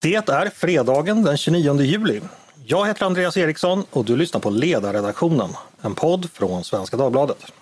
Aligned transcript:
Det 0.00 0.14
är 0.28 0.50
fredagen 0.50 1.22
den 1.22 1.36
29 1.36 1.80
juli. 1.80 2.20
Jag 2.64 2.86
heter 2.86 3.06
Andreas 3.06 3.36
Eriksson 3.36 3.84
och 3.90 4.04
du 4.04 4.16
lyssnar 4.16 4.40
på 4.40 4.50
Ledarredaktionen, 4.50 5.50
en 5.80 5.94
podd 5.94 6.30
från 6.32 6.64
Svenska 6.64 6.96
Dagbladet. 6.96 7.52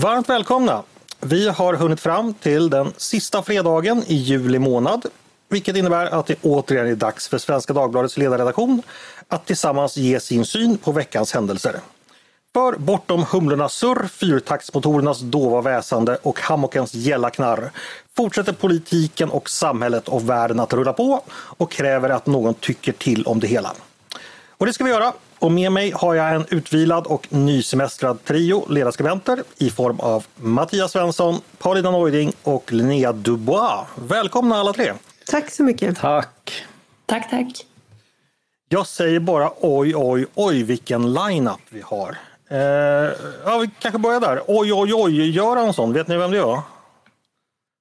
Varmt 0.00 0.28
välkomna! 0.28 0.82
Vi 1.20 1.48
har 1.48 1.74
hunnit 1.74 2.00
fram 2.00 2.34
till 2.34 2.70
den 2.70 2.92
sista 2.96 3.42
fredagen 3.42 4.02
i 4.06 4.14
juli 4.14 4.58
månad, 4.58 5.06
vilket 5.48 5.76
innebär 5.76 6.06
att 6.06 6.26
det 6.26 6.36
återigen 6.42 6.86
är 6.86 6.94
dags 6.94 7.28
för 7.28 7.38
Svenska 7.38 7.72
Dagbladets 7.72 8.16
ledarredaktion 8.16 8.82
att 9.28 9.46
tillsammans 9.46 9.96
ge 9.96 10.20
sin 10.20 10.44
syn 10.44 10.78
på 10.78 10.92
veckans 10.92 11.32
händelser. 11.32 11.80
För 12.54 12.76
bortom 12.76 13.24
humlornas 13.30 13.72
surr, 13.72 14.08
fyrtaktsmotorernas 14.08 15.20
dova 15.20 15.60
väsande 15.60 16.18
och 16.22 16.40
hammockens 16.40 16.94
gälla 16.94 17.30
knarr 17.30 17.70
fortsätter 18.16 18.52
politiken 18.52 19.30
och 19.30 19.50
samhället 19.50 20.08
och 20.08 20.28
världen 20.28 20.60
att 20.60 20.72
rulla 20.72 20.92
på 20.92 21.22
och 21.30 21.70
kräver 21.70 22.10
att 22.10 22.26
någon 22.26 22.54
tycker 22.54 22.92
till 22.92 23.24
om 23.24 23.40
det 23.40 23.46
hela. 23.46 23.72
Och 24.50 24.66
det 24.66 24.72
ska 24.72 24.84
vi 24.84 24.90
göra. 24.90 25.12
Och 25.38 25.52
med 25.52 25.72
mig 25.72 25.90
har 25.90 26.14
jag 26.14 26.34
en 26.34 26.46
utvilad 26.48 27.06
och 27.06 27.26
nysemestrad 27.30 28.24
trio 28.24 28.66
ledarskribenter 28.68 29.42
i 29.58 29.70
form 29.70 30.00
av 30.00 30.26
Mattias 30.36 30.92
Svensson, 30.92 31.40
Paulina 31.58 31.90
Neuding 31.90 32.32
och 32.42 32.72
Linnea 32.72 33.12
Dubois. 33.12 33.86
Välkomna 33.94 34.56
alla 34.56 34.72
tre! 34.72 34.92
Tack 35.30 35.50
så 35.50 35.62
mycket. 35.62 35.98
Tack. 35.98 36.64
Tack, 37.06 37.30
tack. 37.30 37.66
Jag 38.68 38.86
säger 38.86 39.20
bara 39.20 39.50
oj, 39.60 39.96
oj, 39.96 40.26
oj 40.34 40.62
vilken 40.62 41.12
line-up 41.14 41.60
vi 41.68 41.80
har. 41.80 42.16
Eh, 42.50 42.58
ja, 43.44 43.58
vi 43.58 43.70
kanske 43.78 43.98
börjar 43.98 44.20
där. 44.20 44.42
Oj, 44.46 44.72
oj, 44.72 44.94
oj, 44.94 45.30
Göransson, 45.30 45.92
vet 45.92 46.08
ni 46.08 46.16
vem 46.16 46.30
det 46.30 46.38
är? 46.38 46.60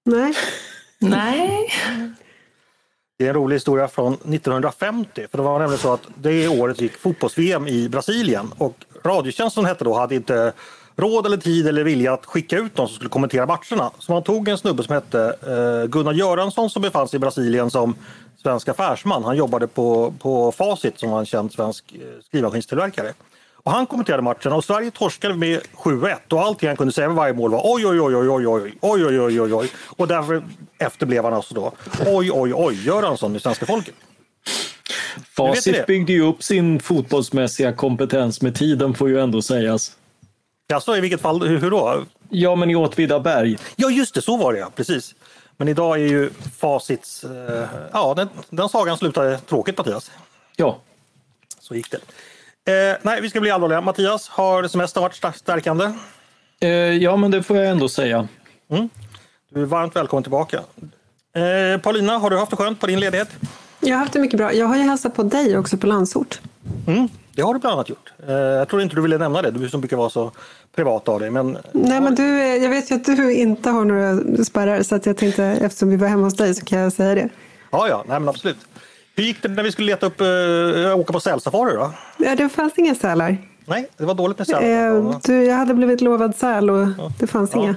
Nej. 0.06 0.34
Nej. 1.00 1.74
Det 3.18 3.26
är 3.26 3.30
en 3.30 3.36
rolig 3.36 3.56
historia 3.56 3.88
från 3.88 4.14
1950. 4.14 5.28
För 5.32 5.38
det 5.38 5.44
var 5.44 5.60
nämligen 5.60 5.82
så 5.82 5.94
att 5.94 6.08
det 6.16 6.48
året 6.48 6.82
gick 6.82 6.98
fotbolls-VM 6.98 7.68
i 7.68 7.90
Brasilien 7.90 8.52
och 8.58 8.86
Radiotjänsten 9.04 9.66
hette 9.66 9.84
då 9.84 9.94
hade 9.94 10.16
inte 10.16 10.54
råd 10.98 11.26
eller 11.26 11.38
tid 11.38 11.68
eller 11.68 11.84
vilja 11.84 12.14
att 12.14 12.26
skicka 12.26 12.58
ut 12.58 12.78
någon 12.78 12.88
som 12.88 12.96
skulle 12.96 13.10
kommentera 13.10 13.46
matcherna. 13.46 13.92
Så 14.00 14.12
man 14.12 14.24
tog 14.24 14.48
en 14.48 14.58
snubbe 14.58 14.84
som 14.84 14.94
hette 14.94 15.36
eh, 15.48 15.90
Gunnar 15.90 16.14
Göransson 16.14 16.70
som 16.70 16.82
befann 16.82 17.08
sig 17.08 17.18
i 17.18 17.20
Brasilien 17.20 17.72
som 17.72 17.96
svensk 18.42 18.68
affärsman. 18.68 19.24
Han 19.24 19.38
jobbade 19.38 19.68
på, 19.68 20.14
på 20.20 20.52
Facit 20.52 21.00
som 21.00 21.10
var 21.10 21.20
en 21.20 21.26
känd 21.26 21.52
svensk 21.52 21.94
eh, 21.94 22.24
skrivmaskinstillverkare. 22.24 23.14
Och 23.68 23.72
han 23.74 23.86
kommenterade 23.86 24.24
matchen 24.24 24.54
och 24.54 24.64
Sverige 24.64 24.92
torskade 24.92 25.34
med 25.34 25.62
7-1 25.74 26.16
och 26.34 26.42
allting 26.42 26.68
han 26.68 26.78
kunde 26.78 26.94
säga 26.94 27.08
vid 27.08 27.18
varje 27.18 27.34
mål 27.34 27.52
var 27.52 27.62
oj, 27.64 27.88
oj, 27.88 28.02
oj, 28.02 28.16
oj, 28.16 28.30
oj, 28.30 28.48
oj, 28.48 28.74
oj, 28.82 29.06
oj, 29.06 29.20
oj, 29.20 29.42
oj, 29.42 29.54
oj. 29.54 29.72
Och 29.86 30.08
därför 30.08 30.44
efter 30.78 31.06
blev 31.06 31.24
han 31.24 31.34
alltså 31.34 31.54
då 31.54 31.72
oj, 32.06 32.32
oj, 32.32 32.54
oj, 32.56 32.86
Göransson 32.86 33.36
i 33.36 33.40
svenska 33.40 33.66
folket. 33.66 33.96
Facit 35.36 35.86
byggde 35.86 36.14
ju 36.14 36.22
upp 36.22 36.44
sin 36.44 36.80
fotbollsmässiga 36.80 37.74
kompetens 37.74 38.42
med 38.42 38.56
tiden 38.56 38.94
får 38.94 39.10
ju 39.10 39.20
ändå 39.20 39.42
sägas. 39.42 39.98
Alltså 40.74 40.98
i 40.98 41.02
vilket 41.02 41.22
fall, 41.22 41.48
hur, 41.48 41.60
hur 41.60 41.72
då? 41.72 42.06
Ja, 42.30 42.56
men 42.56 42.70
i 42.70 42.76
Åtvidaberg. 42.76 43.58
Ja, 43.76 43.90
just 43.90 44.14
det, 44.14 44.22
så 44.22 44.38
var 44.38 44.54
det 44.54 44.60
ja, 44.60 44.72
precis. 44.76 45.16
Men 45.58 45.68
idag 45.68 45.96
är 45.96 46.08
ju 46.08 46.30
facits, 46.58 47.24
eh, 47.24 47.68
ja 47.94 48.14
den, 48.14 48.30
den 48.50 48.70
sagan 48.70 48.98
slutade 48.98 49.38
tråkigt 49.38 49.78
Mattias. 49.78 50.12
Ja. 50.56 50.80
Så 51.60 51.76
gick 51.76 51.92
det. 51.92 51.98
Eh, 52.72 52.98
nej, 53.02 53.22
vi 53.22 53.30
ska 53.30 53.40
bli 53.40 53.52
allvarliga. 53.52 53.82
Mattias, 53.82 54.30
har 54.30 54.68
semestern 54.68 55.02
varit 55.04 55.36
stärkande? 55.36 55.94
Eh, 56.60 56.70
ja, 56.70 57.16
men 57.16 57.32
det 57.32 57.44
får 57.44 57.58
jag 57.58 57.68
ändå 57.68 57.90
säga. 57.90 58.28
Du 59.50 59.62
är 59.62 59.66
varmt 59.66 59.96
välkommen 59.96 60.24
tillbaka. 60.24 60.62
Eh, 61.36 61.82
Paulina, 61.82 62.18
har 62.18 62.30
du 62.30 62.38
haft 62.38 62.50
det 62.52 62.58
skönt 62.58 62.80
på 62.80 62.88
din 62.88 63.00
ledighet? 63.00 63.30
Jag 63.80 63.96
har 63.96 64.00
haft 64.00 64.14
det 64.14 64.20
mycket 64.20 64.38
bra. 64.38 64.54
Jag 64.54 64.66
har 64.66 64.78
ju 64.78 64.84
hälsat 64.84 65.16
på 65.16 65.24
dig 65.24 65.58
också 65.58 65.78
på 65.78 65.88
Landsort. 65.88 66.40
Mm, 66.88 67.10
det 67.38 67.44
har 67.44 67.54
du 67.54 67.60
bland 67.60 67.74
annat 67.74 67.90
gjort. 67.90 68.12
Eh, 68.28 68.34
jag 68.36 68.68
tror 68.70 68.82
inte 68.82 68.96
du 68.96 69.02
ville 69.02 69.18
nämna 69.18 69.42
det, 69.42 69.52
du 69.52 69.70
som 69.70 69.82
brukar 69.82 69.98
vara 69.98 70.10
så 70.10 70.32
privat 70.76 71.08
av 71.10 71.20
dig. 71.20 71.30
Men 71.32 71.58
Nej, 71.72 72.02
men 72.02 72.16
du, 72.16 72.24
eh, 72.42 72.56
jag 72.64 72.70
vet 72.70 72.92
ju 72.92 72.96
att 72.96 73.06
du 73.06 73.34
inte 73.34 73.70
har 73.70 73.86
några 73.86 74.44
spärrar 74.44 74.84
så 74.84 74.96
att 74.96 75.06
jag 75.06 75.18
tänkte 75.18 75.44
eftersom 75.46 75.90
vi 75.90 75.96
var 75.96 76.08
hemma 76.08 76.24
hos 76.24 76.34
dig 76.36 76.56
så 76.56 76.66
kan 76.66 76.80
jag 76.80 76.94
säga 76.94 77.16
det. 77.16 77.30
ja, 77.72 77.88
ja, 77.90 78.04
nej, 78.08 78.20
men 78.20 78.30
absolut. 78.30 78.58
Hur 79.16 79.24
gick 79.24 79.42
det 79.42 79.50
när 79.50 79.64
vi 79.64 79.72
skulle 79.72 79.88
leta 79.88 80.06
upp, 80.06 80.22
eh, 80.22 81.00
åka 81.00 81.14
på 81.14 81.20
sälsafari 81.20 81.74
då? 81.76 81.92
Ja, 82.18 82.36
det 82.36 82.50
fanns 82.50 82.74
inga 82.78 82.96
sälar. 82.96 83.38
Nej, 83.66 83.90
det 83.98 84.06
var 84.06 84.14
dåligt 84.14 84.38
med 84.40 84.50
Eh, 84.50 84.58
sälar. 84.60 85.20
du, 85.24 85.44
jag 85.46 85.56
hade 85.56 85.74
blivit 85.74 86.02
lovad 86.02 86.36
säl 86.36 86.70
och 86.70 86.88
det 87.20 87.28
fanns 87.28 87.52
Ja. 87.54 87.60
inga. 87.64 87.76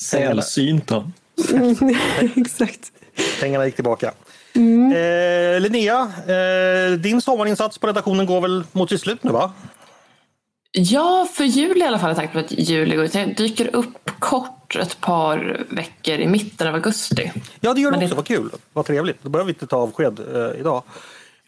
Sälsynta. 0.00 1.10
Exakt. 2.36 2.92
Pengarna 3.40 3.66
gick 3.66 3.74
tillbaka. 3.74 4.12
Eh, 4.62 5.60
Linnea, 5.60 6.12
eh, 6.26 6.92
din 6.98 7.20
sommarinsats 7.20 7.78
på 7.78 7.86
redaktionen 7.86 8.26
går 8.26 8.40
väl 8.40 8.64
mot 8.72 8.88
sitt 8.90 9.00
slut 9.00 9.22
nu 9.22 9.30
va? 9.32 9.52
Ja, 10.72 11.28
för 11.32 11.44
juli 11.44 11.80
i 11.80 11.84
alla 11.86 11.98
fall. 11.98 12.14
Tänkt 12.14 12.32
på 12.32 12.38
att 12.38 12.52
juli 12.52 12.96
går 12.96 13.04
ut. 13.04 13.14
Jag 13.14 13.36
dyker 13.36 13.76
upp 13.76 14.10
kort 14.18 14.76
ett 14.76 15.00
par 15.00 15.66
veckor 15.70 16.14
i 16.14 16.26
mitten 16.26 16.68
av 16.68 16.74
augusti. 16.74 17.32
Ja, 17.60 17.74
det 17.74 17.80
gör 17.80 17.90
Men 17.90 18.00
det 18.00 18.06
det- 18.06 18.12
också. 18.12 18.16
Vad 18.16 18.26
kul. 18.26 18.50
Vad 18.72 18.86
trevligt. 18.86 19.22
Då 19.22 19.28
behöver 19.28 19.46
vi 19.46 19.52
inte 19.52 19.66
ta 19.66 19.76
avsked 19.76 20.20
eh, 20.34 20.60
idag. 20.60 20.82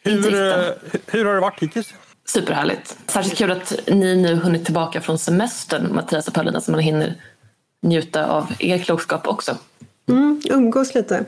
Hur, 0.02 0.34
eh, 0.34 0.64
hur 1.06 1.24
har 1.24 1.34
det 1.34 1.40
varit 1.40 1.60
hittills? 1.62 1.94
Superhärligt. 2.28 2.96
Särskilt 3.06 3.38
kul 3.38 3.50
att 3.50 3.74
ni 3.86 4.16
nu 4.16 4.34
hunnit 4.34 4.64
tillbaka 4.64 5.00
från 5.00 5.18
semestern, 5.18 5.94
Mattias 5.94 6.28
och 6.28 6.34
Paulina, 6.34 6.60
så 6.60 6.70
man 6.70 6.80
hinner 6.80 7.14
njuta 7.82 8.26
av 8.26 8.46
er 8.58 8.78
klokskap 8.78 9.26
också. 9.28 9.56
Mm, 10.08 10.42
umgås 10.50 10.94
lite. 10.94 11.24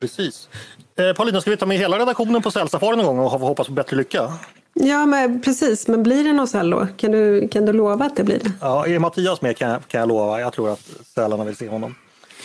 Precis. 0.00 0.48
Eh, 0.98 1.12
Paulina, 1.16 1.40
ska 1.40 1.50
vi 1.50 1.56
ta 1.56 1.66
med 1.66 1.78
hela 1.78 1.98
redaktionen 1.98 2.42
på 2.42 2.50
sälsafari 2.50 2.96
någon 2.96 3.06
gång 3.06 3.18
och 3.18 3.32
ho- 3.32 3.38
hoppas 3.46 3.66
på 3.66 3.72
bättre 3.72 3.96
lycka? 3.96 4.32
Ja, 4.74 5.06
men 5.06 5.42
precis. 5.42 5.88
Men 5.88 6.02
blir 6.02 6.24
det 6.24 6.32
någon 6.32 6.48
säl 6.48 6.70
då? 6.70 6.86
Kan 6.96 7.12
du, 7.12 7.48
kan 7.48 7.66
du 7.66 7.72
lova 7.72 8.04
att 8.04 8.16
det 8.16 8.24
blir 8.24 8.38
det? 8.38 8.52
Ja, 8.60 8.86
är 8.86 8.98
Mattias 8.98 9.42
med 9.42 9.56
kan 9.56 9.70
jag, 9.70 9.88
kan 9.88 10.00
jag 10.00 10.08
lova. 10.08 10.40
Jag 10.40 10.52
tror 10.52 10.72
att 10.72 10.90
sälarna 11.14 11.44
vill 11.44 11.56
se 11.56 11.68
honom 11.68 11.94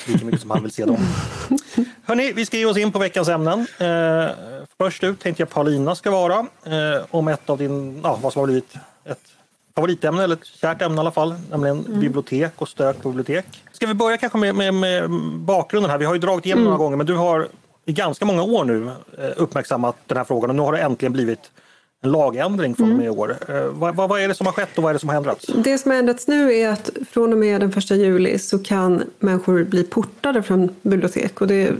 lika 0.07 0.25
mycket 0.25 0.41
som 0.41 0.49
han 0.51 0.63
vill 0.63 0.71
se 0.71 0.85
dem. 0.85 0.97
Hörni, 2.05 2.31
vi 2.33 2.45
ska 2.45 2.57
ge 2.57 2.65
oss 2.65 2.77
in 2.77 2.91
på 2.91 2.99
veckans 2.99 3.27
ämnen. 3.27 3.67
Eh, 3.77 4.29
först 4.77 5.03
ut 5.03 5.19
tänkte 5.19 5.41
jag 5.41 5.49
Paulina 5.49 5.95
ska 5.95 6.11
vara 6.11 6.39
eh, 6.65 7.05
om 7.11 7.27
ett 7.27 7.49
av 7.49 7.57
din, 7.57 7.99
ja, 8.03 8.19
vad 8.21 8.33
som 8.33 8.39
har 8.39 8.45
blivit 8.47 8.73
ett 9.05 9.19
favoritämne 9.75 10.23
eller 10.23 10.35
ett 10.35 10.45
kärt 10.45 10.81
ämne 10.81 10.95
i 10.95 10.99
alla 10.99 11.11
fall, 11.11 11.35
nämligen 11.51 11.99
bibliotek 11.99 12.51
och 12.55 12.69
stök 12.69 13.01
på 13.01 13.09
bibliotek. 13.09 13.45
Ska 13.71 13.87
vi 13.87 13.93
börja 13.93 14.17
kanske 14.17 14.37
med, 14.37 14.55
med, 14.55 14.73
med 14.73 15.09
bakgrunden 15.39 15.91
här? 15.91 15.97
Vi 15.97 16.05
har 16.05 16.13
ju 16.13 16.19
dragit 16.19 16.45
igenom 16.45 16.63
några 16.63 16.77
gånger, 16.77 16.97
men 16.97 17.05
du 17.05 17.15
har 17.15 17.47
i 17.85 17.93
ganska 17.93 18.25
många 18.25 18.43
år 18.43 18.63
nu 18.65 18.87
eh, 19.17 19.31
uppmärksammat 19.37 19.95
den 20.07 20.17
här 20.17 20.23
frågan 20.23 20.49
och 20.49 20.55
nu 20.55 20.61
har 20.61 20.71
det 20.71 20.79
äntligen 20.79 21.13
blivit 21.13 21.51
en 22.03 22.11
lagändring 22.11 22.75
från 22.75 22.91
och 22.91 22.97
med 22.97 23.05
i 23.05 23.09
år. 23.09 23.37
Eh, 23.49 23.65
vad, 23.65 23.95
vad, 23.95 24.09
vad 24.09 24.21
är 24.21 24.27
det 24.27 24.35
som 24.35 24.45
har 24.45 24.53
skett 24.53 24.77
och 24.77 24.83
vad 24.83 24.89
är 24.89 24.93
det 24.93 24.99
som 24.99 25.09
har 25.09 25.15
ändrats? 25.15 25.45
Det 25.45 25.77
som 25.77 25.91
har 25.91 25.97
ändrats 25.97 26.27
nu 26.27 26.53
är 26.53 26.69
att 26.69 26.89
från 27.09 27.33
och 27.33 27.39
med 27.39 27.61
den 27.61 27.71
första 27.71 27.95
juli 27.95 28.39
så 28.39 28.59
kan 28.59 29.03
människor 29.19 29.63
bli 29.63 29.83
portade 29.83 30.43
från 30.43 30.75
bibliotek. 30.81 31.41
Och 31.41 31.47
det, 31.47 31.75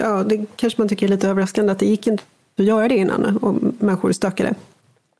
ja, 0.00 0.22
det 0.22 0.46
kanske 0.56 0.80
man 0.80 0.88
tycker 0.88 1.06
är 1.06 1.10
lite 1.10 1.28
överraskande 1.28 1.72
att 1.72 1.78
det 1.78 1.86
gick 1.86 2.06
inte 2.06 2.24
att 2.58 2.64
göra 2.64 2.88
det 2.88 2.96
innan 2.96 3.38
om 3.42 3.76
människor 3.78 4.12
stökade. 4.12 4.54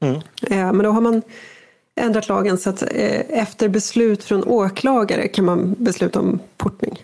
Mm. 0.00 0.14
Eh, 0.42 0.72
Men 0.72 0.78
då 0.78 0.90
har 0.90 1.00
man 1.00 1.22
ändrat 2.00 2.28
lagen 2.28 2.58
så 2.58 2.70
att 2.70 2.82
eh, 2.82 3.20
efter 3.28 3.68
beslut 3.68 4.24
från 4.24 4.44
åklagare 4.44 5.28
kan 5.28 5.44
man 5.44 5.74
besluta 5.78 6.20
om 6.20 6.40
portning. 6.56 6.98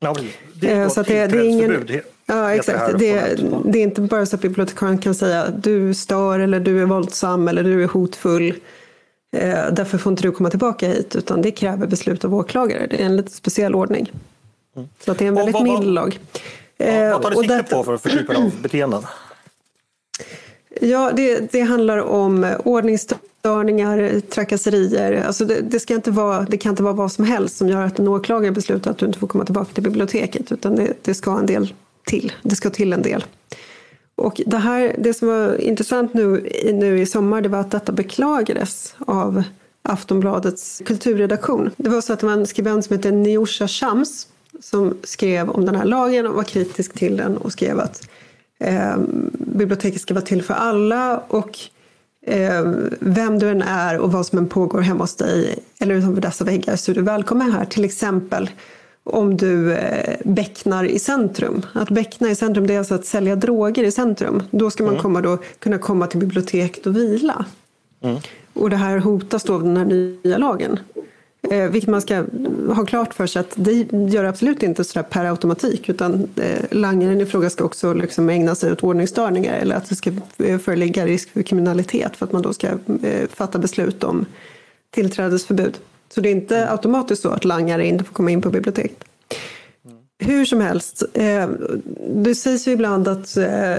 Ja, 0.00 0.16
det 0.54 0.72
Eh, 0.72 0.78
är 0.78 0.88
Så 0.88 1.00
att 1.00 1.06
det, 1.06 1.26
det 1.26 1.38
är 1.38 1.44
ingen... 1.44 1.86
Ja, 2.26 2.54
exakt. 2.54 2.98
Det, 2.98 3.10
är 3.10 3.76
inte 3.76 4.00
bara 4.00 4.26
så 4.26 4.36
att 4.36 4.42
bibliotekarien 4.42 4.98
kan 4.98 5.14
säga 5.14 5.50
du 5.50 5.94
stör 5.94 6.40
eller 6.40 6.60
du 6.60 6.82
är 6.82 6.86
våldsam 6.86 7.48
eller 7.48 7.64
du 7.64 7.82
är 7.82 7.88
hotfull. 7.88 8.54
Eh, 9.36 9.72
därför 9.72 9.98
får 9.98 10.12
inte 10.12 10.22
du 10.22 10.32
komma 10.32 10.50
tillbaka 10.50 10.88
hit. 10.88 11.16
Utan 11.16 11.42
det 11.42 11.50
kräver 11.50 11.86
beslut 11.86 12.24
av 12.24 12.34
åklagare. 12.34 12.86
Det 12.86 13.02
är 13.02 13.06
en 13.06 13.16
lite 13.16 13.30
speciell 13.30 13.74
ordning. 13.74 14.12
Så 15.04 15.12
att 15.12 15.18
det 15.18 15.24
är 15.24 15.28
en 15.28 15.38
Mm. 15.38 15.52
Väldigt 15.52 15.62
mild 15.62 15.94
lag. 15.94 16.20
Eh, 16.78 17.10
vad 17.12 17.22
tar 17.22 17.30
det 17.30 17.36
sikte 17.36 17.74
på 17.76 17.84
för, 17.84 17.96
för 17.96 18.10
typer 18.10 18.34
av 18.34 18.52
beteenden? 18.62 19.02
Ja, 20.80 21.12
det, 21.16 21.52
det 21.52 21.60
handlar 21.60 21.98
om 21.98 22.46
ordningsstörningar, 22.64 24.20
trakasserier. 24.20 25.24
Alltså 25.26 25.44
det, 25.44 25.60
det, 25.60 25.80
ska 25.80 25.94
inte 25.94 26.10
vara, 26.10 26.42
det 26.42 26.56
kan 26.56 26.70
inte 26.70 26.82
vara 26.82 26.92
vad 26.94 27.12
som 27.12 27.24
helst 27.24 27.56
som 27.56 27.68
gör 27.68 27.82
att 27.82 27.98
en 27.98 28.08
åklagare 28.08 28.52
beslutar 28.52 28.90
att 28.90 28.98
du 28.98 29.06
inte 29.06 29.18
får 29.18 29.26
komma 29.26 29.44
tillbaka 29.44 29.72
till 29.74 29.82
biblioteket. 29.82 30.52
Utan 30.52 30.76
det, 30.76 30.92
det 31.02 31.14
ska 31.14 31.38
en 31.38 31.46
del 31.46 31.74
till. 32.06 32.32
Det 32.42 32.56
ska 32.56 32.70
till 32.70 32.92
en 32.92 33.02
del. 33.02 33.24
Och 34.16 34.40
det, 34.46 34.56
här, 34.58 34.94
det 34.98 35.14
som 35.14 35.28
var 35.28 35.60
intressant 35.60 36.14
nu, 36.14 36.46
i- 36.48 36.72
nu 36.72 37.00
i 37.00 37.06
sommar 37.06 37.40
det 37.42 37.48
var 37.48 37.58
att 37.58 37.70
detta 37.70 37.92
beklagades 37.92 38.94
av 38.98 39.42
Aftonbladets 39.82 40.82
kulturredaktion. 40.86 41.70
Det 41.76 41.88
var 41.88 42.00
så 42.00 42.12
att 42.12 42.20
det 42.20 42.26
var 42.26 42.32
en 42.32 42.46
skribent 42.46 42.84
som 42.84 42.96
hette 42.96 43.10
Niosha 43.10 43.68
Shams 43.68 44.26
som 44.60 44.96
skrev 45.04 45.50
om 45.50 45.64
den 45.66 45.74
här 45.74 45.84
lagen 45.84 46.26
och 46.26 46.34
var 46.34 46.42
kritisk 46.42 46.92
till 46.94 47.16
den 47.16 47.36
och 47.36 47.52
skrev 47.52 47.80
att 47.80 48.08
eh, 48.64 48.96
biblioteket 49.38 50.00
ska 50.00 50.14
vara 50.14 50.24
till 50.24 50.42
för 50.42 50.54
alla 50.54 51.18
och 51.28 51.58
eh, 52.26 52.64
vem 53.00 53.38
du 53.38 53.50
än 53.50 53.62
är 53.62 53.98
och 53.98 54.12
vad 54.12 54.26
som 54.26 54.38
än 54.38 54.48
pågår 54.48 54.80
hemma 54.80 55.02
hos 55.04 55.16
dig 55.16 55.58
eller 55.80 55.94
utanför 55.94 56.20
dessa 56.20 56.44
väggar 56.44 56.76
så 56.76 56.90
är 56.90 56.94
du 56.94 57.02
välkommen 57.02 57.52
här. 57.52 57.64
Till 57.64 57.84
exempel 57.84 58.50
om 59.04 59.36
du 59.36 59.72
eh, 59.74 60.16
becknar 60.24 60.84
i 60.84 60.98
centrum. 60.98 61.66
Att 61.72 61.90
beckna 61.90 62.30
i 62.30 62.34
centrum 62.34 62.66
det 62.66 62.74
är 62.74 62.78
alltså 62.78 62.94
att 62.94 63.06
sälja 63.06 63.36
droger 63.36 63.84
i 63.84 63.92
centrum. 63.92 64.42
Då 64.50 64.70
ska 64.70 64.82
man 64.82 64.92
mm. 64.92 65.02
komma 65.02 65.20
då, 65.20 65.38
kunna 65.58 65.78
komma 65.78 66.06
till 66.06 66.20
biblioteket 66.20 66.86
och 66.86 66.96
vila. 66.96 67.44
Mm. 68.00 68.16
Och 68.52 68.70
det 68.70 68.76
här 68.76 68.98
hotas 68.98 69.44
då 69.44 69.54
av 69.54 69.62
den 69.62 69.76
här 69.76 69.84
nya 69.84 70.38
lagen. 70.38 70.78
Eh, 71.50 71.70
vilket 71.70 71.90
man 71.90 72.02
ska 72.02 72.24
ha 72.74 72.86
klart 72.86 73.14
för 73.14 73.26
sig 73.26 73.40
att 73.40 73.52
det 73.54 73.92
gör 73.92 74.24
absolut 74.24 74.62
inte 74.62 74.84
sådär 74.84 75.02
per 75.02 75.24
automatik 75.24 75.88
utan 75.88 76.28
eh, 76.36 76.64
langaren 76.70 77.20
i 77.20 77.26
fråga 77.26 77.50
ska 77.50 77.64
också 77.64 77.92
liksom 77.92 78.30
ägna 78.30 78.54
sig 78.54 78.72
åt 78.72 78.82
ordningsstörningar 78.84 79.54
eller 79.54 79.76
att 79.76 79.88
det 79.88 79.94
ska 79.94 80.10
eh, 80.38 80.58
föreligga 80.58 81.06
risk 81.06 81.30
för 81.30 81.42
kriminalitet 81.42 82.16
för 82.16 82.26
att 82.26 82.32
man 82.32 82.42
då 82.42 82.52
ska 82.52 82.66
eh, 83.02 83.28
fatta 83.28 83.58
beslut 83.58 84.04
om 84.04 84.26
tillträdesförbud. 84.90 85.78
Så 86.14 86.20
det 86.20 86.28
är 86.28 86.32
inte 86.32 86.70
automatiskt 86.70 87.22
så 87.22 87.28
att 87.28 87.44
langare 87.44 87.86
inte 87.86 88.04
får 88.04 88.14
komma 88.14 88.30
in 88.30 88.42
på 88.42 88.50
biblioteket. 88.50 89.04
Hur 90.18 90.44
som 90.44 90.60
helst, 90.60 91.02
eh, 91.14 91.48
det 92.08 92.34
sägs 92.34 92.68
ju 92.68 92.72
ibland 92.72 93.08
att 93.08 93.36
eh, 93.36 93.76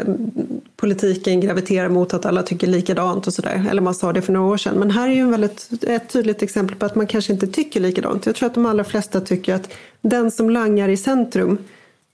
politiken 0.76 1.42
graviterar 1.42 1.90
mot 1.90 2.14
att 2.14 2.26
alla 2.26 2.44
tycker 2.44 2.68
likadant 2.68 3.28
och 3.28 3.34
sådär. 3.34 3.68
Eller 3.70 3.82
man 3.82 3.96
sa 3.96 4.14
det 4.14 4.22
för 4.22 4.34
några 4.34 4.54
år 4.54 4.58
sedan. 4.58 4.80
Men 4.80 4.92
här 4.92 5.10
är 5.10 5.14
ju 5.14 5.22
en 5.22 5.32
väldigt, 5.32 5.84
ett 5.84 6.10
tydligt 6.10 6.42
exempel 6.42 6.76
på 6.76 6.86
att 6.86 6.96
man 6.96 7.08
kanske 7.08 7.34
inte 7.34 7.48
tycker 7.48 7.80
likadant. 7.80 8.26
Jag 8.26 8.36
tror 8.36 8.48
att 8.48 8.54
de 8.54 8.66
allra 8.66 8.84
flesta 8.84 9.22
tycker 9.22 9.56
att 9.56 9.74
den 10.02 10.32
som 10.32 10.50
langar 10.50 10.90
i 10.90 10.98
centrum 10.98 11.58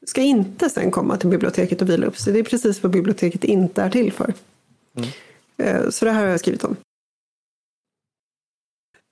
ska 0.06 0.22
inte 0.22 0.70
sen 0.70 0.92
komma 0.92 1.18
till 1.18 1.30
biblioteket 1.30 1.82
och 1.82 1.90
vila 1.90 2.08
upp 2.08 2.18
sig. 2.18 2.34
Det 2.34 2.40
är 2.40 2.44
precis 2.44 2.84
vad 2.84 2.92
biblioteket 2.92 3.44
inte 3.44 3.82
är 3.82 3.90
till 3.90 4.12
för. 4.12 4.34
Mm. 4.98 5.10
Eh, 5.58 5.90
så 5.90 6.06
det 6.06 6.12
här 6.12 6.22
har 6.22 6.30
jag 6.30 6.40
skrivit 6.40 6.64
om. 6.64 6.76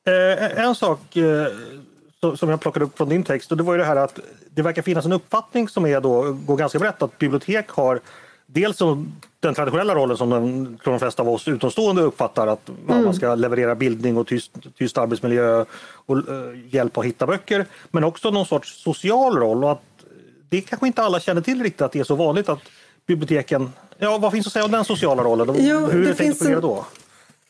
Eh, 0.07 0.65
en 0.65 0.75
sak 0.75 1.15
eh, 1.15 1.47
som 2.35 2.49
jag 2.49 2.59
plockade 2.59 2.85
upp 2.85 2.97
från 2.97 3.09
din 3.09 3.23
text 3.23 3.51
och 3.51 3.57
det 3.57 3.63
var 3.63 3.73
ju 3.73 3.79
det 3.79 3.85
här 3.85 3.95
att 3.95 4.19
det 4.49 4.61
verkar 4.61 4.81
finnas 4.81 5.05
en 5.05 5.13
uppfattning 5.13 5.69
som 5.69 5.85
är 5.85 6.01
då, 6.01 6.33
går 6.33 6.57
ganska 6.57 6.79
brett 6.79 7.01
att 7.01 7.17
bibliotek 7.17 7.69
har 7.69 7.99
dels 8.45 8.77
den 9.39 9.55
traditionella 9.55 9.95
rollen 9.95 10.17
som 10.17 10.29
de, 10.29 10.77
de 10.83 10.99
flesta 10.99 11.21
av 11.21 11.29
oss 11.29 11.47
utomstående 11.47 12.01
uppfattar 12.01 12.47
att 12.47 12.69
mm. 12.69 13.03
man 13.03 13.13
ska 13.13 13.35
leverera 13.35 13.75
bildning 13.75 14.17
och 14.17 14.27
tyst, 14.27 14.51
tyst 14.77 14.97
arbetsmiljö 14.97 15.65
och 15.91 16.17
uh, 16.17 16.23
hjälp 16.69 16.97
att 16.97 17.05
hitta 17.05 17.27
böcker. 17.27 17.65
Men 17.91 18.03
också 18.03 18.31
någon 18.31 18.45
sorts 18.45 18.83
social 18.83 19.37
roll 19.37 19.63
och 19.63 19.71
att 19.71 19.81
det 20.49 20.61
kanske 20.61 20.87
inte 20.87 21.01
alla 21.01 21.19
känner 21.19 21.41
till 21.41 21.63
riktigt 21.63 21.81
att 21.81 21.91
det 21.91 21.99
är 21.99 22.03
så 22.03 22.15
vanligt 22.15 22.49
att 22.49 22.59
biblioteken, 23.07 23.71
ja 23.97 24.17
vad 24.17 24.31
finns 24.31 24.47
att 24.47 24.53
säga 24.53 24.65
om 24.65 24.71
den 24.71 24.85
sociala 24.85 25.23
rollen? 25.23 25.55
Jo, 25.59 25.77
Hur 25.85 26.05
det 26.05 26.29
att 26.29 26.37
fungera 26.37 26.59
då? 26.59 26.85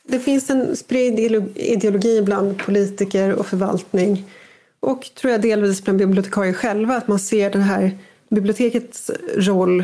Det 0.04 0.19
finns 0.19 0.50
en 0.50 0.75
spridd 0.75 1.19
ideologi 1.56 2.21
bland 2.21 2.60
politiker 2.60 3.33
och 3.33 3.45
förvaltning 3.45 4.25
och 4.80 5.10
tror 5.16 5.31
jag 5.31 5.42
delvis 5.42 5.84
bland 5.84 6.00
bibliotekarier 6.00 6.54
själva 6.54 6.96
att 6.98 7.08
man 7.08 7.20
ser 7.20 7.52
det 7.52 7.60
här 7.60 7.98
bibliotekets 8.30 9.12
roll 9.36 9.84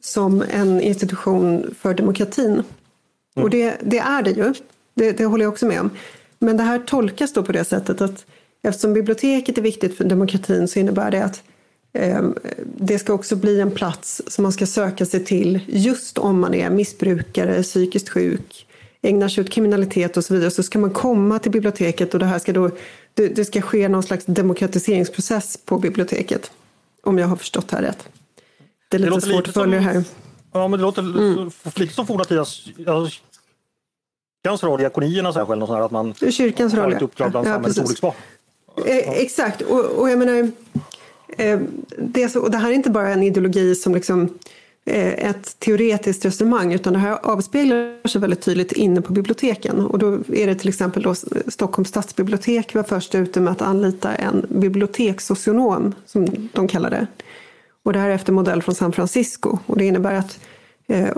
som 0.00 0.44
en 0.50 0.80
institution 0.80 1.74
för 1.80 1.94
demokratin. 1.94 2.52
Mm. 2.52 2.64
Och 3.34 3.50
det, 3.50 3.76
det, 3.82 3.98
är 3.98 4.22
det 4.22 4.30
ju, 4.30 4.54
det, 4.94 5.12
det 5.12 5.24
håller 5.24 5.44
jag 5.44 5.52
också 5.52 5.66
med 5.66 5.80
om. 5.80 5.90
Men 6.38 6.56
det 6.56 6.62
här 6.62 6.78
tolkas 6.78 7.32
då 7.32 7.42
på 7.42 7.52
det 7.52 7.64
sättet 7.64 8.00
att 8.00 8.26
eftersom 8.62 8.94
biblioteket 8.94 9.58
är 9.58 9.62
viktigt 9.62 9.96
för 9.96 10.04
demokratin 10.04 10.68
så 10.68 10.78
innebär 10.78 11.10
det 11.10 11.24
att 11.24 11.42
eh, 11.92 12.22
det 12.76 12.98
ska 12.98 13.12
också 13.12 13.36
bli 13.36 13.60
en 13.60 13.70
plats 13.70 14.22
som 14.26 14.42
man 14.42 14.52
ska 14.52 14.66
söka 14.66 15.06
sig 15.06 15.24
till 15.24 15.60
just 15.66 16.18
om 16.18 16.40
man 16.40 16.54
är 16.54 16.70
missbrukare, 16.70 17.62
psykiskt 17.62 18.08
sjuk, 18.08 18.66
ägnar 19.02 19.28
sig 19.28 19.44
åt 19.44 19.50
kriminalitet 19.50 20.16
och 20.16 20.24
så 20.24 20.34
vidare 20.34 20.50
så 20.50 20.62
ska 20.62 20.78
man 20.78 20.90
komma 20.90 21.38
till 21.38 21.52
biblioteket 21.52 22.14
och 22.14 22.20
det 22.20 22.26
här 22.26 22.38
ska 22.38 22.52
då 22.52 22.70
det, 23.18 23.28
det 23.28 23.44
ska 23.44 23.60
ske 23.60 23.88
någon 23.88 24.02
slags 24.02 24.24
demokratiseringsprocess 24.24 25.56
på 25.64 25.78
biblioteket. 25.78 26.50
Om 27.02 27.18
jag 27.18 27.26
har 27.26 27.36
förstått 27.36 27.68
det 27.68 27.76
här 27.76 27.82
rätt. 27.82 28.08
Det 28.88 28.96
är 28.96 28.98
lite 28.98 29.14
det 29.14 29.20
svårt 29.20 29.48
att 29.48 29.54
följa 29.54 29.80
här. 29.80 30.04
Ja, 30.52 30.68
men 30.68 30.78
det 30.78 30.84
låter 30.84 31.02
mm. 31.02 31.50
lite 31.76 31.94
som 31.94 32.06
forna 32.06 32.24
tiders 32.24 32.64
kyrkans 34.44 34.62
roll, 34.62 34.78
diakonierna 34.78 35.32
särskilt, 35.32 35.60
sånt 35.60 35.70
här, 35.70 35.80
att 35.80 35.90
man 35.90 36.14
kyrkans 36.14 36.74
roll, 36.74 36.84
har 36.84 36.90
ett 36.92 37.02
uppdrag 37.02 37.30
bland 37.30 37.46
ja, 37.46 37.52
samhällets 37.52 37.78
olycksbarn. 37.78 38.14
Eh, 38.86 39.10
exakt, 39.10 39.62
och, 39.62 39.84
och 39.84 40.10
jag 40.10 40.18
menar, 40.18 40.50
eh, 41.38 41.60
det, 41.98 42.28
så, 42.28 42.40
och 42.40 42.50
det 42.50 42.58
här 42.58 42.70
är 42.70 42.74
inte 42.74 42.90
bara 42.90 43.08
en 43.08 43.22
ideologi 43.22 43.74
som 43.74 43.94
liksom 43.94 44.38
Eh, 44.90 45.30
ett 45.30 45.58
teoretiskt 45.58 46.24
resonemang 46.24 46.72
utan 46.72 46.92
det 46.92 46.98
här 46.98 47.18
avspeglar 47.22 48.08
sig 48.08 48.20
väldigt 48.20 48.40
tydligt 48.40 48.72
inne 48.72 49.00
på 49.00 49.12
biblioteken. 49.12 49.80
Och 49.80 49.98
då 49.98 50.12
är 50.32 50.46
det 50.46 50.54
till 50.54 50.68
exempel 50.68 51.02
då 51.02 51.14
Stockholms 51.48 51.88
stadsbibliotek 51.88 52.74
var 52.74 52.82
först 52.82 53.14
ute 53.14 53.40
med 53.40 53.52
att 53.52 53.62
anlita 53.62 54.14
en 54.14 54.46
bibliotekssocionom 54.48 55.94
som 56.06 56.48
de 56.52 56.68
kallar 56.68 56.90
det. 56.90 57.06
Och 57.82 57.92
det 57.92 57.98
här 57.98 58.10
är 58.10 58.14
efter 58.14 58.32
modell 58.32 58.62
från 58.62 58.74
San 58.74 58.92
Francisco 58.92 59.58
och 59.66 59.78
det 59.78 59.84
innebär 59.84 60.14
att, 60.14 60.40
eh, 60.86 61.08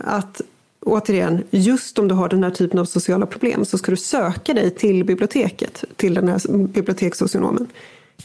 att 0.00 0.40
återigen, 0.80 1.42
just 1.50 1.98
om 1.98 2.08
du 2.08 2.14
har 2.14 2.28
den 2.28 2.44
här 2.44 2.50
typen 2.50 2.78
av 2.78 2.84
sociala 2.84 3.26
problem 3.26 3.64
så 3.64 3.78
ska 3.78 3.90
du 3.90 3.96
söka 3.96 4.54
dig 4.54 4.70
till 4.70 5.04
biblioteket, 5.04 5.84
till 5.96 6.14
den 6.14 6.28
här 6.28 6.66
bibliotekssocionomen. 6.66 7.66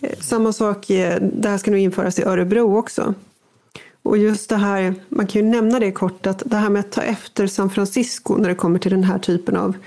Eh, 0.01 0.19
samma 0.19 0.53
sak, 0.53 0.87
det 0.87 1.49
här 1.49 1.57
ska 1.57 1.71
nu 1.71 1.79
införas 1.79 2.19
i 2.19 2.23
Örebro 2.23 2.77
också. 2.77 3.13
Och 4.09 4.17
just 4.17 4.49
det 4.49 4.55
här, 4.55 4.95
man 5.09 5.27
kan 5.27 5.41
ju 5.41 5.47
nämna 5.47 5.79
det 5.79 5.91
kort, 5.91 6.27
att 6.27 6.43
det 6.45 6.57
här 6.57 6.69
med 6.69 6.79
att 6.79 6.91
ta 6.91 7.01
efter 7.01 7.47
San 7.47 7.69
Francisco 7.69 8.37
när 8.37 8.49
det 8.49 8.55
kommer 8.55 8.79
till 8.79 8.91
den 8.91 9.03
här 9.03 9.19
typen 9.19 9.55
av 9.55 9.77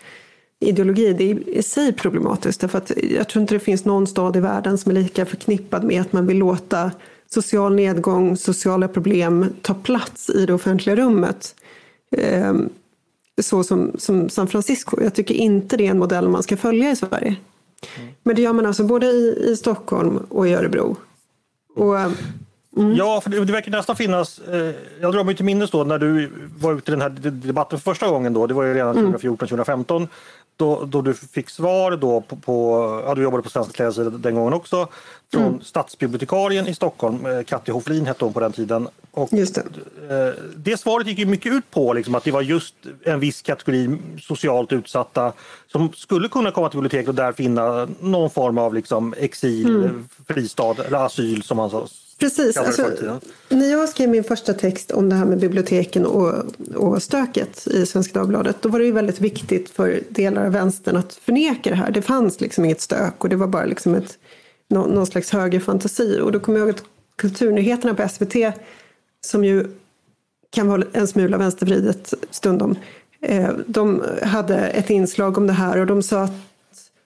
ideologi, 0.60 1.12
det 1.12 1.30
är 1.30 1.48
i 1.48 1.62
sig 1.62 1.92
problematiskt. 1.92 2.60
Därför 2.60 2.78
att 2.78 2.92
jag 2.96 3.28
tror 3.28 3.42
inte 3.42 3.54
det 3.54 3.60
finns 3.60 3.84
någon 3.84 4.06
stad 4.06 4.36
i 4.36 4.40
världen 4.40 4.78
som 4.78 4.90
är 4.90 4.94
lika 4.94 5.26
förknippad 5.26 5.84
med 5.84 6.00
att 6.00 6.12
man 6.12 6.26
vill 6.26 6.38
låta 6.38 6.90
social 7.30 7.74
nedgång, 7.74 8.36
sociala 8.36 8.88
problem 8.88 9.46
ta 9.62 9.74
plats 9.74 10.30
i 10.30 10.46
det 10.46 10.54
offentliga 10.54 10.96
rummet. 10.96 11.54
Ehm, 12.16 12.68
så 13.42 13.64
som, 13.64 13.92
som 13.98 14.28
San 14.28 14.48
Francisco. 14.48 15.02
Jag 15.02 15.14
tycker 15.14 15.34
inte 15.34 15.76
det 15.76 15.86
är 15.86 15.90
en 15.90 15.98
modell 15.98 16.28
man 16.28 16.42
ska 16.42 16.56
följa 16.56 16.90
i 16.90 16.96
Sverige. 16.96 17.36
Mm. 17.98 18.12
Men 18.22 18.36
det 18.36 18.42
gör 18.42 18.52
man 18.52 18.66
alltså 18.66 18.84
både 18.84 19.06
i, 19.06 19.50
i 19.50 19.56
Stockholm 19.56 20.16
och 20.16 20.48
i 20.48 20.54
Örebro. 20.54 20.96
Och 21.76 21.96
Mm. 22.76 22.96
Ja, 22.96 23.20
för 23.20 23.30
det, 23.30 23.44
det 23.44 23.52
verkar 23.52 23.70
nästan 23.70 23.96
finnas... 23.96 24.38
Eh, 24.38 24.74
jag 25.00 25.12
drar 25.12 25.24
mig 25.24 25.36
till 25.36 25.44
minnes 25.44 25.70
då 25.70 25.84
när 25.84 25.98
du 25.98 26.30
var 26.58 26.74
ute 26.74 26.90
i 26.90 26.94
den 26.94 27.00
här 27.00 27.08
debatten 27.30 27.78
för 27.80 27.90
första 27.90 28.08
gången 28.08 28.32
då. 28.32 28.46
Det 28.46 28.54
var 28.54 28.64
ju 28.64 28.74
redan 28.74 28.96
2014-2015. 28.96 29.96
Mm. 29.96 30.08
Då, 30.56 30.84
då 30.84 31.02
du 31.02 31.14
fick 31.14 31.50
svar 31.50 31.96
då 31.96 32.20
på, 32.20 32.36
på 32.36 33.02
ja, 33.06 33.14
du 33.14 33.22
jobbade 33.22 33.42
på 33.42 33.50
Svenska 33.50 33.72
kläder 33.72 34.10
den 34.10 34.34
gången 34.34 34.52
också, 34.52 34.88
från 35.32 35.42
mm. 35.42 35.60
stadsbibliotekarien 35.60 36.66
i 36.66 36.74
Stockholm, 36.74 37.26
eh, 37.26 37.42
Katti 37.42 37.72
Hoflin 37.72 38.06
hette 38.06 38.24
hon 38.24 38.34
på 38.34 38.40
den 38.40 38.52
tiden. 38.52 38.88
Och 39.10 39.28
det. 39.30 39.56
Eh, 40.10 40.34
det 40.56 40.76
svaret 40.76 41.06
gick 41.06 41.18
ju 41.18 41.26
mycket 41.26 41.52
ut 41.52 41.70
på 41.70 41.92
liksom, 41.92 42.14
att 42.14 42.24
det 42.24 42.30
var 42.30 42.42
just 42.42 42.74
en 43.04 43.20
viss 43.20 43.42
kategori 43.42 43.98
socialt 44.20 44.72
utsatta 44.72 45.32
som 45.72 45.92
skulle 45.92 46.28
kunna 46.28 46.50
komma 46.50 46.68
till 46.68 46.78
biblioteket 46.78 47.08
och 47.08 47.14
där 47.14 47.32
finna 47.32 47.88
någon 48.00 48.30
form 48.30 48.58
av 48.58 48.74
liksom, 48.74 49.14
exil, 49.18 49.66
mm. 49.66 50.08
fristad 50.28 50.76
eller 50.86 51.06
asyl 51.06 51.42
som 51.42 51.56
man 51.56 51.70
sa 51.70 51.86
Precis. 52.22 52.56
Alltså, 52.56 52.90
när 53.48 53.70
jag 53.70 53.88
skrev 53.88 54.08
min 54.08 54.24
första 54.24 54.54
text 54.54 54.90
om 54.90 55.08
det 55.08 55.14
här 55.14 55.24
med 55.24 55.38
biblioteken 55.38 56.06
och, 56.06 56.34
och 56.74 57.02
stöket 57.02 57.66
i 57.66 57.86
Svenska 57.86 58.18
Dagbladet 58.18 58.56
då 58.62 58.68
var 58.68 58.78
det 58.78 58.84
ju 58.84 58.92
väldigt 58.92 59.20
viktigt 59.20 59.70
för 59.70 60.00
delar 60.08 60.46
av 60.46 60.52
vänstern 60.52 60.96
att 60.96 61.14
förneka 61.14 61.70
det 61.70 61.76
här. 61.76 61.90
Det 61.90 62.02
fanns 62.02 62.40
liksom 62.40 62.64
inget 62.64 62.80
stök 62.80 63.24
och 63.24 63.28
det 63.28 63.36
var 63.36 63.46
bara 63.46 63.64
liksom 63.64 63.94
ett, 63.94 64.18
någon, 64.68 64.90
någon 64.90 65.06
slags 65.06 65.30
högerfantasi. 65.30 66.20
Och 66.20 66.32
då 66.32 66.40
kommer 66.40 66.58
jag 66.58 66.68
ihåg 66.68 66.76
att 66.76 66.84
Kulturnyheterna 67.16 67.94
på 67.94 68.08
SVT 68.08 68.34
som 69.26 69.44
ju 69.44 69.66
kan 70.50 70.68
vara 70.68 70.82
en 70.92 71.08
smula 71.08 71.38
vänstervridet 71.38 72.14
stundom 72.30 72.78
eh, 73.20 73.50
de 73.66 74.02
hade 74.22 74.56
ett 74.56 74.90
inslag 74.90 75.38
om 75.38 75.46
det 75.46 75.52
här 75.52 75.78
och 75.78 75.86
de 75.86 76.02
sa 76.02 76.22
att 76.22 76.51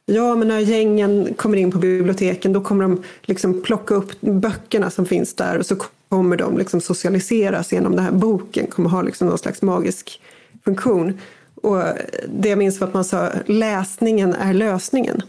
Ja, 0.07 0.35
men 0.35 0.49
när 0.49 0.59
gängen 0.59 1.35
kommer 1.35 1.57
in 1.57 1.73
på 1.73 1.79
biblioteken 1.79 2.53
då 2.53 2.61
kommer 2.61 2.83
de 2.83 3.03
liksom 3.23 3.63
plocka 3.63 3.95
upp 3.95 4.21
böckerna 4.21 4.91
som 4.91 5.07
finns 5.07 5.35
där 5.35 5.59
och 5.59 5.67
så 5.67 5.77
kommer 6.09 6.37
de 6.37 6.59
liksom 6.59 6.81
socialiseras 6.81 7.73
genom 7.73 7.97
den 7.97 8.05
här 8.05 8.13
boken, 8.13 8.67
kommer 8.67 8.91
ha 8.91 9.03
liksom 9.03 9.29
någon 9.29 9.39
slags 9.39 9.63
magisk 9.63 10.21
funktion. 10.65 11.21
Och 11.55 11.83
det 12.29 12.49
jag 12.49 12.59
minns 12.59 12.81
var 12.81 12.89
att 12.89 12.95
man 12.95 13.05
sa 13.05 13.31
läsningen 13.47 14.35
är 14.35 14.55
lösningen. 14.55 15.23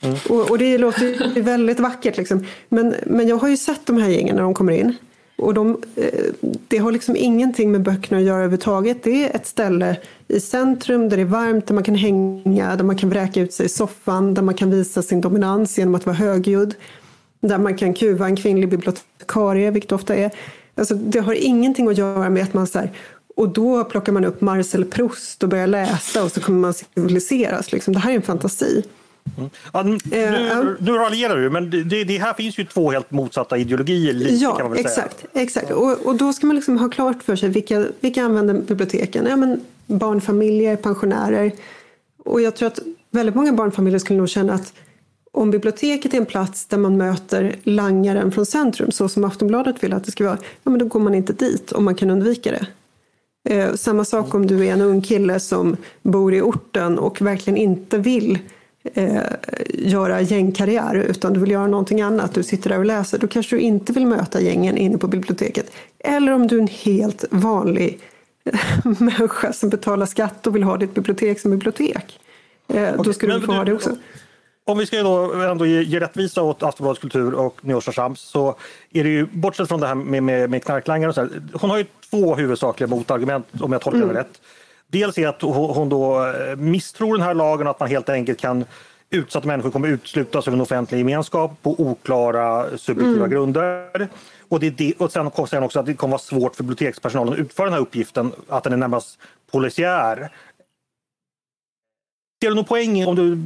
Mm. 0.00 0.16
Och, 0.28 0.50
och, 0.50 0.58
det 0.58 0.78
låter 0.78 1.34
ju 1.34 1.42
väldigt 1.42 1.80
vackert 1.80 2.16
liksom. 2.16 2.46
Men, 2.68 2.94
men 3.06 3.28
jag 3.28 3.36
har 3.36 3.48
ju 3.48 3.56
sett 3.56 3.86
de 3.86 3.96
här 3.96 4.08
gängen 4.08 4.36
när 4.36 4.42
de 4.42 4.54
kommer 4.54 4.72
in. 4.72 4.96
Och 5.36 5.54
de, 5.54 5.82
eh, 5.96 6.24
det 6.68 6.78
har 6.78 6.92
liksom 6.92 7.16
ingenting 7.16 7.72
med 7.72 7.82
böckerna 7.82 8.18
att 8.18 8.24
göra 8.24 8.36
överhuvudtaget. 8.36 9.02
Det 9.02 9.24
är 9.24 9.36
ett 9.36 9.46
ställe 9.46 9.96
i 10.28 10.40
centrum 10.40 11.08
där 11.08 11.16
det 11.16 11.22
är 11.22 11.26
varmt, 11.26 11.66
där 11.66 11.74
man 11.74 11.84
kan 11.84 11.94
hänga, 11.94 12.76
där 12.76 12.84
man 12.84 12.96
kan 12.96 13.10
vräka 13.10 13.40
ut 13.40 13.52
sig 13.52 13.66
i 13.66 13.68
soffan, 13.68 14.34
där 14.34 14.42
man 14.42 14.54
kan 14.54 14.70
visa 14.70 15.02
sin 15.02 15.20
dominans 15.20 15.78
genom 15.78 15.94
att 15.94 16.06
vara 16.06 16.16
högljudd. 16.16 16.74
Där 17.40 17.58
man 17.58 17.76
kan 17.76 17.94
kuva 17.94 18.26
en 18.26 18.36
kvinnlig 18.36 18.68
bibliotekarie, 18.68 19.70
vilket 19.70 19.92
ofta 19.92 20.14
är. 20.14 20.30
Alltså, 20.74 20.94
det 20.94 21.18
har 21.18 21.34
ingenting 21.34 21.88
att 21.88 21.98
göra 21.98 22.30
med 22.30 22.42
att 22.42 22.54
man 22.54 22.66
så 22.66 22.78
här, 22.78 22.90
Och 23.36 23.48
då 23.48 23.84
plockar 23.84 24.12
man 24.12 24.24
upp 24.24 24.40
Marcel 24.40 24.84
Proust 24.84 25.42
och 25.42 25.48
börjar 25.48 25.66
läsa 25.66 26.24
och 26.24 26.32
så 26.32 26.40
kommer 26.40 26.58
man 26.58 26.74
civiliseras. 26.74 27.72
Liksom. 27.72 27.94
Det 27.94 28.00
här 28.00 28.10
är 28.10 28.16
en 28.16 28.22
fantasi. 28.22 28.82
Mm. 29.38 29.50
Ja, 29.72 29.82
nu, 29.82 29.92
uh, 29.92 30.74
nu 30.78 30.92
raljerar 30.92 31.36
du, 31.36 31.50
men 31.50 31.70
det, 31.70 32.04
det, 32.04 32.18
här 32.18 32.34
finns 32.34 32.58
ju 32.58 32.64
två 32.64 32.90
helt 32.90 33.10
motsatta 33.10 33.58
ideologier. 33.58 34.12
Lite, 34.12 34.34
ja, 34.34 34.56
kan 34.56 34.64
man 34.64 34.72
väl 34.72 34.80
exakt. 34.80 35.20
Säga. 35.20 35.42
exakt. 35.44 35.70
Och, 35.70 36.06
och 36.06 36.16
då 36.16 36.32
ska 36.32 36.46
man 36.46 36.56
liksom 36.56 36.78
ha 36.78 36.88
klart 36.88 37.22
för 37.22 37.36
sig 37.36 37.48
vilka, 37.48 37.86
vilka 38.00 38.22
använder 38.22 38.54
biblioteken? 38.54 39.26
Ja, 39.26 39.36
men 39.36 39.60
barnfamiljer, 39.86 40.76
pensionärer. 40.76 41.52
Och 42.24 42.40
jag 42.40 42.56
tror 42.56 42.66
att 42.66 42.78
väldigt 43.10 43.34
många 43.34 43.52
barnfamiljer 43.52 43.98
skulle 43.98 44.18
nog 44.18 44.28
känna 44.28 44.54
att 44.54 44.72
om 45.32 45.50
biblioteket 45.50 46.14
är 46.14 46.18
en 46.18 46.26
plats 46.26 46.66
där 46.66 46.78
man 46.78 46.96
möter 46.96 47.56
langaren 47.62 48.32
från 48.32 48.46
centrum, 48.46 48.90
så 48.90 49.08
som 49.08 49.24
Aftonbladet 49.24 49.84
vill 49.84 49.92
att 49.92 50.04
det 50.04 50.10
ska 50.10 50.24
vara, 50.24 50.38
ja, 50.62 50.70
men 50.70 50.78
då 50.78 50.86
går 50.86 51.00
man 51.00 51.14
inte 51.14 51.32
dit 51.32 51.72
om 51.72 51.84
man 51.84 51.94
kan 51.94 52.10
undvika 52.10 52.50
det. 52.50 52.66
Eh, 53.54 53.74
samma 53.74 54.04
sak 54.04 54.34
om 54.34 54.46
du 54.46 54.66
är 54.66 54.72
en 54.72 54.80
ung 54.80 55.02
kille 55.02 55.40
som 55.40 55.76
bor 56.02 56.34
i 56.34 56.40
orten 56.40 56.98
och 56.98 57.22
verkligen 57.22 57.56
inte 57.56 57.98
vill 57.98 58.38
eh, 58.94 59.22
göra 59.68 60.20
gängkarriär 60.20 60.94
utan 60.94 61.32
du 61.32 61.40
vill 61.40 61.50
göra 61.50 61.66
någonting 61.66 62.00
annat, 62.00 62.34
du 62.34 62.42
sitter 62.42 62.70
där 62.70 62.78
och 62.78 62.84
läser, 62.84 63.18
då 63.18 63.26
kanske 63.26 63.56
du 63.56 63.60
inte 63.60 63.92
vill 63.92 64.06
möta 64.06 64.40
gängen 64.40 64.76
inne 64.76 64.98
på 64.98 65.06
biblioteket. 65.06 65.72
Eller 65.98 66.32
om 66.32 66.46
du 66.46 66.56
är 66.56 66.60
en 66.62 66.68
helt 66.68 67.24
vanlig 67.30 67.98
människa 68.98 69.52
som 69.52 69.68
betalar 69.68 70.06
skatt 70.06 70.46
och 70.46 70.54
vill 70.54 70.62
ha 70.62 70.76
ditt 70.76 70.94
bibliotek 70.94 71.40
som 71.40 71.50
bibliotek. 71.50 72.20
Eh, 72.68 73.02
då 73.02 73.12
ska 73.12 73.26
du 73.26 73.40
få 73.40 73.52
ha 73.52 73.64
det 73.64 73.72
också 73.72 73.96
om 74.66 74.78
vi 74.78 74.86
ska 74.86 75.02
då 75.02 75.32
ändå 75.32 75.66
ge, 75.66 75.82
ge 75.82 76.00
rättvisa 76.00 76.42
åt 76.42 76.62
Aftonbladets 76.62 77.00
kultur 77.00 77.34
och 77.34 77.64
Nyårs 77.64 77.84
Shams 77.84 78.20
så 78.20 78.56
är 78.92 79.04
det 79.04 79.10
ju, 79.10 79.26
bortsett 79.26 79.68
från 79.68 79.80
det 79.80 79.86
här 79.86 79.94
med, 79.94 80.22
med, 80.22 80.50
med 80.50 80.64
knarklangare 80.64 81.08
och 81.08 81.14
så 81.14 81.20
här, 81.20 81.30
hon 81.52 81.70
har 81.70 81.78
ju 81.78 81.84
två 82.10 82.34
huvudsakliga 82.34 82.88
motargument 82.88 83.46
om 83.60 83.72
jag 83.72 83.80
tolkar 83.80 84.02
mm. 84.02 84.14
det 84.14 84.20
rätt. 84.20 84.40
Dels 84.94 85.18
är 85.18 85.28
att 85.28 85.42
hon 85.42 85.88
då 85.88 86.26
eh, 86.26 86.56
misstror 86.56 87.12
den 87.12 87.26
här 87.26 87.34
lagen 87.34 87.66
och 87.66 87.70
att 87.70 87.80
man 87.80 87.88
helt 87.88 88.08
enkelt 88.08 88.40
kan 88.40 88.64
utsatta 89.10 89.46
människor 89.46 89.70
kommer 89.70 89.88
uteslutas 89.88 90.48
ur 90.48 90.52
en 90.52 90.60
offentlig 90.60 90.98
gemenskap 90.98 91.62
på 91.62 91.80
oklara 91.80 92.78
subjektiva 92.78 93.16
mm. 93.16 93.30
grunder. 93.30 94.08
Och, 94.48 94.60
det, 94.60 94.70
det, 94.70 94.94
och 94.98 95.12
sen 95.12 95.26
hon 95.26 95.62
också 95.62 95.80
att 95.80 95.86
det 95.86 95.94
kommer 95.94 96.12
vara 96.12 96.18
svårt 96.18 96.56
för 96.56 96.62
bibliotekspersonalen 96.64 97.32
att 97.32 97.38
utföra 97.38 97.66
den 97.66 97.72
här 97.72 97.80
uppgiften, 97.80 98.32
att 98.48 98.64
den 98.64 98.72
är 98.72 98.76
närmast 98.76 99.18
polisiär. 99.50 100.32
Ser 102.42 102.48
du 102.48 102.54
någon 102.54 102.64
poäng 102.64 103.06
om 103.06 103.16
du 103.16 103.38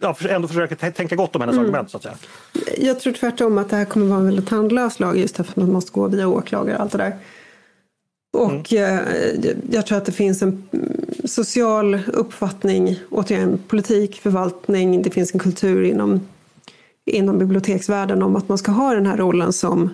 ja, 0.00 0.16
ändå 0.28 0.48
försöker 0.48 0.90
tänka 0.90 1.16
gott 1.16 1.36
om 1.36 1.40
hennes 1.40 1.54
mm. 1.54 1.64
argument. 1.64 1.90
Så 1.90 1.96
att 1.96 2.02
säga. 2.02 2.14
Jag 2.78 3.00
tror 3.00 3.12
tvärtom 3.12 3.58
att 3.58 3.70
det 3.70 3.76
här 3.76 3.84
kommer 3.84 4.06
vara 4.06 4.18
en 4.18 4.26
väldigt 4.26 4.48
tandlös 4.48 5.00
lag 5.00 5.18
just 5.18 5.36
därför 5.36 5.52
att 5.52 5.56
man 5.56 5.72
måste 5.72 5.92
gå 5.92 6.08
via 6.08 6.28
åklagare 6.28 6.76
och 6.76 6.82
allt 6.82 6.92
det 6.92 6.98
där. 6.98 7.16
Och 8.38 8.72
mm. 8.72 9.62
jag 9.70 9.86
tror 9.86 9.98
att 9.98 10.04
det 10.04 10.12
finns 10.12 10.42
en 10.42 10.68
social 11.24 11.98
uppfattning, 12.06 13.00
återigen 13.10 13.58
politik, 13.68 14.20
förvaltning, 14.20 15.02
det 15.02 15.10
finns 15.10 15.34
en 15.34 15.40
kultur 15.40 15.84
inom, 15.84 16.20
inom 17.04 17.38
biblioteksvärlden 17.38 18.22
om 18.22 18.36
att 18.36 18.48
man 18.48 18.58
ska 18.58 18.72
ha 18.72 18.94
den 18.94 19.06
här 19.06 19.16
rollen 19.16 19.52
som 19.52 19.90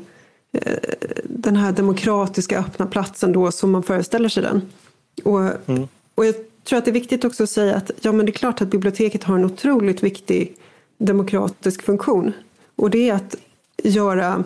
eh, 0.52 0.78
den 1.24 1.56
här 1.56 1.72
demokratiska 1.72 2.58
öppna 2.58 2.86
platsen 2.86 3.32
då 3.32 3.52
som 3.52 3.70
man 3.70 3.82
föreställer 3.82 4.28
sig 4.28 4.42
den. 4.42 4.62
Och, 5.24 5.40
mm. 5.40 5.88
och 6.14 6.26
jag 6.26 6.34
tror 6.64 6.78
att 6.78 6.84
det 6.84 6.90
är 6.90 6.92
viktigt 6.92 7.24
också 7.24 7.42
att 7.42 7.50
säga 7.50 7.76
att 7.76 7.90
ja, 8.00 8.12
men 8.12 8.26
det 8.26 8.32
är 8.32 8.34
klart 8.34 8.60
att 8.60 8.68
biblioteket 8.68 9.24
har 9.24 9.34
en 9.34 9.44
otroligt 9.44 10.02
viktig 10.02 10.56
demokratisk 10.98 11.82
funktion. 11.82 12.32
Och 12.76 12.90
det 12.90 13.10
är 13.10 13.14
att 13.14 13.36
göra 13.82 14.44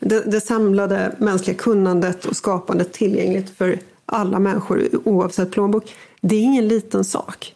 det, 0.00 0.20
det 0.20 0.40
samlade 0.40 1.14
mänskliga 1.18 1.56
kunnandet 1.56 2.24
och 2.24 2.36
skapandet 2.36 2.92
tillgängligt 2.92 3.50
för 3.50 3.78
alla 4.06 4.38
människor 4.38 4.88
oavsett 5.04 5.50
plånbok. 5.50 5.94
Det 6.20 6.36
är 6.36 6.40
ingen 6.40 6.68
liten 6.68 7.04
sak. 7.04 7.54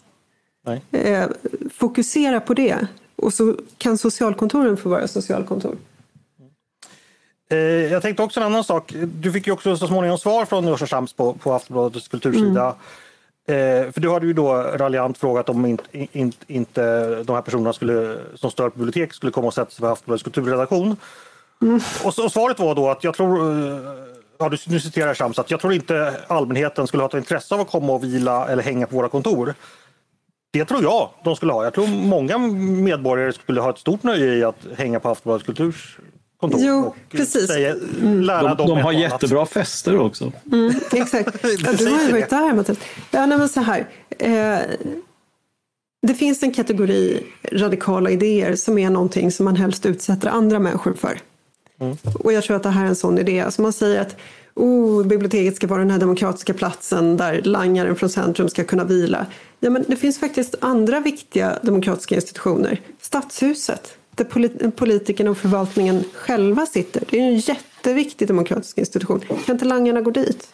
Eh, 0.90 1.28
fokusera 1.75 2.40
på 2.40 2.54
det 2.54 2.87
och 3.16 3.34
så 3.34 3.56
kan 3.78 3.99
socialkontoren 3.99 4.76
få 4.76 4.88
vara 4.88 5.08
socialkontor. 5.08 5.76
Eh, 7.50 7.58
jag 7.92 8.02
tänkte 8.02 8.22
också 8.22 8.40
en 8.40 8.46
annan 8.46 8.64
sak. 8.64 8.94
Du 9.20 9.32
fick 9.32 9.46
ju 9.46 9.52
också 9.52 9.76
så 9.76 9.87
småningom 9.87 10.18
svar 10.18 10.44
från 10.44 10.78
Shams 10.78 11.12
på, 11.12 11.32
på 11.32 11.52
Aftonbladets 11.52 12.08
kultursida. 12.08 12.75
Mm. 13.49 13.87
Eh, 13.87 13.92
för 13.92 14.00
du 14.00 14.11
hade 14.11 14.26
ju 14.26 14.32
då 14.32 14.54
raljant 14.54 15.18
frågat 15.18 15.49
om 15.49 15.66
inte, 15.66 15.84
in, 15.92 16.32
inte 16.46 17.06
de 17.22 17.34
här 17.34 17.42
personerna 17.42 17.72
skulle, 17.72 18.18
som 18.34 18.50
stör 18.50 18.70
på 18.70 18.78
bibliotek 18.78 19.14
skulle 19.14 19.32
komma 19.32 19.46
och 19.46 19.54
sätta 19.54 19.70
sig 19.70 19.80
på 19.80 19.87
Aftonbladets 19.87 20.22
kulturredaktion. 20.22 20.96
Mm. 21.62 21.81
Och, 22.04 22.19
och, 22.19 22.33
svaret 22.33 22.59
var 22.59 22.75
då 22.75 22.90
att 22.90 23.04
jag 23.04 23.14
tror, 23.14 23.50
eh, 23.50 23.78
ja, 24.38 24.49
du, 24.49 24.57
nu 24.66 24.81
citerar 24.81 25.07
jag 25.07 25.16
Shams, 25.16 25.38
att 25.38 25.50
jag 25.50 25.61
tror 25.61 25.73
inte 25.73 26.14
allmänheten 26.26 26.87
skulle 26.87 27.02
ha 27.02 27.09
ett 27.09 27.14
intresse 27.14 27.54
av 27.54 27.61
att 27.61 27.71
komma 27.71 27.92
och 27.92 28.04
vila 28.04 28.49
eller 28.49 28.62
hänga 28.62 28.87
på 28.87 28.97
våra 28.97 29.09
kontor. 29.09 29.54
Det 30.52 30.64
tror 30.64 30.83
jag 30.83 31.11
de 31.25 31.37
skulle 31.37 31.52
ha. 31.52 31.64
Jag 31.64 31.75
tror 31.75 31.87
många 31.87 32.38
medborgare 32.38 33.33
skulle 33.33 33.61
ha 33.61 33.71
ett 33.71 33.78
stort 33.78 34.02
nöje 34.02 34.35
i 34.35 34.45
att 34.45 34.66
hänga 34.76 35.00
på 35.00 35.09
Aftonbladets 35.09 35.47
kulturs 35.47 35.99
kontor. 36.40 36.61
Jo, 36.62 36.95
precis. 37.09 37.47
Säga, 37.47 37.75
lära 38.02 38.54
de, 38.54 38.66
de 38.69 38.78
har 38.78 38.92
jättebra 38.92 39.38
annat. 39.38 39.50
fester 39.50 39.99
också. 39.99 40.33
Mm, 40.52 40.75
exakt. 40.92 41.37
Ja, 41.64 41.73
du 41.73 41.87
har 41.87 42.02
ju 42.02 42.12
varit 42.12 42.31
där 42.31 42.54
Mattias. 42.54 42.78
Ja, 43.11 43.26
nej, 43.26 43.38
men 43.38 43.49
så 43.49 43.61
här. 43.61 43.88
Eh, 44.19 44.59
det 46.07 46.14
finns 46.14 46.42
en 46.42 46.54
kategori 46.54 47.26
radikala 47.52 48.11
idéer 48.11 48.57
som 48.57 48.78
är 48.78 48.90
någonting 48.90 49.31
som 49.31 49.45
man 49.45 49.57
helst 49.57 49.87
utsätter 49.87 50.28
andra 50.28 50.59
människor 50.59 50.95
för. 50.95 51.19
Mm. 51.82 51.96
Och 52.14 52.32
jag 52.32 52.44
tror 52.44 52.56
att 52.56 52.62
det 52.62 52.70
här 52.70 52.84
är 52.84 52.88
en 52.88 52.96
sån 52.96 53.18
idé. 53.18 53.40
Alltså 53.40 53.62
man 53.62 53.72
säger 53.72 54.00
att 54.00 54.16
oh, 54.54 55.06
biblioteket 55.06 55.56
ska 55.56 55.66
vara 55.66 55.80
den 55.80 55.90
här 55.90 55.98
demokratiska 55.98 56.54
platsen 56.54 57.16
där 57.16 57.42
langaren 57.42 57.96
från 57.96 58.10
centrum 58.10 58.48
ska 58.48 58.64
kunna 58.64 58.84
vila. 58.84 59.26
Ja, 59.60 59.70
men 59.70 59.84
det 59.88 59.96
finns 59.96 60.20
faktiskt 60.20 60.54
andra 60.60 61.00
viktiga 61.00 61.58
demokratiska 61.62 62.14
institutioner. 62.14 62.80
Stadshuset, 63.00 63.96
där 64.14 64.70
politikerna 64.70 65.30
och 65.30 65.38
förvaltningen 65.38 66.04
själva 66.14 66.66
sitter. 66.66 67.02
Det 67.10 67.18
är 67.18 67.22
en 67.22 67.38
jätteviktig 67.38 68.28
demokratisk 68.28 68.78
institution. 68.78 69.20
Kan 69.20 69.54
inte 69.54 69.64
langarna 69.64 70.00
gå 70.00 70.10
dit? 70.10 70.48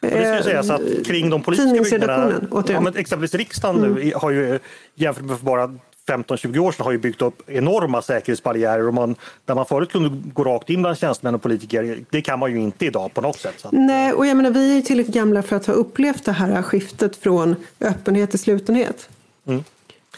det 0.00 0.40
ska 0.40 0.50
sägas 0.50 0.70
att 0.70 1.06
kring 1.06 1.30
de 1.30 1.42
politiska 1.42 1.96
byggnaderna, 1.96 2.64
ja, 2.68 2.80
men 2.80 2.96
exempelvis 2.96 3.34
riksdagen 3.34 3.84
mm. 3.84 3.94
nu 3.94 4.12
har 4.14 4.30
ju 4.30 4.58
jämfört 4.94 5.24
med 5.24 5.38
för 5.38 5.44
bara 5.44 5.78
15-20 6.08 6.58
år 6.58 6.72
sedan 6.72 6.84
har 6.84 6.92
ju 6.92 6.98
byggt 6.98 7.22
upp 7.22 7.50
enorma 7.50 8.02
säkerhetsbarriärer 8.02 8.88
och 8.88 8.94
man, 8.94 9.16
där 9.44 9.54
man 9.54 9.66
förut 9.66 9.92
kunde 9.92 10.32
gå 10.32 10.44
rakt 10.44 10.70
in 10.70 10.82
bland 10.82 10.98
tjänstemän 10.98 11.34
och 11.34 11.42
politiker, 11.42 11.98
det 12.10 12.22
kan 12.22 12.38
man 12.38 12.52
ju 12.52 12.60
inte 12.60 12.86
idag 12.86 13.14
på 13.14 13.20
något 13.20 13.38
sätt. 13.38 13.64
Nej, 13.72 14.12
och 14.12 14.26
jag 14.26 14.36
menar 14.36 14.50
vi 14.50 14.78
är 14.78 14.82
tillräckligt 14.82 15.14
gamla 15.14 15.42
för 15.42 15.56
att 15.56 15.66
ha 15.66 15.74
upplevt 15.74 16.24
det 16.24 16.32
här 16.32 16.62
skiftet 16.62 17.16
från 17.16 17.56
öppenhet 17.80 18.30
till 18.30 18.38
slutenhet. 18.38 19.08
Mm. 19.46 19.64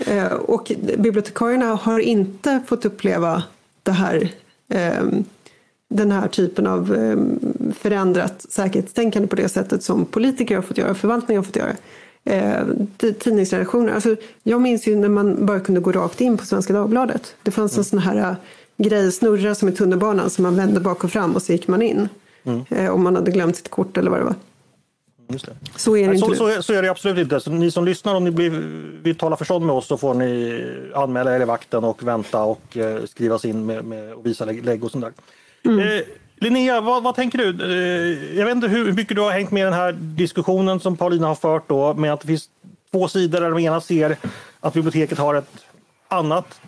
Eh, 0.06 0.32
och 0.32 0.73
bibliotekarierna 0.99 1.75
har 1.75 1.99
inte 1.99 2.62
fått 2.66 2.85
uppleva 2.85 3.42
det 3.82 3.92
här, 3.92 4.28
ehm, 4.68 5.25
den 5.88 6.12
här 6.12 6.28
typen 6.28 6.66
av 6.66 6.94
ehm, 6.94 7.38
förändrat 7.78 8.47
säkerhetstänkande 8.49 9.28
på 9.28 9.37
det 9.37 9.49
sättet 9.49 9.82
som 9.82 10.04
politiker 10.04 10.54
har 10.54 10.62
fått 10.62 10.78
göra, 10.78 10.94
förvaltningen 10.94 11.38
har 11.38 11.44
fått 11.44 11.56
göra. 11.56 11.76
Eh, 12.25 12.67
tidningsredaktioner. 12.99 13.93
Alltså, 13.93 14.17
jag 14.43 14.61
minns 14.61 14.87
ju 14.87 14.97
när 14.97 15.09
man 15.09 15.47
bara 15.47 15.61
kunde 15.61 15.81
gå 15.81 15.93
rakt 15.93 16.21
in 16.21 16.39
på 16.39 16.45
Svenska 16.45 16.73
Dagbladet. 16.73 17.35
Det 17.43 17.50
fanns 17.50 17.79
en 17.79 17.85
sån 17.85 17.99
här 17.99 18.17
eh, 18.17 18.35
grej, 18.77 19.12
snurra 19.12 19.55
som 19.55 19.69
i 19.69 19.73
tunnelbanan 19.73 20.31
som 20.31 20.43
man 20.43 20.57
vände 20.57 20.81
bak 20.81 21.05
och 21.05 21.12
fram 21.12 21.35
och 21.35 21.43
så 21.43 21.53
gick 21.53 21.69
man 21.69 21.83
in. 21.83 22.09
Mm. 22.45 22.93
Om 22.93 23.03
man 23.03 23.17
hade 23.17 23.31
glömt 23.31 23.57
sitt 23.57 23.71
kort 23.71 23.97
eller 23.97 24.11
vad 24.11 24.21
det 24.21 24.25
var. 24.25 24.35
Så 25.77 25.97
är 25.97 26.09
det 26.09 26.15
inte. 26.15 26.27
Så, 26.27 26.35
så, 26.35 26.62
så, 26.62 26.73
är 26.73 26.83
det 26.83 26.91
absolut 26.91 27.19
inte. 27.19 27.41
Så 27.41 27.50
ni 27.50 27.71
som 27.71 27.85
lyssnar, 27.85 28.15
om 28.15 28.25
ni 28.25 28.31
blir, 28.31 28.50
vill 29.03 29.17
tala 29.17 29.37
förstånd 29.37 29.67
med 29.67 29.75
oss 29.75 29.87
så 29.87 29.97
får 29.97 30.15
ni 30.15 30.65
anmäla 30.95 31.37
er 31.37 31.41
i 31.41 31.45
vakten 31.45 31.85
och 31.85 32.03
vänta 32.03 32.43
och 32.43 32.77
eh, 32.77 33.05
skrivas 33.05 33.45
in 33.45 33.67
med, 33.67 33.85
med, 33.85 34.12
och 34.12 34.27
visa 34.27 34.45
lägg 34.45 34.85
och 34.85 34.91
sånt 34.91 35.05
där. 35.05 35.12
Mm. 35.73 35.99
Eh, 35.99 36.03
Linnea, 36.42 36.80
vad, 36.80 37.02
vad, 37.02 37.14
tänker 37.14 37.38
du? 37.38 37.49
Eh, 37.49 38.38
jag 38.38 38.47
vet 38.47 38.54
inte 38.54 38.68
hur 38.68 38.92
mycket 38.92 39.16
du 39.16 39.23
har 39.23 39.30
hängt 39.30 39.50
med 39.50 39.61
i 39.61 39.64
den 39.64 39.73
här 39.73 39.92
diskussionen 39.92 40.80
som 40.80 40.97
Paulina 40.97 41.26
har 41.26 41.35
fört 41.35 41.68
då 41.68 41.94
med 41.94 42.12
att 42.12 42.20
det 42.20 42.26
finns 42.26 42.49
två 42.92 43.09
sidor 43.09 43.40
där 43.40 43.50
de 43.50 43.59
ena 43.59 43.80
ser 43.80 44.16
att 44.61 44.75
biblioteket 44.75 45.18
har 45.18 45.35
ett 45.35 45.64
annat 46.09 46.61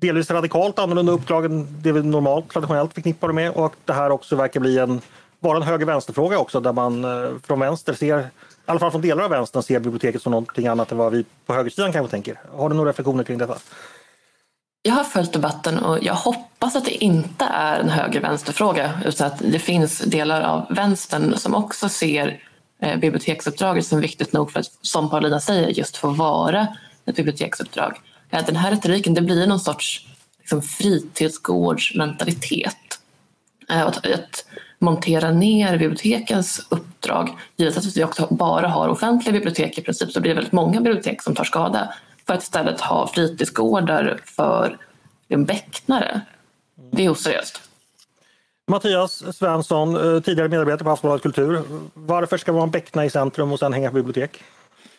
delvis 0.00 0.30
radikalt 0.30 0.78
annorlunda 0.78 1.12
uppdrag 1.12 1.44
än 1.44 1.66
det 1.82 1.92
vi 1.92 2.02
normalt 2.02 2.48
traditionellt 2.48 2.94
förknippar 2.94 3.28
det 3.28 3.34
med 3.34 3.50
och 3.50 3.74
det 3.84 3.92
här 3.92 4.10
också 4.10 4.36
verkar 4.36 4.60
bli 4.60 4.78
en 4.78 5.00
vara 5.40 5.56
en 5.56 5.62
höger-vänster-fråga 5.62 6.38
också 6.38 6.60
där 6.60 6.72
man 6.72 7.04
eh, 7.04 7.30
från 7.42 7.60
vänster 7.60 7.94
ser, 7.94 8.20
i 8.20 8.24
alla 8.66 8.80
fall 8.80 8.90
från 8.90 9.00
delar 9.00 9.24
av 9.24 9.30
vänstern, 9.30 9.62
ser 9.62 9.80
biblioteket 9.80 10.22
som 10.22 10.30
någonting 10.30 10.66
annat 10.66 10.92
än 10.92 10.98
vad 10.98 11.12
vi 11.12 11.24
på 11.46 11.54
högersidan 11.54 11.92
kanske 11.92 12.10
tänker. 12.10 12.40
Har 12.52 12.68
du 12.68 12.74
några 12.74 12.90
reflektioner 12.90 13.24
kring 13.24 13.38
detta? 13.38 13.56
Jag 14.84 14.94
har 14.94 15.04
följt 15.04 15.32
debatten 15.32 15.78
och 15.78 15.98
jag 16.02 16.14
hoppas 16.14 16.76
att 16.76 16.84
det 16.84 17.04
inte 17.04 17.44
är 17.44 17.80
en 17.80 17.88
höger-vänster-fråga 17.88 19.00
utan 19.04 19.26
att 19.26 19.38
det 19.38 19.58
finns 19.58 19.98
delar 19.98 20.40
av 20.40 20.74
vänstern 20.74 21.36
som 21.36 21.54
också 21.54 21.88
ser 21.88 22.40
eh, 22.80 22.98
biblioteksuppdraget 22.98 23.86
som 23.86 24.00
viktigt 24.00 24.32
nog 24.32 24.52
för 24.52 24.60
att, 24.60 24.66
som 24.80 25.10
Paulina 25.10 25.40
säger, 25.40 25.68
just 25.68 25.96
få 25.96 26.08
vara 26.08 26.68
ett 27.06 27.16
biblioteksuppdrag. 27.16 28.00
Den 28.30 28.56
här 28.56 28.70
retoriken 28.70 29.14
det 29.14 29.20
blir 29.20 29.46
någon 29.46 29.60
sorts 29.60 30.06
liksom, 30.38 30.62
fritidsgårdsmentalitet. 30.62 33.00
Eh, 33.70 33.86
att, 33.86 34.06
att 34.06 34.44
montera 34.78 35.30
ner 35.30 35.78
bibliotekens 35.78 36.66
uppdrag. 36.68 37.36
Givet 37.56 37.76
att 37.76 37.96
vi 37.96 38.04
också 38.04 38.26
bara 38.30 38.68
har 38.68 38.88
offentliga 38.88 39.32
bibliotek 39.32 39.78
i 39.78 39.82
princip 39.82 40.12
så 40.12 40.20
blir 40.20 40.30
det 40.30 40.34
väldigt 40.34 40.52
många 40.52 40.80
bibliotek 40.80 41.22
som 41.22 41.34
tar 41.34 41.44
skada 41.44 41.94
för 42.26 42.34
att 42.34 42.42
istället 42.42 42.80
ha 42.80 43.08
fritidsgårdar 43.08 44.20
för 44.24 44.78
becknare. 45.36 46.20
Det 46.90 47.04
är 47.04 47.10
oseriöst. 47.10 47.60
Mattias 48.70 49.36
Svensson, 49.36 50.14
eh, 50.14 50.20
tidigare 50.20 50.48
medarbetare 50.48 50.84
på 50.84 50.90
Aftonbladet 50.90 51.22
Kultur. 51.22 51.62
Varför 51.94 52.36
ska 52.36 52.52
man 52.52 52.70
beckna 52.70 53.04
i 53.04 53.10
centrum 53.10 53.52
och 53.52 53.58
sen 53.58 53.72
hänga 53.72 53.90
på 53.90 53.94
bibliotek? 53.94 54.42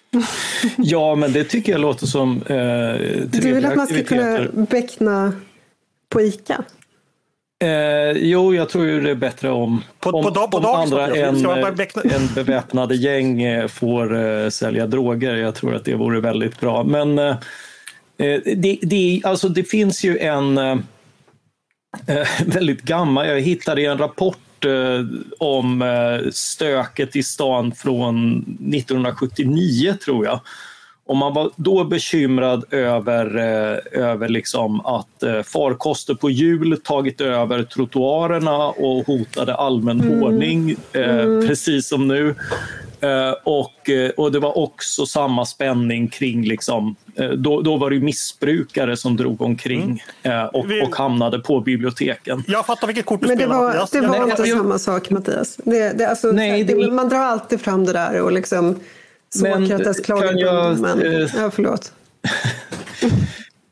ja, 0.78 1.16
men 1.16 1.34
det 1.34 1.44
tycker 1.44 1.72
jag 1.72 1.82
låter 1.82 2.08
som 2.08 2.42
eh, 2.42 3.26
Du 3.26 3.54
vill 3.54 3.66
att 3.66 3.76
man 3.76 3.88
ska 3.88 4.04
kunna 4.04 4.48
beckna 4.54 5.34
på 6.10 6.22
ICA? 6.22 6.64
Eh, 7.64 8.12
jo, 8.12 8.56
jag 8.56 8.70
tror 8.70 8.86
ju 8.86 9.02
det 9.02 9.12
är 9.12 9.16
bättre 9.16 9.50
om, 9.50 9.84
på, 10.00 10.10
om, 10.10 10.24
på, 10.24 10.48
på 10.48 10.58
om 10.58 10.66
andra 10.66 11.08
än, 11.08 11.46
än 12.12 12.34
beväpnade 12.36 12.96
gäng 12.96 13.42
eh, 13.42 13.68
får 13.68 14.16
eh, 14.16 14.50
sälja 14.50 14.88
droger. 14.88 15.36
Jag 15.36 15.56
tror 15.56 15.76
att 15.76 15.86
det 15.86 15.96
vore 15.96 16.20
väldigt 16.20 16.60
bra. 16.60 16.84
Men 16.84 17.20
eh, 17.20 17.36
eh 18.18 18.42
det, 18.56 18.80
det, 18.82 19.22
alltså, 19.24 19.50
det 19.50 19.64
finns 19.64 20.04
ju 20.04 20.18
en 20.18 20.58
eh, 20.58 20.78
väldigt 22.46 22.82
gammal, 22.82 23.28
jag 23.28 23.42
hittade 23.42 23.86
en 23.86 23.98
rapport 23.98 24.38
om 25.40 25.84
stöket 26.32 27.16
i 27.16 27.24
stan 27.24 27.72
från 27.72 28.38
1979 28.74 29.96
tror 30.06 30.26
jag. 30.26 30.40
Och 31.06 31.18
man 31.18 31.34
var 31.34 31.52
då 31.56 31.84
bekymrad 31.84 32.66
över, 32.74 33.38
eh, 33.38 34.02
över 34.04 34.30
liksom 34.30 34.86
att 34.86 35.24
eh, 35.24 35.42
farkoster 35.42 36.14
på 36.14 36.30
hjul 36.30 36.82
tagit 36.84 37.22
över 37.22 37.64
trottoarerna 37.64 38.68
och 38.68 39.08
hotade 39.08 39.56
allmän 39.56 40.02
mm. 40.02 40.24
ordning, 40.24 40.76
eh, 40.94 41.20
mm. 41.20 41.48
precis 41.48 41.88
som 41.88 42.08
nu. 42.08 42.36
Och, 43.44 43.90
och 44.18 44.32
det 44.32 44.40
var 44.40 44.58
också 44.58 45.06
samma 45.06 45.46
spänning 45.46 46.08
kring, 46.08 46.46
liksom, 46.46 46.96
då, 47.38 47.62
då 47.62 47.78
var 47.78 47.90
det 47.90 48.00
missbrukare 48.00 48.98
som 48.98 49.18
drog 49.18 49.42
omkring 49.42 50.04
mm. 50.24 50.48
och, 50.48 50.66
och 50.84 50.96
hamnade 50.96 51.40
på 51.40 51.60
biblioteken. 51.60 52.44
Jag 52.48 52.66
fattar 52.66 52.88
vilket 52.88 53.06
kort 53.06 53.22
du 53.22 53.28
Men 53.28 53.38
det 53.38 53.44
spelar 53.44 53.60
var, 53.60 53.68
Mattias. 53.68 53.92
Det 53.92 54.02
var 54.02 54.30
inte 54.30 54.42
jag, 54.42 54.58
samma 54.58 54.80
sak 54.80 55.10
Mattias. 55.10 55.58
Det, 55.64 55.98
det, 55.98 56.10
alltså, 56.10 56.32
Nej, 56.32 56.64
det, 56.64 56.92
man 56.92 57.10
drar 57.10 57.20
alltid 57.20 57.62
fram 57.62 57.86
det 57.86 57.94
där 57.94 58.22
och 58.22 58.32
liksom 58.32 58.80
Sokrates 59.40 60.00
klagade 60.00 60.40
jag, 60.40 60.80
men, 60.80 61.02
eh, 61.02 61.30
ja, 61.36 61.52
förlåt. 61.52 61.92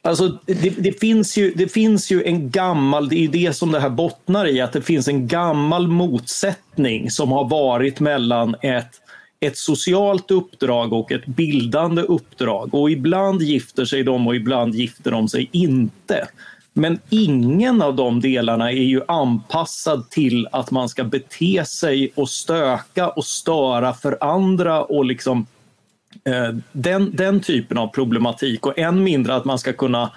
Alltså, 0.03 0.37
det, 0.45 0.69
det, 0.69 0.99
finns 0.99 1.37
ju, 1.37 1.53
det 1.55 1.67
finns 1.67 2.11
ju 2.11 2.23
en 2.23 2.49
gammal, 2.49 3.09
det 3.09 3.23
är 3.23 3.27
det 3.27 3.53
som 3.53 3.71
det 3.71 3.79
här 3.79 3.89
bottnar 3.89 4.47
i, 4.47 4.61
att 4.61 4.73
det 4.73 4.81
finns 4.81 5.07
en 5.07 5.27
gammal 5.27 5.87
motsättning 5.87 7.11
som 7.11 7.31
har 7.31 7.49
varit 7.49 7.99
mellan 7.99 8.55
ett, 8.61 8.91
ett 9.39 9.57
socialt 9.57 10.31
uppdrag 10.31 10.93
och 10.93 11.11
ett 11.11 11.25
bildande 11.25 12.01
uppdrag. 12.01 12.75
Och 12.75 12.91
ibland 12.91 13.41
gifter 13.41 13.85
sig 13.85 14.03
de 14.03 14.27
och 14.27 14.35
ibland 14.35 14.75
gifter 14.75 15.11
de 15.11 15.29
sig 15.29 15.49
inte. 15.51 16.27
Men 16.73 16.99
ingen 17.09 17.81
av 17.81 17.95
de 17.95 18.21
delarna 18.21 18.71
är 18.71 18.83
ju 18.83 19.01
anpassad 19.07 20.09
till 20.09 20.47
att 20.51 20.71
man 20.71 20.89
ska 20.89 21.03
bete 21.03 21.65
sig 21.65 22.11
och 22.15 22.29
stöka 22.29 23.09
och 23.09 23.25
störa 23.25 23.93
för 23.93 24.17
andra 24.21 24.83
och 24.83 25.05
liksom 25.05 25.45
den, 26.71 27.15
den 27.15 27.41
typen 27.41 27.77
av 27.77 27.87
problematik 27.87 28.65
och 28.65 28.79
än 28.79 29.03
mindre 29.03 29.35
att 29.35 29.45
man 29.45 29.59
ska 29.59 29.73
kunna 29.73 30.11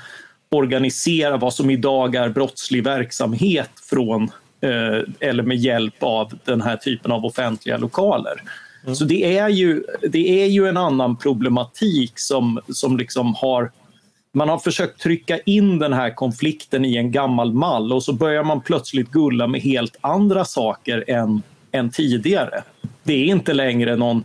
organisera 0.51 1.37
vad 1.37 1.55
som 1.55 1.71
idag 1.71 2.15
är 2.15 2.29
brottslig 2.29 2.85
verksamhet 2.85 3.71
från 3.91 4.23
eh, 4.61 5.29
eller 5.29 5.43
med 5.43 5.57
hjälp 5.57 6.03
av 6.03 6.39
den 6.45 6.61
här 6.61 6.77
typen 6.77 7.13
av 7.13 7.25
offentliga 7.25 7.77
lokaler. 7.77 8.43
Mm. 8.83 8.95
Så 8.95 9.05
det 9.05 9.39
är, 9.39 9.49
ju, 9.49 9.83
det 10.03 10.43
är 10.43 10.47
ju 10.47 10.69
en 10.69 10.77
annan 10.77 11.17
problematik 11.17 12.19
som, 12.19 12.61
som 12.69 12.97
liksom 12.97 13.35
har 13.35 13.71
man 14.37 14.49
har 14.49 14.59
försökt 14.59 15.01
trycka 15.01 15.39
in 15.39 15.79
den 15.79 15.93
här 15.93 16.11
konflikten 16.11 16.85
i 16.85 16.97
en 16.97 17.13
gammal 17.13 17.53
mall 17.53 17.93
och 17.93 18.03
så 18.03 18.13
börjar 18.13 18.45
man 18.45 18.61
plötsligt 18.61 19.11
gulla 19.11 19.47
med 19.47 19.61
helt 19.61 19.97
andra 20.01 20.45
saker 20.45 21.05
än, 21.11 21.43
än 21.73 21.91
tidigare. 21.91 22.63
Det 23.03 23.13
är 23.13 23.25
inte 23.25 23.53
längre 23.53 23.97
någon 23.97 24.17
eh, 24.19 24.25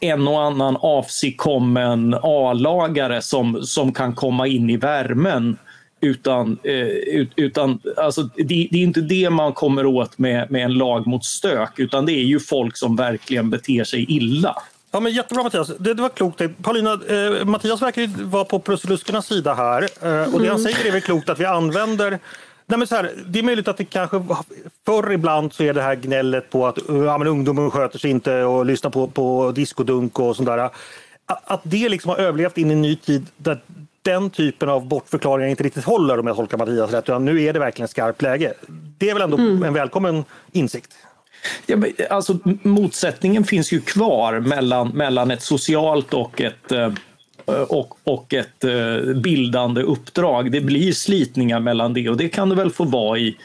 en 0.00 0.28
och 0.28 0.42
annan 0.42 0.76
avsigkommen 0.80 2.16
A-lagare 2.22 3.22
som, 3.22 3.62
som 3.62 3.92
kan 3.92 4.14
komma 4.14 4.46
in 4.46 4.70
i 4.70 4.76
värmen. 4.76 5.58
Utan, 6.02 6.58
eh, 6.62 7.26
utan 7.36 7.80
alltså, 7.96 8.22
det, 8.22 8.68
det, 8.70 8.78
är 8.78 8.82
inte 8.82 9.00
det 9.00 9.30
man 9.30 9.52
kommer 9.52 9.86
åt 9.86 10.18
med, 10.18 10.50
med 10.50 10.64
en 10.64 10.74
lag 10.74 11.06
mot 11.06 11.24
stök 11.24 11.78
utan 11.78 12.06
det 12.06 12.12
är 12.12 12.24
ju 12.24 12.40
folk 12.40 12.76
som 12.76 12.96
verkligen 12.96 13.50
beter 13.50 13.84
sig 13.84 14.04
illa. 14.08 14.62
Ja, 14.92 15.00
men 15.00 15.12
jättebra 15.12 15.42
Mattias, 15.42 15.70
det, 15.78 15.94
det 15.94 16.02
var 16.02 16.08
klokt. 16.08 16.42
Paulina, 16.62 16.92
eh, 16.92 17.44
Mattias 17.44 17.82
verkar 17.82 18.02
ju 18.02 18.08
vara 18.08 18.44
på 18.44 18.58
Prussiluskernas 18.58 19.26
sida 19.26 19.54
här 19.54 19.82
eh, 19.82 20.34
och 20.34 20.40
det 20.40 20.48
han 20.48 20.60
mm. 20.60 20.72
säger 20.72 20.86
är 20.86 20.92
väl 20.92 21.00
klokt 21.00 21.28
att 21.28 21.40
vi 21.40 21.44
använder 21.44 22.18
Nej, 22.70 22.78
men 22.78 22.88
så 22.88 22.96
här, 22.96 23.10
det 23.26 23.38
är 23.38 23.42
möjligt 23.42 23.68
att 23.68 23.76
det 23.76 23.84
kanske 23.84 24.22
förr 24.86 25.12
ibland 25.12 25.52
så 25.52 25.62
är 25.62 25.74
det 25.74 25.82
här 25.82 25.94
gnället 25.94 26.50
på 26.50 26.66
att 26.66 26.78
ja, 26.88 27.18
men 27.18 27.26
ungdomen 27.26 27.70
sköter 27.70 27.98
sig 27.98 28.10
inte 28.10 28.42
och 28.42 28.66
lyssnar 28.66 28.90
på, 28.90 29.06
på 29.06 29.52
diskodunk 29.52 30.18
och 30.18 30.36
sånt 30.36 30.46
där. 30.46 30.58
Att, 30.58 30.72
att 31.26 31.60
det 31.62 31.88
liksom 31.88 32.08
har 32.08 32.16
överlevt 32.16 32.58
in 32.58 32.70
i 32.70 32.72
en 32.72 32.82
ny 32.82 32.96
tid 32.96 33.26
där 33.36 33.60
den 34.02 34.30
typen 34.30 34.68
av 34.68 34.86
bortförklaringar 34.86 35.50
inte 35.50 35.62
riktigt 35.62 35.84
håller 35.84 36.18
om 36.18 36.26
jag 36.26 36.36
tolkar 36.36 36.58
Mattias 36.58 36.90
rätt. 36.90 37.04
Utan 37.04 37.24
nu 37.24 37.42
är 37.42 37.52
det 37.52 37.58
verkligen 37.58 37.88
skarpt 37.88 38.22
läge. 38.22 38.54
Det 38.98 39.10
är 39.10 39.14
väl 39.14 39.22
ändå 39.22 39.36
mm. 39.36 39.62
en 39.62 39.74
välkommen 39.74 40.24
insikt? 40.52 40.92
Ja, 41.66 41.76
alltså, 42.10 42.38
motsättningen 42.62 43.44
finns 43.44 43.72
ju 43.72 43.80
kvar 43.80 44.40
mellan, 44.40 44.88
mellan 44.88 45.30
ett 45.30 45.42
socialt 45.42 46.14
och 46.14 46.40
ett 46.40 46.72
eh, 46.72 46.92
och, 47.52 47.98
och 48.04 48.34
ett 48.34 48.64
eh, 48.64 49.14
bildande 49.14 49.82
uppdrag. 49.82 50.52
Det 50.52 50.60
blir 50.60 50.92
slitningar 50.92 51.60
mellan 51.60 51.94
det 51.94 52.08
och 52.08 52.16
det 52.16 52.28
kan 52.28 52.48
det 52.48 52.54
väl 52.54 52.70
få 52.70 52.84
vara 52.84 53.18
i, 53.18 53.36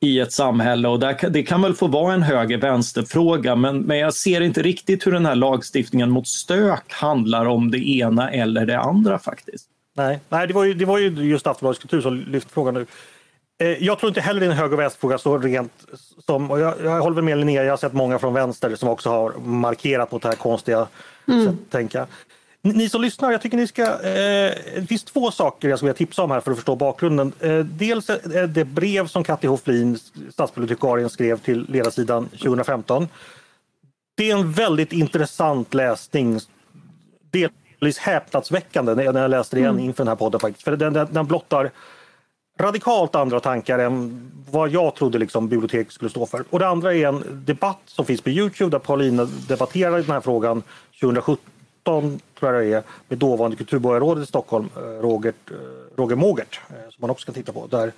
i 0.00 0.20
ett 0.20 0.32
samhälle 0.32 0.88
och 0.88 1.00
där, 1.00 1.30
det 1.30 1.42
kan 1.42 1.62
väl 1.62 1.74
få 1.74 1.86
vara 1.86 2.14
en 2.14 2.22
höger-vänster-fråga 2.22 3.56
men, 3.56 3.80
men 3.80 3.98
jag 3.98 4.14
ser 4.14 4.40
inte 4.40 4.62
riktigt 4.62 5.06
hur 5.06 5.12
den 5.12 5.26
här 5.26 5.34
lagstiftningen 5.34 6.10
mot 6.10 6.28
stök 6.28 6.92
handlar 6.92 7.46
om 7.46 7.70
det 7.70 7.88
ena 7.88 8.30
eller 8.30 8.66
det 8.66 8.78
andra 8.78 9.18
faktiskt. 9.18 9.68
Nej, 9.96 10.20
Nej 10.28 10.46
det, 10.46 10.54
var 10.54 10.64
ju, 10.64 10.74
det 10.74 10.84
var 10.84 10.98
ju 10.98 11.08
just 11.08 11.46
Aftonbladets 11.46 11.80
kultur 11.80 12.00
som 12.00 12.16
lyfte 12.16 12.52
frågan 12.52 12.74
nu. 12.74 12.86
Eh, 13.60 13.84
jag 13.84 13.98
tror 13.98 14.08
inte 14.08 14.20
heller 14.20 14.40
det 14.40 14.46
är 14.46 14.50
en 14.50 14.56
höger 14.56 14.72
och 14.72 14.80
vänsterfråga 14.80 15.18
så 15.18 15.38
rent 15.38 15.72
som, 16.26 16.50
och 16.50 16.60
jag, 16.60 16.74
jag 16.84 17.00
håller 17.00 17.22
med 17.22 17.38
Linnea, 17.38 17.64
jag 17.64 17.72
har 17.72 17.76
sett 17.76 17.92
många 17.92 18.18
från 18.18 18.34
vänster 18.34 18.76
som 18.76 18.88
också 18.88 19.10
har 19.10 19.32
markerat 19.38 20.12
mot 20.12 20.22
det 20.22 20.28
här 20.28 20.36
konstiga 20.36 20.86
mm. 21.28 21.44
sättet 21.44 21.60
att 21.66 21.70
tänka. 21.70 22.06
Ni 22.62 22.88
som 22.88 23.02
lyssnar, 23.02 23.32
jag 23.32 23.42
tycker 23.42 23.56
ni 23.56 23.66
ska... 23.66 23.82
Eh, 23.82 24.52
det 24.74 24.86
finns 24.88 25.04
två 25.04 25.30
saker 25.30 25.68
jag 25.68 25.78
skulle 25.78 25.88
vilja 25.88 25.98
tipsa 25.98 26.22
om 26.22 26.30
här 26.30 26.40
för 26.40 26.50
att 26.50 26.56
förstå 26.56 26.76
bakgrunden. 26.76 27.32
Eh, 27.40 27.58
dels 27.58 28.06
det 28.48 28.64
brev 28.64 29.06
som 29.06 29.24
Katti 29.24 29.46
Hoflin, 29.46 29.98
stadsbibliotekarien, 30.32 31.10
skrev 31.10 31.38
till 31.38 31.66
ledarsidan 31.68 32.28
2015. 32.28 33.08
Det 34.16 34.30
är 34.30 34.36
en 34.36 34.52
väldigt 34.52 34.92
intressant 34.92 35.74
läsning. 35.74 36.40
Delvis 37.30 37.98
häpnadsväckande 37.98 38.94
när 38.94 39.04
jag 39.04 39.30
läste 39.30 39.56
det 39.56 39.60
igen 39.60 39.74
mm. 39.74 39.84
inför 39.84 40.04
den 40.04 40.08
här 40.08 40.16
podden 40.16 40.40
faktiskt. 40.40 40.64
För 40.64 40.76
den, 40.76 40.92
den, 40.92 41.08
den 41.10 41.26
blottar 41.26 41.70
radikalt 42.60 43.14
andra 43.14 43.40
tankar 43.40 43.78
än 43.78 44.30
vad 44.50 44.68
jag 44.70 44.94
trodde 44.94 45.18
liksom 45.18 45.48
bibliotek 45.48 45.92
skulle 45.92 46.10
stå 46.10 46.26
för. 46.26 46.44
Och 46.50 46.58
det 46.58 46.68
andra 46.68 46.94
är 46.94 47.06
en 47.06 47.42
debatt 47.46 47.80
som 47.84 48.04
finns 48.04 48.20
på 48.20 48.30
Youtube 48.30 48.70
där 48.70 48.78
Paulina 48.78 49.24
debatterar 49.48 49.96
den 49.96 50.10
här 50.10 50.20
frågan 50.20 50.62
2017 51.00 51.38
tror 52.38 52.54
jag 52.54 52.64
det 52.64 52.72
är 52.72 52.82
med 53.08 53.18
dåvarande 53.18 53.56
kulturborgarrådet 53.56 54.24
i 54.24 54.26
Stockholm, 54.26 54.68
eh, 54.76 54.80
Roger, 54.80 55.32
eh, 55.50 55.56
Roger 55.96 56.16
Mogert, 56.16 56.60
eh, 56.68 56.74
som 56.74 57.00
man 57.00 57.10
också 57.10 57.26
kan 57.26 57.34
titta 57.34 57.52
på. 57.52 57.66
Där, 57.66 57.92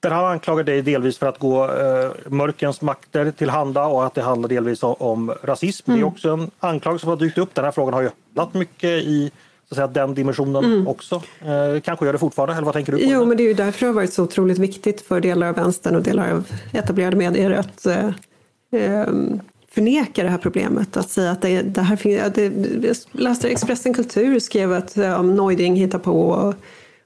där 0.00 0.10
han 0.10 0.24
anklagar 0.24 0.64
dig 0.64 0.82
delvis 0.82 1.18
för 1.18 1.26
att 1.26 1.38
gå 1.38 1.64
eh, 1.64 2.10
mörkens 2.26 2.82
makter 2.82 3.30
tillhanda 3.30 3.86
och 3.86 4.06
att 4.06 4.14
det 4.14 4.22
handlar 4.22 4.48
delvis 4.48 4.82
om, 4.82 4.94
om 4.98 5.34
rasism. 5.42 5.90
Mm. 5.90 6.00
Det 6.00 6.00
är 6.00 6.06
mm. 6.06 6.14
också 6.14 6.30
en 6.30 6.50
anklagelse 6.58 7.02
som 7.02 7.10
har 7.10 7.16
dykt 7.16 7.38
upp. 7.38 7.54
Den 7.54 7.64
här 7.64 7.72
frågan 7.72 7.94
har 7.94 8.02
ju 8.02 8.10
handlat 8.26 8.54
mycket 8.54 8.90
i 8.90 9.30
så 9.68 9.74
att 9.74 9.76
säga, 9.76 9.86
den 9.86 10.14
dimensionen 10.14 10.64
mm. 10.64 10.88
också. 10.88 11.22
Eh, 11.40 11.80
kanske 11.80 12.06
gör 12.06 12.12
det 12.12 12.18
fortfarande, 12.18 12.54
eller 12.54 12.64
vad 12.64 12.74
tänker 12.74 12.92
du? 12.92 12.98
På 12.98 13.04
jo, 13.04 13.20
det? 13.20 13.26
men 13.26 13.36
det 13.36 13.42
är 13.42 13.48
ju 13.48 13.54
därför 13.54 13.80
det 13.80 13.86
har 13.86 13.94
varit 13.94 14.12
så 14.12 14.22
otroligt 14.22 14.58
viktigt 14.58 15.00
för 15.00 15.20
delar 15.20 15.48
av 15.48 15.54
vänstern 15.54 15.96
och 15.96 16.02
delar 16.02 16.32
av 16.32 16.46
etablerade 16.72 17.16
medier 17.16 17.50
att 17.50 17.86
eh, 17.86 18.08
eh 18.72 19.06
förneka 19.74 20.22
det 20.22 20.28
här 20.28 20.38
problemet. 20.38 20.96
Att 20.96 21.10
säga 21.10 21.30
att 21.30 21.42
det, 21.42 21.62
det 21.62 21.80
här 21.80 21.96
finns... 21.96 22.34
Det, 22.34 22.52
jag 22.84 22.96
läste 23.12 23.48
Expressen 23.48 23.94
Kultur 23.94 24.38
skrev 24.38 24.72
att 24.72 24.96
um, 24.96 25.04
eh, 25.04 25.22
Neuding 25.22 25.76
hittar 25.76 25.98
på 25.98 26.28
och, 26.28 26.54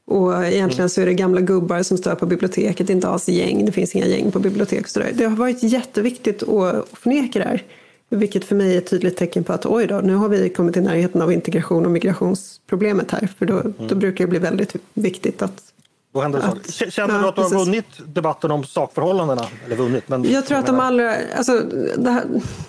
och 0.04 0.46
egentligen 0.46 0.90
så 0.90 1.00
är 1.00 1.06
det 1.06 1.14
gamla 1.14 1.40
gubbar 1.40 1.82
som 1.82 1.98
står 1.98 2.14
på 2.14 2.26
biblioteket, 2.26 2.90
inte 2.90 3.08
alls 3.08 3.28
gäng. 3.28 3.64
Det 3.64 3.72
finns 3.72 3.94
inga 3.94 4.06
gäng 4.06 4.32
på 4.32 4.38
bibliotek. 4.38 4.88
Så 4.88 5.00
det 5.14 5.24
har 5.24 5.36
varit 5.36 5.62
jätteviktigt 5.62 6.42
att 6.42 6.88
förneka 6.92 7.38
det 7.38 7.44
här. 7.44 7.62
Vilket 8.10 8.44
för 8.44 8.54
mig 8.54 8.74
är 8.74 8.78
ett 8.78 8.90
tydligt 8.90 9.16
tecken 9.16 9.44
på 9.44 9.52
att 9.52 9.66
oj 9.66 9.86
då, 9.86 10.00
nu 10.00 10.14
har 10.14 10.28
vi 10.28 10.48
kommit 10.48 10.76
i 10.76 10.80
närheten 10.80 11.22
av 11.22 11.32
integration 11.32 11.84
och 11.84 11.90
migrationsproblemet 11.90 13.10
här. 13.10 13.28
För 13.38 13.46
då, 13.46 13.60
mm. 13.60 13.74
då 13.88 13.94
brukar 13.94 14.24
det 14.24 14.30
bli 14.30 14.38
väldigt 14.38 14.76
viktigt 14.94 15.42
att 15.42 15.62
Då 16.12 16.20
händer 16.20 16.38
det 16.40 16.44
Att- 16.46 16.70
saker. 16.70 16.90
Känner 16.90 17.20
du 17.22 17.28
att 17.28 17.36
du 17.36 17.42
har 17.42 17.48
precis. 17.50 17.66
vunnit 17.66 17.86
debatten 18.14 18.50
om 18.50 18.64
sakförhållandena? 18.64 19.46
Eller 19.66 19.76
vunnit, 19.76 20.08
men 20.08 20.30
Jag 20.30 20.46
tror 20.46 20.58
att 20.58 20.66
de 20.66 20.80
allra, 20.80 21.14
alltså, 21.36 21.60
det, 21.98 22.10
här, 22.10 22.24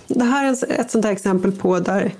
det 0.08 0.24
här 0.24 0.46
är 0.48 0.80
ett 0.82 0.92
sånt 0.92 1.06
här 1.06 1.12
exempel 1.12 1.52
på 1.52 1.80
där 1.80 2.14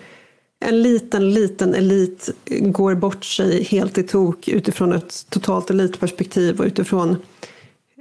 en 0.66 0.82
liten, 0.82 1.34
liten 1.34 1.74
elit 1.76 2.30
går 2.50 2.96
bort 2.96 3.26
sig 3.26 3.64
helt 3.64 3.98
i 3.98 4.04
tok 4.04 4.48
utifrån 4.48 4.94
ett 4.94 5.26
totalt 5.30 5.70
elitperspektiv 5.70 6.60
och 6.60 6.66
utifrån 6.66 7.18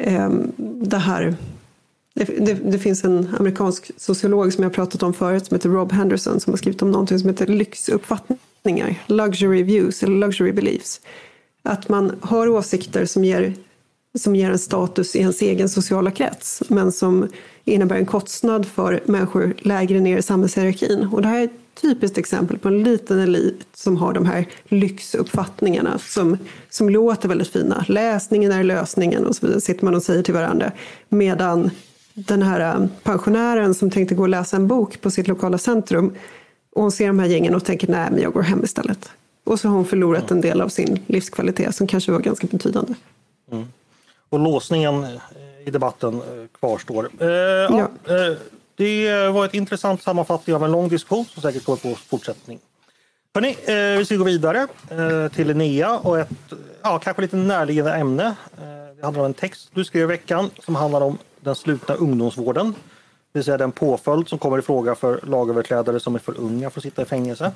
eh, 0.01 0.31
det 0.57 0.99
här. 0.99 1.37
Det, 2.15 2.25
det, 2.25 2.55
det 2.55 2.79
finns 2.79 3.05
en 3.05 3.35
amerikansk 3.39 3.91
sociolog 3.97 4.53
som 4.53 4.63
jag 4.65 4.73
pratat 4.73 5.03
om 5.03 5.15
förut 5.15 5.47
som 5.47 5.55
heter 5.55 5.69
Rob 5.69 5.93
Henderson 5.93 6.41
som 6.41 6.53
har 6.53 6.59
skrivit 6.59 6.83
om 6.83 6.91
någonting 6.91 7.19
som 7.19 7.29
heter 7.29 7.47
lyxuppfattningar, 7.47 8.95
luxury 9.07 9.63
views 9.63 10.03
eller 10.03 10.17
luxury 10.17 10.53
beliefs. 10.53 11.01
Att 11.69 11.89
man 11.89 12.17
har 12.21 12.49
åsikter 12.49 13.07
som 13.07 13.25
ger 13.25 13.55
som 14.19 14.37
ger 14.37 14.51
en 14.51 14.59
status 14.59 15.17
i 15.17 15.19
ens 15.19 15.43
egen 15.43 15.69
sociala 15.69 16.11
krets 16.11 16.63
men 16.69 16.93
som 16.93 17.29
innebär 17.65 17.97
en 17.97 18.07
kostnad 18.07 18.67
för 18.67 19.01
människor 19.05 19.55
lägre 19.59 20.01
ner 20.01 20.19
i 20.19 20.23
samhällshierarkin. 20.23 21.09
Och 21.13 21.23
det 21.23 21.29
här 21.29 21.41
är 21.41 21.45
ett 21.45 21.81
typiskt 21.81 22.19
exempel 22.19 22.59
på 22.59 22.69
en 22.69 22.83
liten 22.83 23.19
elit 23.19 23.67
som 23.75 23.97
har 23.97 24.13
de 24.13 24.27
här 24.27 24.47
lyxuppfattningarna 24.65 25.99
som, 25.99 26.39
som 26.71 26.89
låter 26.89 27.29
väldigt 27.29 27.49
fina. 27.49 27.85
Läsningen 27.89 28.53
är 28.53 28.65
lösningen 28.65 29.27
och 29.27 29.37
så 29.37 29.47
vidare 29.47 29.61
sitter 29.61 29.85
man 29.85 29.95
och 29.95 30.03
säger 30.03 30.23
till 30.23 30.35
varandra. 30.35 30.73
Medan 31.09 31.71
den 32.15 32.43
här 32.43 32.61
eh, 32.61 32.87
pensionären 33.03 33.75
som 33.75 33.91
tänkte 33.91 34.15
gå 34.15 34.23
och 34.23 34.29
läsa 34.29 34.57
en 34.57 34.69
bok 34.69 35.01
på 35.01 35.11
sitt 35.11 35.29
lokala 35.29 35.59
centrum 35.59 36.15
och 36.75 36.83
hon 36.83 36.93
ser 36.93 37.07
de 37.07 37.19
här 37.19 37.27
gängen 37.27 37.55
och 37.55 37.65
tänker 37.65 37.89
nej 37.89 38.09
men 38.11 38.23
jag 38.23 38.33
går 38.33 38.43
hem 38.43 38.65
istället. 38.65 39.11
Och 39.49 39.61
så 39.61 39.69
har 39.69 39.75
hon 39.75 39.85
förlorat 39.85 40.31
en 40.31 40.41
del 40.41 40.61
av 40.61 40.69
sin 40.69 41.05
livskvalitet 41.07 41.75
som 41.75 41.87
kanske 41.87 42.13
var 42.13 42.21
ganska 42.21 42.47
betydande. 42.47 42.95
Och 44.29 44.39
låsningen 44.39 45.05
eh, 45.05 45.11
i 45.67 45.71
debatten 45.71 46.15
eh, 46.15 46.21
kvarstår. 46.59 47.11
Eh, 47.21 47.29
ja. 47.29 47.89
eh, 48.09 48.37
det 48.77 49.29
var 49.29 49.45
ett 49.45 49.55
intressant 49.55 50.03
sammanfattning 50.03 50.57
av 50.57 50.65
en 50.65 50.73
lång 50.73 50.89
diskussion 50.89 51.25
som 51.25 51.43
säkert 51.43 51.65
kommer 51.65 51.77
få 51.77 51.95
fortsättning. 51.95 52.59
Hörrni, 53.35 53.57
eh, 53.65 53.99
vi 53.99 54.05
ska 54.05 54.17
gå 54.17 54.25
vidare 54.25 54.67
eh, 54.91 55.33
till 55.33 55.47
Linnea 55.47 55.99
och 55.99 56.19
ett 56.19 56.29
ja, 56.83 56.99
kanske 56.99 57.23
lite 57.23 57.37
närliggande 57.37 57.93
ämne. 57.93 58.35
Det 58.97 59.05
handlar 59.05 59.23
om 59.23 59.27
en 59.27 59.35
text 59.35 59.71
du 59.75 59.85
skrev 59.85 60.03
i 60.03 60.07
veckan 60.07 60.51
som 60.65 60.75
handlar 60.75 61.01
om 61.01 61.19
den 61.41 61.55
slutna 61.55 61.95
ungdomsvården. 61.95 62.75
Det 63.33 63.39
vill 63.39 63.45
säga 63.45 63.57
den 63.57 63.73
påföljd 63.73 64.29
som 64.29 64.39
kommer 64.39 64.59
i 64.59 64.63
fråga 64.63 64.95
för 64.95 65.21
lagöverträdare 65.27 66.01
som 66.01 66.15
är 66.15 66.19
för 66.19 66.41
unga 66.41 66.71
för 66.71 66.81
att 66.81 66.85
sitta 66.85 67.03
i 67.03 67.05
fängelse. 67.05 67.53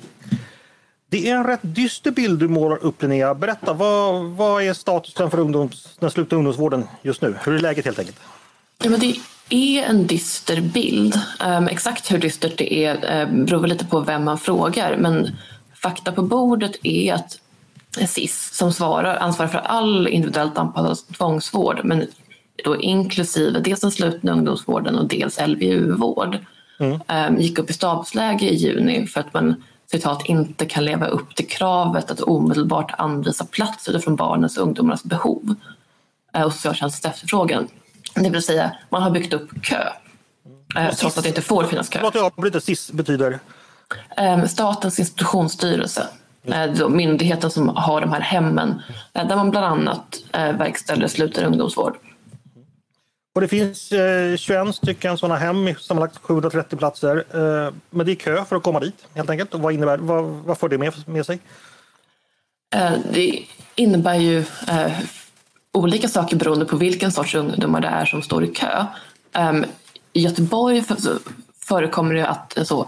Det 1.13 1.29
är 1.29 1.35
en 1.35 1.43
rätt 1.43 1.59
dyster 1.61 2.11
bild 2.11 2.39
du 2.39 2.47
målar 2.47 2.83
upp 2.83 3.01
Linnea. 3.01 3.33
Berätta, 3.33 3.73
vad, 3.73 4.23
vad 4.23 4.63
är 4.63 4.73
statusen 4.73 5.31
för 5.31 5.39
ungdoms, 5.39 5.89
den 5.99 6.11
slutna 6.11 6.37
ungdomsvården 6.37 6.87
just 7.01 7.21
nu? 7.21 7.35
Hur 7.45 7.53
är 7.53 7.59
läget 7.59 7.85
helt 7.85 7.99
enkelt? 7.99 8.19
Ja, 8.83 8.89
men 8.89 8.99
det 8.99 9.15
är 9.49 9.83
en 9.83 10.07
dyster 10.07 10.61
bild. 10.61 11.19
Um, 11.45 11.67
exakt 11.67 12.11
hur 12.11 12.17
dystert 12.17 12.57
det 12.57 12.85
är 12.85 13.23
um, 13.25 13.45
beror 13.45 13.67
lite 13.67 13.85
på 13.85 13.99
vem 13.99 14.23
man 14.23 14.37
frågar. 14.37 14.97
Men 14.97 15.29
fakta 15.75 16.11
på 16.11 16.21
bordet 16.21 16.75
är 16.83 17.13
att 17.13 17.39
SIS 18.09 18.49
som 18.53 18.73
svarar, 18.73 19.15
ansvarar 19.15 19.49
för 19.49 19.59
all 19.59 20.07
individuellt 20.07 20.57
anpassad 20.57 21.17
tvångsvård 21.17 21.81
men 21.83 22.07
då 22.63 22.81
inklusive 22.81 23.59
dels 23.59 23.81
den 23.81 23.91
slutna 23.91 24.31
ungdomsvården 24.31 24.95
och 24.95 25.07
dels 25.07 25.39
LVU-vård 25.47 26.37
um, 26.79 27.37
gick 27.37 27.59
upp 27.59 27.69
i 27.69 27.73
stabsläge 27.73 28.45
i 28.45 28.55
juni 28.55 29.07
för 29.07 29.19
att 29.19 29.33
man 29.33 29.63
citat, 29.97 30.25
inte 30.25 30.65
kan 30.65 30.85
leva 30.85 31.07
upp 31.07 31.35
till 31.35 31.47
kravet 31.47 32.11
att 32.11 32.21
omedelbart 32.21 32.93
anvisa 32.97 33.45
plats 33.45 33.89
utifrån 33.89 34.15
barnens 34.15 34.57
och 34.57 34.63
ungdomarnas 34.63 35.03
behov 35.03 35.55
eh, 36.33 36.41
och 36.41 36.53
socialtjänstens 36.53 37.13
efterfrågan. 37.13 37.67
Det 38.15 38.29
vill 38.29 38.43
säga, 38.43 38.71
man 38.89 39.03
har 39.03 39.11
byggt 39.11 39.33
upp 39.33 39.49
kö 39.63 39.89
eh, 40.75 40.95
trots 40.95 41.17
att 41.17 41.23
det 41.23 41.29
inte 41.29 41.41
får 41.41 41.63
finnas 41.63 41.89
kö. 41.89 41.99
Jag 42.13 42.17
avbryter. 42.17 42.59
SIS 42.59 42.91
betyder? 42.91 43.39
Eh, 44.17 44.45
Statens 44.45 44.99
institutionsstyrelse, 44.99 46.07
eh, 46.45 46.89
myndigheten 46.89 47.51
som 47.51 47.69
har 47.69 48.01
de 48.01 48.11
här 48.11 48.21
hemmen 48.21 48.81
där 49.13 49.35
man 49.35 49.51
bland 49.51 49.65
annat 49.65 50.17
verkställer 50.31 51.07
sluten 51.07 51.45
ungdomsvård. 51.45 51.97
Och 53.35 53.41
det 53.41 53.47
finns 53.47 53.91
eh, 53.91 54.37
21 54.37 54.75
stycken 54.75 55.17
sådana 55.17 55.35
hem 55.39 55.63
med 55.63 55.77
sammanlagt 55.79 56.17
730 56.21 56.77
platser. 56.77 57.23
Eh, 57.33 57.73
men 57.89 58.05
det 58.05 58.11
är 58.11 58.15
kö 58.15 58.45
för 58.45 58.55
att 58.55 58.63
komma 58.63 58.79
dit 58.79 59.05
helt 59.13 59.29
enkelt. 59.29 59.53
Och 59.53 59.59
vad, 59.59 59.73
innebär, 59.73 59.97
vad, 59.97 60.23
vad 60.23 60.57
får 60.57 60.69
det 60.69 60.77
med, 60.77 60.93
med 61.07 61.25
sig? 61.25 61.39
Eh, 62.75 62.93
Det 63.13 63.43
innebär 63.75 64.15
ju 64.15 64.39
eh, 64.67 64.91
olika 65.71 66.07
saker 66.09 66.35
beroende 66.37 66.65
på 66.65 66.77
vilken 66.77 67.11
sorts 67.11 67.35
ungdomar 67.35 67.81
det 67.81 67.87
är 67.87 68.05
som 68.05 68.21
står 68.21 68.43
i 68.43 68.47
kö. 68.47 68.85
Ehm, 69.33 69.65
I 70.13 70.21
Göteborg 70.21 70.83
så 70.83 71.11
förekommer 71.59 72.13
det 72.15 72.27
att 72.27 72.57
eh, 72.57 72.63
så, 72.63 72.81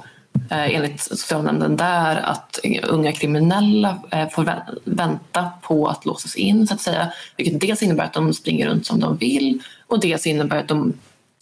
eh, 0.52 0.76
enligt 0.76 1.02
socialnämnden 1.02 1.78
där 1.78 2.16
att 2.16 2.60
unga 2.84 3.12
kriminella 3.12 4.00
eh, 4.12 4.30
får 4.30 4.52
vänta 4.84 5.52
på 5.62 5.88
att 5.88 6.06
låsas 6.06 6.36
in 6.36 6.68
så 6.68 6.74
att 6.74 6.82
säga. 6.82 7.14
Vilket 7.38 7.62
dels 7.62 7.84
innebär 7.84 8.04
att 8.04 8.14
de 8.14 8.34
springer 8.34 8.68
runt 8.70 8.86
som 8.86 9.00
de 9.00 9.18
vill 9.18 9.64
och 9.88 10.00
dels 10.00 10.28
innebär 10.28 10.58
att 10.58 10.68
de 10.68 10.94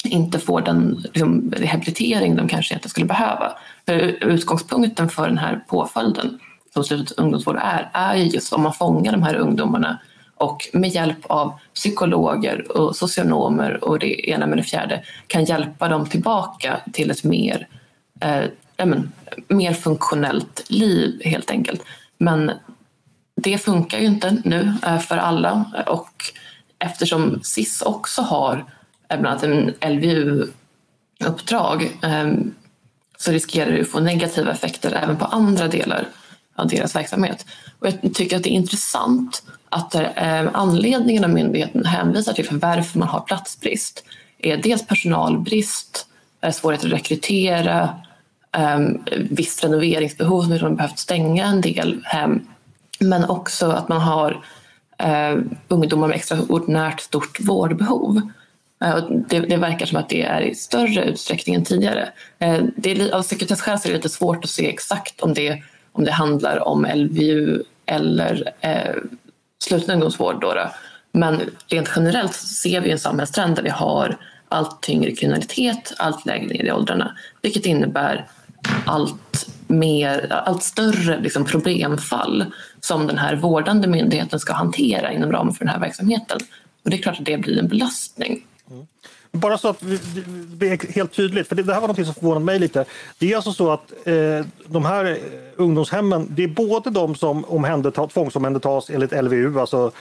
inte 0.04 0.40
får 0.40 0.62
den 0.62 1.04
liksom, 1.14 1.54
rehabilitering 1.58 2.36
de 2.36 2.48
kanske 2.48 2.74
inte 2.74 2.90
skulle 2.90 3.06
behöva. 3.06 3.54
För 3.86 4.00
utgångspunkten 4.24 5.10
för 5.10 5.28
den 5.28 5.38
här 5.38 5.64
påföljden 5.68 6.40
som 6.74 6.84
sluten 6.84 7.18
ungdomsvård 7.18 7.58
är, 7.62 7.90
är 7.94 8.16
ju 8.16 8.24
just 8.24 8.54
om 8.54 8.62
man 8.62 8.74
fångar 8.74 9.12
de 9.12 9.24
här 9.24 9.36
ungdomarna 9.36 10.00
och 10.36 10.70
med 10.74 10.90
hjälp 10.90 11.26
av 11.26 11.54
psykologer 11.74 12.78
och 12.78 12.96
socionomer 12.96 13.84
och 13.84 14.00
det 14.00 14.30
ena 14.30 14.48
med 14.48 14.58
det 14.58 14.64
fjärde 14.64 15.04
kan 15.28 15.46
hjälpa 15.46 15.88
dem 15.88 16.06
tillbaka 16.06 16.80
till 16.94 17.12
ett 17.12 17.24
mer, 17.24 17.68
eh, 18.20 18.44
men, 18.86 19.12
mer 19.48 19.74
funktionellt 19.74 20.66
liv 20.70 21.22
helt 21.26 21.52
enkelt. 21.52 21.84
Men 22.18 22.52
det 23.36 23.58
funkar 23.58 24.00
ju 24.00 24.06
inte 24.06 24.38
nu 24.44 24.74
eh, 24.86 25.00
för 25.00 25.18
alla 25.18 25.66
och 25.88 26.12
eftersom 26.84 27.40
SIS 27.44 27.82
också 27.82 28.22
har 28.22 28.66
eh, 29.10 29.20
bland 29.20 29.44
annat 29.44 29.76
en 29.80 29.94
LVU-uppdrag 29.94 31.92
ehm, 32.02 32.54
så 33.18 33.32
riskerar 33.32 33.72
det 33.72 33.82
att 33.82 33.88
få 33.88 34.00
negativa 34.00 34.52
effekter 34.52 35.00
även 35.04 35.18
på 35.18 35.26
andra 35.26 35.68
delar 35.68 36.08
av 36.56 36.68
deras 36.68 36.96
verksamhet. 36.96 37.46
Och 37.80 37.88
jag 37.88 38.14
tycker 38.14 38.38
att 38.38 38.44
det 38.44 38.50
är 38.50 38.52
intressant 38.52 39.44
att 39.70 39.96
eh, 39.96 40.50
anledningen 40.54 41.24
av 41.24 41.30
myndigheten 41.30 41.86
hänvisar 41.86 42.34
till 42.34 42.46
för 42.46 42.56
varför 42.56 43.00
man 43.00 43.08
har 43.08 43.20
platsbrist 43.20 44.04
är 44.40 44.58
dels 44.58 44.88
personalbrist, 44.88 46.08
eh, 46.42 46.52
svårighet 46.52 46.56
svårigheter 46.56 46.88
att 46.88 46.94
rekrytera, 46.94 47.90
ehm, 48.52 49.04
visst 49.30 49.64
renoveringsbehov 49.64 50.44
som 50.44 50.52
har 50.52 50.70
behövt 50.70 51.00
stänga 51.00 51.46
en 51.46 51.62
del 51.62 52.02
hem 52.04 52.48
men 53.00 53.26
också 53.26 53.72
att 53.72 53.88
man 53.90 54.02
har 54.02 54.46
eh, 55.04 55.38
ungdomar 55.68 56.08
med 56.08 56.16
extraordinärt 56.16 57.00
stort 57.00 57.40
vårdbehov. 57.40 58.22
Eh, 58.84 58.98
det, 59.30 59.40
det 59.40 59.58
verkar 59.58 59.86
som 59.86 59.98
att 59.98 60.10
det 60.10 60.22
är 60.22 60.42
i 60.42 60.56
större 60.56 61.04
utsträckning 61.04 61.56
än 61.56 61.66
tidigare. 61.66 62.10
Eh, 62.40 62.64
det 62.76 62.92
är, 62.92 63.16
av 63.16 63.22
sekretesskäl 63.22 63.80
så 63.80 63.88
är 63.88 63.92
det 63.92 63.98
lite 63.98 64.10
svårt 64.10 64.44
att 64.44 64.50
se 64.50 64.70
exakt 64.70 65.22
om 65.22 65.34
det, 65.34 65.64
om 65.92 66.04
det 66.04 66.12
handlar 66.12 66.68
om 66.68 66.88
LVU 66.96 67.64
eller 67.86 68.54
eh, 68.62 68.96
sluten 69.64 69.94
ungdomsvård. 69.94 70.42
Då, 70.42 70.54
då. 70.54 70.70
Men 71.12 71.42
rent 71.68 71.90
generellt 71.96 72.34
så 72.34 72.48
ser 72.48 72.82
vi 72.82 72.92
en 72.92 73.00
samhällstrend 73.00 73.56
där 73.56 73.64
vi 73.64 73.70
har 73.70 74.18
allt 74.50 74.82
tyngre 74.82 75.12
kriminalitet, 75.12 75.94
allt 75.98 76.26
lägre 76.26 76.48
ner 76.48 76.64
i 76.64 76.72
åldrarna. 76.72 77.18
Vilket 77.42 77.66
innebär 77.66 78.28
allt, 78.86 79.48
mer, 79.80 80.32
allt 80.32 80.64
större 80.64 81.20
liksom, 81.20 81.46
problemfall 81.46 82.46
som 82.80 83.08
den 83.08 83.18
här 83.18 83.36
vårdande 83.36 83.88
myndigheten 83.88 84.40
ska 84.40 84.54
hantera 84.54 85.12
inom 85.12 85.32
ramen 85.32 85.54
för 85.54 85.66
den 85.66 85.74
här 85.74 85.80
verksamheten. 85.80 86.40
Och 86.84 86.90
det 86.90 86.96
är 86.96 87.02
klart 87.02 87.20
att 87.20 87.26
det 87.26 87.38
blir 87.38 87.60
en 87.60 87.68
belastning. 87.68 88.46
Mm. 88.72 88.86
Bara 89.32 89.58
så 89.58 89.68
att 89.68 89.80
det 89.80 90.26
blir 90.58 90.94
helt 90.94 91.14
tydligt, 91.14 91.48
för 91.48 91.56
det 91.56 91.64
det 91.64 91.74
här 91.74 91.82
var 91.82 91.88
något 91.88 92.06
som 92.06 92.14
förvånade 92.14 92.46
mig 92.46 92.60
lite. 92.60 92.86
Det 93.18 93.32
är 93.32 93.36
alltså 93.36 93.52
så 93.52 93.72
att 93.72 93.94
eh, 94.04 94.46
de 94.68 94.86
här 94.86 95.06
eh, 95.06 95.18
ungdomshemmen, 95.56 96.28
det 96.30 96.44
är 96.44 96.48
både 96.48 96.90
de 96.90 97.16
som 97.16 97.46
omhändertas, 97.46 98.14
tvångsomhändertas 98.14 98.90
enligt 98.90 99.24
LVU, 99.24 99.60
alltså 99.60 99.92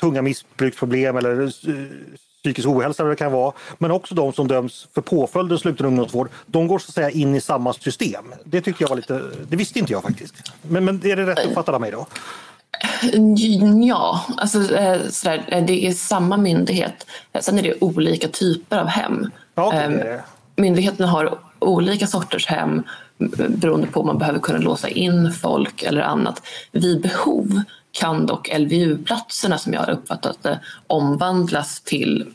tunga 0.00 0.22
missbruksproblem 0.22 1.16
eller 1.16 1.42
eh, 1.42 1.50
psykisk 2.42 2.68
ohälsa 2.68 3.04
det 3.04 3.16
kan 3.16 3.32
vara, 3.32 3.52
men 3.78 3.90
också 3.90 4.14
de 4.14 4.32
som 4.32 4.48
döms 4.48 4.88
för 4.94 5.00
påföljden 5.00 5.58
sluten 5.58 5.86
ungdomsvård. 5.86 6.28
De 6.46 6.66
går 6.68 6.78
så 6.78 6.90
att 6.90 6.94
säga 6.94 7.10
in 7.10 7.34
i 7.34 7.40
samma 7.40 7.72
system. 7.72 8.24
Det 8.44 8.60
tyckte 8.60 8.84
jag 8.84 8.88
var 8.88 8.96
lite, 8.96 9.22
det 9.48 9.56
visste 9.56 9.78
inte 9.78 9.92
jag 9.92 10.02
faktiskt. 10.02 10.34
Men, 10.62 10.84
men 10.84 11.06
är 11.06 11.16
det 11.16 11.26
rätt 11.26 11.46
uppfattat 11.46 11.74
av 11.74 11.80
mig 11.80 11.90
då? 11.90 12.06
Ja, 13.86 14.24
alltså, 14.36 14.74
eh, 14.74 15.00
sådär, 15.10 15.44
eh, 15.48 15.64
det 15.64 15.86
är 15.86 15.92
samma 15.92 16.36
myndighet. 16.36 17.06
Sen 17.40 17.58
är 17.58 17.62
det 17.62 17.74
olika 17.80 18.28
typer 18.28 18.78
av 18.78 18.86
hem. 18.86 19.30
Ja, 19.54 19.66
okej, 19.66 19.80
Ehm. 19.80 20.20
Myndigheterna 20.56 21.08
har 21.08 21.38
olika 21.58 22.06
sorters 22.06 22.46
hem 22.46 22.82
beroende 23.48 23.86
på 23.86 24.00
om 24.00 24.06
man 24.06 24.18
behöver 24.18 24.38
kunna 24.38 24.58
låsa 24.58 24.88
in 24.88 25.32
folk 25.32 25.82
eller 25.82 26.00
annat. 26.00 26.42
Vid 26.72 27.02
behov 27.02 27.62
kan 27.92 28.26
dock 28.26 28.50
LVU-platserna, 28.58 29.58
som 29.58 29.72
jag 29.72 29.80
har 29.80 29.90
uppfattat 29.90 30.42
det, 30.42 30.60
omvandlas 30.86 31.80
till 31.80 32.26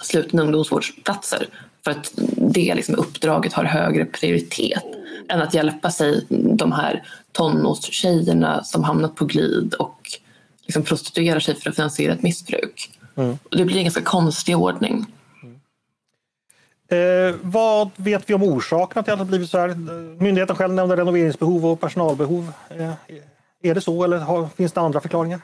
slutna 0.00 0.42
ungdomsvårdsplatser 0.42 1.46
för 1.84 1.90
att 1.90 2.12
det 2.36 2.74
liksom 2.74 2.94
uppdraget 2.94 3.52
har 3.52 3.64
högre 3.64 4.04
prioritet 4.04 4.84
än 5.28 5.42
att 5.42 5.54
hjälpa 5.54 5.90
sig 5.90 6.26
de 6.30 6.72
här 6.72 7.02
tonårstjejerna 7.32 8.64
som 8.64 8.84
hamnat 8.84 9.14
på 9.14 9.24
glid 9.24 9.74
och 9.74 10.10
liksom 10.62 10.82
prostituerar 10.82 11.40
sig 11.40 11.54
för 11.54 11.70
att 11.70 11.76
finansiera 11.76 12.12
ett 12.12 12.22
missbruk. 12.22 12.90
Mm. 13.14 13.38
Det 13.50 13.64
blir 13.64 13.76
en 13.76 13.84
ganska 13.84 14.02
konstig 14.02 14.56
ordning. 14.56 15.06
Eh, 16.90 17.34
vad 17.42 17.90
vet 17.96 18.30
vi 18.30 18.34
om 18.34 18.42
orsakerna 18.42 19.02
till 19.02 19.12
att 19.12 19.18
det 19.18 19.24
blivit 19.24 19.50
så 19.50 19.58
här? 19.58 19.74
Myndigheten 20.22 20.56
själv 20.56 20.74
nämnde 20.74 20.96
renoveringsbehov 20.96 21.66
och 21.66 21.80
personalbehov. 21.80 22.52
Eh, 22.68 22.92
är 23.62 23.74
det 23.74 23.80
så 23.80 24.04
eller 24.04 24.18
har, 24.18 24.48
finns 24.48 24.72
det 24.72 24.80
andra 24.80 25.00
förklaringar? 25.00 25.40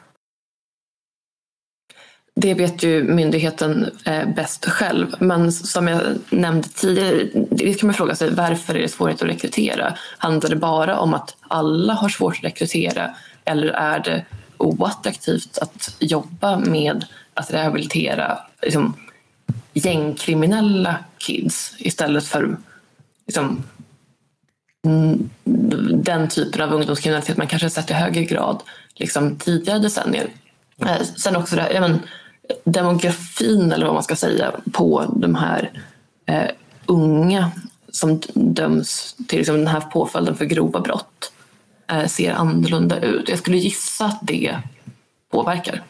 Det 2.36 2.54
vet 2.54 2.82
ju 2.82 3.04
myndigheten 3.04 3.90
eh, 4.04 4.28
bäst 4.28 4.64
själv. 4.64 5.14
Men 5.18 5.52
som 5.52 5.88
jag 5.88 6.00
nämnde 6.30 6.68
tidigare, 6.68 7.28
det 7.50 7.74
kan 7.74 7.86
man 7.86 7.94
fråga 7.94 8.14
sig 8.14 8.34
varför 8.34 8.74
är 8.74 8.82
det 8.82 8.88
svårt 8.88 9.10
att 9.10 9.22
rekrytera? 9.22 9.98
Handlar 10.18 10.50
det 10.50 10.56
bara 10.56 10.98
om 10.98 11.14
att 11.14 11.36
alla 11.40 11.92
har 11.92 12.08
svårt 12.08 12.36
att 12.36 12.44
rekrytera 12.44 13.14
eller 13.44 13.66
är 13.66 13.98
det 13.98 14.24
oattraktivt 14.58 15.58
att 15.58 15.96
jobba 15.98 16.58
med 16.58 17.04
att 17.34 17.52
rehabilitera 17.52 18.38
liksom, 18.62 18.96
gängkriminella 19.72 20.96
kids 21.18 21.74
istället 21.78 22.24
för 22.24 22.56
liksom, 23.26 23.62
den 26.04 26.28
typen 26.28 26.62
av 26.62 26.72
ungdomskriminalitet 26.72 27.36
man 27.36 27.46
kanske 27.46 27.70
sett 27.70 27.90
i 27.90 27.94
högre 27.94 28.24
grad 28.24 28.62
liksom, 28.94 29.36
tidigare 29.36 29.78
decennier. 29.78 30.28
Eh, 30.80 31.02
sen 31.16 31.36
också 31.36 31.56
det 31.56 31.62
här, 31.62 31.80
men, 31.80 32.00
demografin 32.64 33.72
eller 33.72 33.86
vad 33.86 33.94
man 33.94 34.02
ska 34.02 34.16
säga 34.16 34.52
på 34.72 35.14
de 35.16 35.34
här 35.34 35.70
eh, 36.26 36.50
unga 36.86 37.50
som 37.92 38.20
döms 38.34 39.16
till 39.28 39.38
liksom, 39.38 39.56
den 39.56 39.66
här 39.66 39.80
påföljden 39.80 40.36
för 40.36 40.44
grova 40.44 40.80
brott 40.80 41.32
eh, 41.90 42.06
ser 42.06 42.32
annorlunda 42.32 43.00
ut. 43.00 43.28
Jag 43.28 43.38
skulle 43.38 43.56
gissa 43.56 44.04
att 44.04 44.18
det 44.22 44.58
påverkar. 45.30 45.82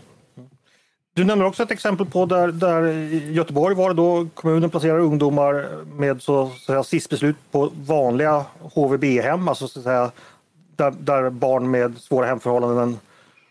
Du 1.16 1.24
nämner 1.24 1.44
också 1.44 1.62
ett 1.62 1.70
exempel 1.70 2.07
på 2.07 2.27
där, 2.27 2.48
där 2.48 2.87
i 2.88 3.33
Göteborg 3.33 3.74
var 3.74 3.88
det 3.88 3.94
då 3.94 4.27
kommunen 4.35 4.70
placerar 4.70 4.98
ungdomar 4.98 5.85
med 5.85 6.22
så, 6.22 6.48
så 6.48 6.64
säga, 6.64 6.85
SIS-beslut 6.85 7.37
på 7.50 7.72
vanliga 7.87 8.44
HVB-hem, 8.61 9.48
alltså 9.48 9.68
så 9.68 9.83
säga, 9.83 10.11
där, 10.77 10.90
där, 10.90 11.31
barn 11.31 11.70
med 11.70 11.98
svåra 11.98 12.27
hemförhållanden 12.27 12.98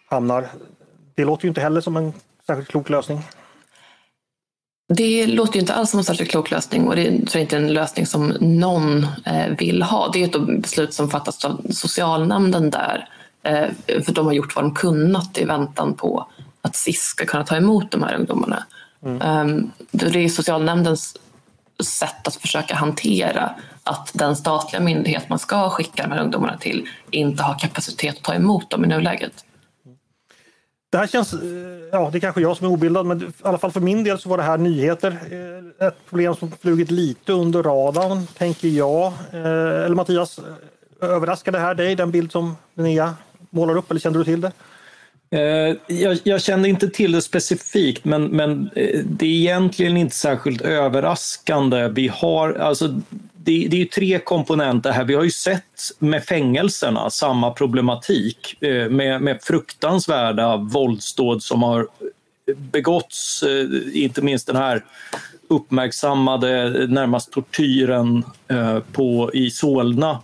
hamnar. 0.05 0.47
Det 1.15 1.25
låter 1.25 1.45
ju 1.45 1.49
inte 1.49 1.61
heller 1.61 1.81
som 1.81 1.97
en 1.97 2.13
särskilt 2.47 2.69
klok 2.69 2.89
lösning. 2.89 3.21
Det 4.93 5.27
låter 5.27 5.53
ju 5.53 5.59
inte 5.59 5.73
alls 5.73 5.89
som 5.89 5.97
en 5.97 6.03
särskilt 6.03 6.31
klok 6.31 6.51
lösning 6.51 6.87
och 6.87 6.95
det 6.95 7.07
är 7.07 7.37
inte 7.37 7.57
en 7.57 7.73
lösning 7.73 8.05
som 8.05 8.27
någon 8.39 9.07
eh, 9.25 9.57
vill 9.57 9.81
ha. 9.81 10.09
Det 10.13 10.23
är 10.23 10.27
ett 10.27 10.61
beslut 10.61 10.93
som 10.93 11.09
fattas 11.09 11.45
av 11.45 11.61
socialnämnden 11.69 12.69
där. 12.69 13.09
Eh, 13.43 13.67
för 14.03 14.13
de 14.13 14.25
har 14.25 14.33
gjort 14.33 14.55
vad 14.55 14.65
de 14.65 14.73
kunnat 14.73 15.37
i 15.37 15.45
väntan 15.45 15.93
på 15.93 16.27
att 16.63 16.75
SIS 16.75 17.01
ska 17.01 17.25
kunna 17.25 17.43
ta 17.43 17.55
emot 17.55 17.91
de 17.91 18.03
här 18.03 18.15
ungdomarna. 18.15 18.63
Mm. 19.05 19.21
Ehm, 19.21 19.71
det 19.91 20.19
är 20.19 20.29
socialnämndens 20.29 21.17
sätt 21.83 22.27
att 22.27 22.35
försöka 22.35 22.75
hantera 22.75 23.55
att 23.83 24.11
den 24.13 24.35
statliga 24.35 24.81
myndighet 24.81 25.29
man 25.29 25.39
ska 25.39 25.69
skicka 25.69 26.03
de 26.03 26.11
här 26.11 26.21
ungdomarna 26.21 26.57
till 26.57 26.89
inte 27.11 27.43
har 27.43 27.59
kapacitet 27.59 28.17
att 28.17 28.23
ta 28.23 28.33
emot 28.33 28.69
dem 28.69 28.85
i 28.85 28.87
nuläget. 28.87 29.45
Det 30.89 30.97
här 30.97 31.07
känns, 31.07 31.33
eh, 31.33 31.39
ja 31.91 32.09
det 32.11 32.17
är 32.17 32.19
kanske 32.19 32.41
jag 32.41 32.57
som 32.57 32.67
är 32.67 32.71
obildad 32.71 33.05
men 33.05 33.21
i 33.21 33.25
alla 33.41 33.57
fall 33.57 33.71
för 33.71 33.79
min 33.79 34.03
del 34.03 34.19
så 34.19 34.29
var 34.29 34.37
det 34.37 34.43
här 34.43 34.57
nyheter. 34.57 35.19
Eh, 35.31 35.87
ett 35.87 35.97
problem 36.09 36.35
som 36.35 36.51
flugit 36.51 36.91
lite 36.91 37.33
under 37.33 37.63
radarn 37.63 38.27
tänker 38.27 38.67
jag. 38.67 39.05
Eh, 39.31 39.85
eller 39.85 39.95
Mattias, 39.95 40.39
överraskade 41.01 41.57
det 41.57 41.61
här 41.61 41.75
dig 41.75 41.95
den 41.95 42.11
bild 42.11 42.31
som 42.31 42.55
Linnea 42.73 43.15
målar 43.49 43.77
upp 43.77 43.91
eller 43.91 43.99
kände 43.99 44.19
du 44.19 44.25
till 44.25 44.41
det? 44.41 44.51
Eh, 45.33 45.75
jag, 45.87 46.19
jag, 46.23 46.41
kände 46.41 46.69
inte 46.69 46.89
till 46.89 47.11
det 47.11 47.21
specifikt 47.21 48.05
men, 48.05 48.23
men 48.23 48.69
eh, 48.75 48.99
det 49.05 49.25
är 49.25 49.29
egentligen 49.29 49.97
inte 49.97 50.15
särskilt 50.15 50.61
överraskande. 50.61 51.87
Vi 51.87 52.07
har, 52.07 52.53
alltså, 52.53 52.87
det, 53.33 53.67
det 53.69 53.81
är 53.81 53.85
tre 53.85 54.19
komponenter 54.19 54.91
här. 54.91 55.03
Vi 55.03 55.13
har 55.13 55.23
ju 55.23 55.31
sett 55.31 55.91
med 55.99 56.23
fängelserna 56.23 57.09
samma 57.09 57.51
problematik 57.51 58.63
eh, 58.63 58.89
med, 58.89 59.21
med 59.21 59.39
fruktansvärda 59.41 60.57
våldsdåd 60.57 61.43
som 61.43 61.63
har 61.63 61.87
begåtts, 62.55 63.43
inte 63.93 64.21
minst 64.21 64.47
den 64.47 64.55
här 64.55 64.85
uppmärksammade 65.47 66.69
närmast 66.87 67.31
tortyren 67.31 68.23
på, 68.91 69.31
i 69.33 69.51
Solna 69.51 70.19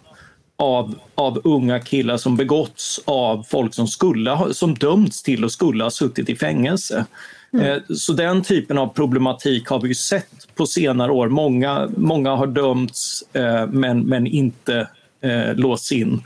av, 0.59 0.95
av 1.15 1.41
unga 1.43 1.79
killar 1.79 2.17
som 2.17 2.37
begåtts 2.37 2.99
av 3.05 3.43
folk 3.49 3.73
som, 3.73 3.87
skulle, 3.87 4.53
som 4.53 4.75
dömts 4.75 5.23
till 5.23 5.43
och 5.43 5.51
skulle 5.51 5.83
ha 5.83 5.91
suttit 5.91 6.29
i 6.29 6.35
fängelse. 6.35 7.05
Mm. 7.53 7.65
Eh, 7.65 7.95
så 7.95 8.13
den 8.13 8.43
typen 8.43 8.77
av 8.77 8.87
problematik 8.87 9.67
har 9.67 9.81
vi 9.81 9.87
ju 9.87 9.95
sett 9.95 10.55
på 10.55 10.65
senare 10.65 11.11
år. 11.11 11.29
Många, 11.29 11.89
många 11.97 12.35
har 12.35 12.47
dömts 12.47 13.23
eh, 13.33 13.67
men, 13.67 13.99
men 13.99 14.27
inte 14.27 14.87
eh, 15.21 15.55
låsts 15.55 15.91
in. 15.91 16.21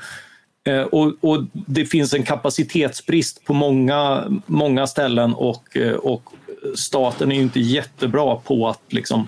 Och, 0.92 1.14
och, 1.22 1.44
det 1.54 1.86
finns 1.86 2.14
en 2.14 2.24
kapacitetsbrist 2.24 3.46
på 3.46 3.54
många, 3.54 4.24
många 4.46 4.88
ställen 4.88 5.34
och, 5.34 5.78
och 6.00 6.24
staten 6.76 7.32
är 7.32 7.36
inte 7.36 7.60
jättebra 7.60 8.36
på 8.36 8.68
att 8.68 8.82
liksom 8.90 9.28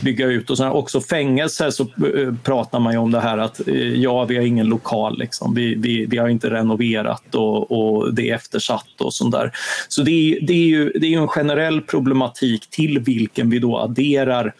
bygga 0.00 0.26
ut. 0.26 0.50
Och 0.50 0.56
sen 0.56 0.68
också 0.68 1.00
fängelser 1.00 1.70
så 1.70 1.82
eh, 1.82 2.34
pratar 2.42 2.80
man 2.80 2.92
ju 2.92 2.98
om 2.98 3.10
det 3.10 3.20
här 3.20 3.38
att 3.38 3.68
eh, 3.68 3.74
ja, 3.76 4.24
vi 4.24 4.36
har 4.36 4.42
ingen 4.42 4.66
lokal, 4.66 5.18
liksom. 5.18 5.54
vi, 5.54 5.74
vi, 5.74 6.06
vi 6.06 6.18
har 6.18 6.28
inte 6.28 6.50
renoverat 6.50 7.34
och, 7.34 7.70
och 7.72 8.14
det 8.14 8.30
är 8.30 8.34
eftersatt 8.34 9.00
och 9.00 9.14
sånt 9.14 9.32
där. 9.32 9.52
Så 9.88 10.02
det 10.02 10.10
är, 10.10 10.46
det 10.46 10.52
är 10.52 10.66
ju 10.66 10.92
det 10.94 11.14
är 11.14 11.18
en 11.18 11.28
generell 11.28 11.80
problematik 11.80 12.70
till 12.70 12.98
vilken 12.98 13.50
vi 13.50 13.58
då 13.58 13.78
adderar 13.78 14.54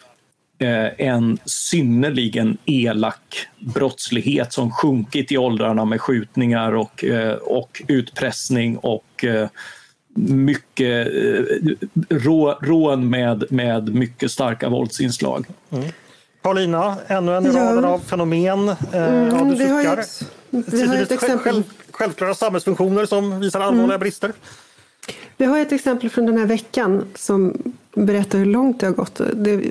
eh, 0.59 1.07
en 1.07 1.37
synnerligen 1.45 2.57
elak 2.65 3.47
brottslighet 3.59 4.53
som 4.53 4.71
sjunkit 4.71 5.31
i 5.31 5.37
åldrarna 5.37 5.85
med 5.85 6.01
skjutningar 6.01 6.75
och, 6.75 7.03
och 7.41 7.81
utpressning 7.87 8.77
och 8.77 9.25
mycket 10.15 11.07
eh, 11.07 11.75
rå, 12.09 12.57
rån 12.61 13.09
med, 13.09 13.43
med 13.49 13.95
mycket 13.95 14.31
starka 14.31 14.69
våldsinslag. 14.69 15.45
Mm. 15.69 15.85
Paulina, 16.41 16.97
ännu 17.07 17.35
en 17.35 17.45
i 17.45 17.49
raden 17.49 17.85
av 17.85 17.99
fenomen. 17.99 18.69
Eh, 18.69 18.75
mm, 18.91 19.29
ja, 19.29 19.43
du 19.43 19.55
suckar. 19.55 19.97
Ett, 19.97 20.23
vi 20.73 20.85
har 20.85 20.95
ett 20.95 21.11
exempel. 21.11 21.53
Själv, 21.53 21.63
självklara 21.91 22.33
samhällsfunktioner 22.33 23.05
som 23.05 23.39
visar 23.39 23.59
allvarliga 23.59 23.85
mm. 23.85 23.99
brister. 23.99 24.33
Vi 25.37 25.45
har 25.45 25.59
ett 25.59 25.71
exempel 25.71 26.09
från 26.09 26.25
den 26.25 26.37
här 26.37 26.45
veckan 26.45 27.05
som 27.15 27.57
berättar 27.95 28.39
hur 28.39 28.45
långt 28.45 28.79
det 28.79 28.85
har 28.85 28.93
gått. 28.93 29.21
Det 29.33 29.61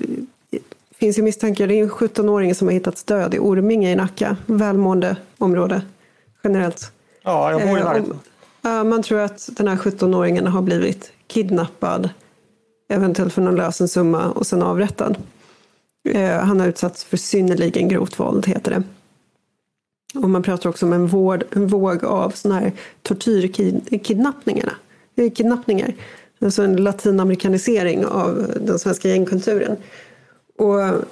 finns 0.97 1.19
ju 1.19 1.23
misstankar. 1.23 1.67
Det 1.67 1.75
är 1.75 1.83
en 1.83 1.91
17-åring 1.91 2.55
som 2.55 2.69
har 2.69 2.73
hittats 2.73 3.05
död 3.05 3.35
i 3.35 3.39
Orminge 3.39 3.93
i 3.93 3.95
Nacka. 3.95 4.37
Välmående 4.47 5.17
område 5.39 5.83
generellt. 6.45 6.93
Ja, 7.23 7.51
jag 7.51 7.69
bor 7.69 7.79
i 7.79 7.81
eh, 7.81 7.87
närheten. 7.87 8.21
Man 8.63 9.03
tror 9.03 9.21
att 9.21 9.49
den 9.53 9.69
här 9.69 9.77
17-åringen 9.77 10.47
har 10.47 10.63
blivit 10.63 11.13
kidnappad, 11.27 12.11
eventuellt 12.89 13.33
för 13.33 13.43
någon 13.43 13.57
lösen 13.57 13.89
summa 13.89 14.31
och 14.31 14.47
sen 14.47 14.63
avrättad. 14.63 15.17
Eh, 16.09 16.39
han 16.39 16.61
har 16.61 16.69
utsatts 16.69 17.05
för 17.05 17.17
synnerligen 17.17 17.89
grovt 17.89 18.21
våld, 18.21 18.47
heter 18.47 18.71
det. 18.71 18.83
Och 20.21 20.31
man 20.31 20.43
pratar 20.43 20.71
också 20.71 20.87
om 20.87 20.93
en, 20.93 21.07
vård, 21.07 21.45
en 21.51 21.67
våg 21.67 22.05
av 22.05 22.31
såna 22.31 22.61
här 22.61 22.73
tortyrkidnappningar. 23.03 24.77
Kidnappningar. 25.35 25.95
Alltså 26.41 26.63
en 26.63 26.77
latinamerikanisering 26.77 28.07
av 28.07 28.53
den 28.61 28.79
svenska 28.79 29.09
gängkulturen. 29.09 29.77
Och 30.59 31.05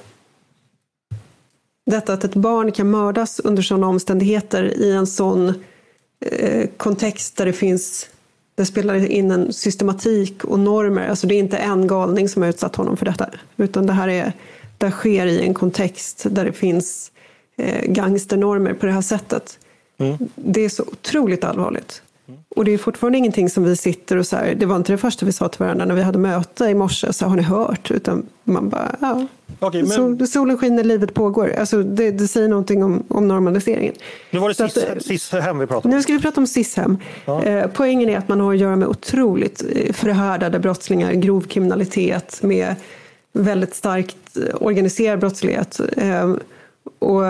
detta 1.87 2.13
att 2.13 2.25
ett 2.25 2.35
barn 2.35 2.73
kan 2.73 2.91
mördas 2.91 3.41
under 3.41 3.63
sådana 3.63 3.89
omständigheter 3.89 4.65
i 4.65 4.93
en 4.93 5.07
sån 5.07 5.55
kontext 6.77 7.37
där 7.37 7.47
det 7.47 7.53
finns 7.53 8.09
det 8.61 8.67
spelar 8.67 9.11
in 9.11 9.31
en 9.31 9.53
systematik 9.53 10.45
och 10.45 10.59
normer. 10.59 11.09
Alltså 11.09 11.27
det 11.27 11.35
är 11.35 11.39
inte 11.39 11.57
en 11.57 11.87
galning 11.87 12.29
som 12.29 12.43
har 12.43 12.49
utsatt 12.49 12.77
honom 12.77 12.97
för 12.97 13.07
detta. 13.07 13.31
Utan 13.57 13.87
det 13.87 13.93
här 13.93 14.09
är, 14.09 14.33
det 14.79 14.91
sker 14.91 15.27
i 15.27 15.43
en 15.43 15.55
kontext 15.55 16.27
där 16.31 16.45
det 16.45 16.53
finns 16.53 17.13
eh, 17.57 17.93
gangsternormer 17.93 18.75
på 18.75 18.87
det 18.87 18.93
här 18.93 19.03
sättet. 19.03 19.59
Mm. 19.99 20.19
Det 20.35 20.65
är 20.65 20.69
så 20.69 20.83
otroligt 20.83 21.45
allvarligt. 21.45 22.03
Och 22.57 22.65
det 22.65 22.75
är 22.75 22.79
fortfarande 22.79 23.19
ingenting 23.19 23.51
som 23.51 23.65
vi 23.65 23.77
sitter 23.77 24.17
och 24.17 24.27
så 24.27 24.37
här, 24.37 24.55
det 24.55 24.67
var 24.67 24.77
inte 24.77 24.93
det 24.93 24.99
första 24.99 25.27
vi 25.27 25.33
sa 25.33 25.49
till 25.49 25.59
varandra 25.59 25.85
när 25.85 25.95
vi 25.95 26.03
hade 26.03 26.19
möte 26.19 26.65
i 26.65 26.75
morse, 26.75 27.13
så 27.13 27.27
har 27.27 27.37
ni 27.37 27.43
hört? 27.43 27.91
Utan 27.91 28.27
man 28.45 28.69
bara, 28.69 28.97
ja, 29.01 29.27
okay, 29.61 29.83
men... 29.83 29.91
Sol, 29.91 30.27
solen 30.27 30.59
skiner, 30.59 30.85
livet 30.85 31.15
pågår. 31.15 31.55
Alltså, 31.59 31.83
det, 31.83 32.11
det 32.11 32.29
säger 32.29 32.49
någonting 32.49 32.85
om, 32.85 33.05
om 33.09 33.29
normaliseringen. 33.29 33.95
Nu 34.31 34.39
var 34.39 34.49
det 34.49 34.55
SIS, 34.55 35.07
SIS-hem 35.07 35.59
vi 35.59 35.67
pratade 35.67 35.89
om. 35.89 35.97
Nu 35.97 36.03
ska 36.03 36.13
vi 36.13 36.21
prata 36.21 36.41
om 36.41 36.47
SIS-hem. 36.47 36.99
Ja. 37.25 37.43
Eh, 37.43 37.71
poängen 37.75 38.09
är 38.09 38.19
att 38.19 38.29
man 38.29 38.41
har 38.41 38.55
att 38.55 38.61
göra 38.61 38.77
med 38.77 38.89
otroligt 38.89 39.65
eh, 39.75 39.93
förhärdade 39.93 40.59
brottslingar, 40.59 41.13
grov 41.13 41.41
kriminalitet 41.41 42.39
med 42.43 42.75
väldigt 43.33 43.75
starkt 43.75 44.37
organiserad 44.55 45.19
brottslighet. 45.19 45.81
Eh, 45.97 46.35
och 46.99 47.25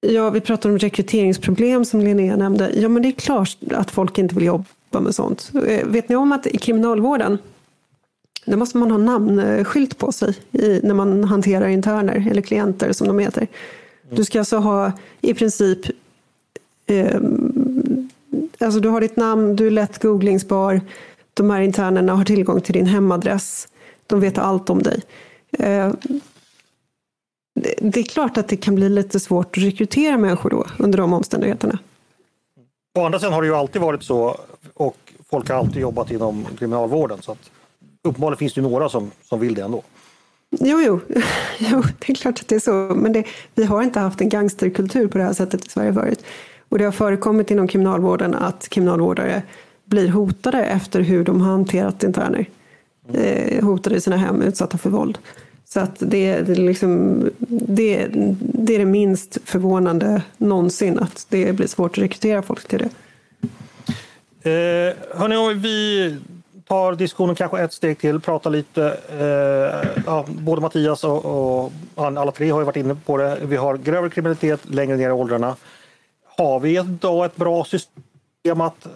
Ja, 0.00 0.30
vi 0.30 0.40
pratar 0.40 0.70
om 0.70 0.78
rekryteringsproblem 0.78 1.84
som 1.84 2.00
Linnea 2.00 2.36
nämnde. 2.36 2.72
Ja, 2.74 2.88
men 2.88 3.02
det 3.02 3.08
är 3.08 3.12
klart 3.12 3.56
att 3.70 3.90
folk 3.90 4.18
inte 4.18 4.34
vill 4.34 4.44
jobba 4.44 5.00
med 5.00 5.14
sånt. 5.14 5.50
Eh, 5.66 5.86
vet 5.86 6.08
ni 6.08 6.16
om 6.16 6.32
att 6.32 6.46
i 6.46 6.58
kriminalvården, 6.58 7.38
där 8.44 8.56
måste 8.56 8.78
man 8.78 8.90
ha 8.90 8.98
namnskylt 8.98 9.98
på 9.98 10.12
sig 10.12 10.34
i, 10.52 10.80
när 10.82 10.94
man 10.94 11.24
hanterar 11.24 11.68
interner 11.68 12.28
eller 12.30 12.42
klienter 12.42 12.92
som 12.92 13.06
de 13.06 13.18
heter. 13.18 13.46
Du 14.10 14.24
ska 14.24 14.38
alltså 14.38 14.56
ha 14.56 14.92
i 15.20 15.34
princip 15.34 15.78
eh, 16.86 17.20
Alltså 18.60 18.80
du 18.80 18.88
har 18.88 19.00
ditt 19.00 19.16
namn, 19.16 19.56
du 19.56 19.66
är 19.66 19.70
lätt 19.70 20.02
googlingsbar. 20.02 20.80
De 21.34 21.50
här 21.50 21.60
internerna 21.60 22.14
har 22.14 22.24
tillgång 22.24 22.60
till 22.60 22.74
din 22.74 22.86
hemadress. 22.86 23.68
De 24.06 24.20
vet 24.20 24.38
allt 24.38 24.70
om 24.70 24.82
dig. 24.82 25.02
Eh, 25.52 25.92
det 27.80 28.00
är 28.00 28.04
klart 28.04 28.38
att 28.38 28.48
det 28.48 28.56
kan 28.56 28.74
bli 28.74 28.88
lite 28.88 29.20
svårt 29.20 29.56
att 29.56 29.62
rekrytera 29.62 30.18
människor 30.18 30.50
då 30.50 30.66
under 30.78 30.98
de 30.98 31.12
omständigheterna. 31.12 31.78
Å 32.98 33.04
andra 33.04 33.18
sidan 33.18 33.32
har 33.32 33.42
det 33.42 33.48
ju 33.48 33.54
alltid 33.54 33.82
varit 33.82 34.02
så 34.02 34.36
och 34.74 34.96
folk 35.30 35.48
har 35.48 35.56
alltid 35.56 35.82
jobbat 35.82 36.10
inom 36.10 36.46
kriminalvården 36.58 37.18
så 37.22 37.32
att 37.32 37.50
uppenbarligen 38.02 38.38
finns 38.38 38.54
det 38.54 38.60
några 38.60 38.88
som, 38.88 39.10
som 39.22 39.40
vill 39.40 39.54
det 39.54 39.62
ändå. 39.62 39.82
Jo, 40.50 40.80
jo. 40.80 41.00
jo, 41.58 41.82
det 41.98 42.12
är 42.12 42.14
klart 42.14 42.40
att 42.40 42.48
det 42.48 42.54
är 42.54 42.60
så. 42.60 42.72
Men 42.72 43.12
det, 43.12 43.24
vi 43.54 43.64
har 43.64 43.82
inte 43.82 44.00
haft 44.00 44.20
en 44.20 44.28
gangsterkultur 44.28 45.08
på 45.08 45.18
det 45.18 45.24
här 45.24 45.32
sättet 45.32 45.66
i 45.66 45.68
Sverige 45.68 45.94
förut. 45.94 46.24
Och 46.68 46.78
det 46.78 46.84
har 46.84 46.92
förekommit 46.92 47.50
inom 47.50 47.68
kriminalvården 47.68 48.34
att 48.34 48.68
kriminalvårdare 48.68 49.42
blir 49.84 50.08
hotade 50.08 50.64
efter 50.64 51.00
hur 51.00 51.24
de 51.24 51.40
har 51.40 51.50
hanterat 51.50 52.02
interner. 52.02 52.46
Eh, 53.12 53.64
hotade 53.64 53.96
i 53.96 54.00
sina 54.00 54.16
hem, 54.16 54.42
utsatta 54.42 54.78
för 54.78 54.90
våld. 54.90 55.18
Så 55.68 55.80
att 55.80 55.96
det, 55.98 56.40
det, 56.40 56.54
liksom, 56.54 57.20
det, 57.48 58.08
det 58.38 58.74
är 58.74 58.78
det 58.78 58.84
minst 58.84 59.38
förvånande 59.44 60.22
någonsin 60.36 60.98
att 60.98 61.26
det 61.28 61.52
blir 61.52 61.66
svårt 61.66 61.90
att 61.90 62.04
rekrytera 62.04 62.42
folk 62.42 62.68
till 62.68 62.78
det. 62.78 62.90
Eh, 64.50 65.18
hörni, 65.18 65.54
vi 65.54 66.16
tar 66.68 66.92
diskussionen 66.94 67.34
kanske 67.34 67.60
ett 67.60 67.72
steg 67.72 67.98
till, 67.98 68.20
pratar 68.20 68.50
lite. 68.50 68.98
Eh, 69.10 70.02
ja, 70.06 70.24
både 70.28 70.60
Mattias 70.60 71.04
och, 71.04 71.24
och, 71.24 71.72
alla 71.96 72.32
tre 72.32 72.50
har 72.50 72.60
ju 72.60 72.64
varit 72.64 72.76
inne 72.76 72.94
på 72.94 73.16
det. 73.16 73.38
Vi 73.42 73.56
har 73.56 73.76
grövre 73.76 74.10
kriminalitet 74.10 74.60
längre 74.68 74.96
ner 74.96 75.08
i 75.08 75.12
åldrarna. 75.12 75.56
Har 76.36 76.60
vi 76.60 76.78
idag 76.78 77.24
ett 77.24 77.36
bra 77.36 77.64
system 77.64 78.60
att 78.60 78.86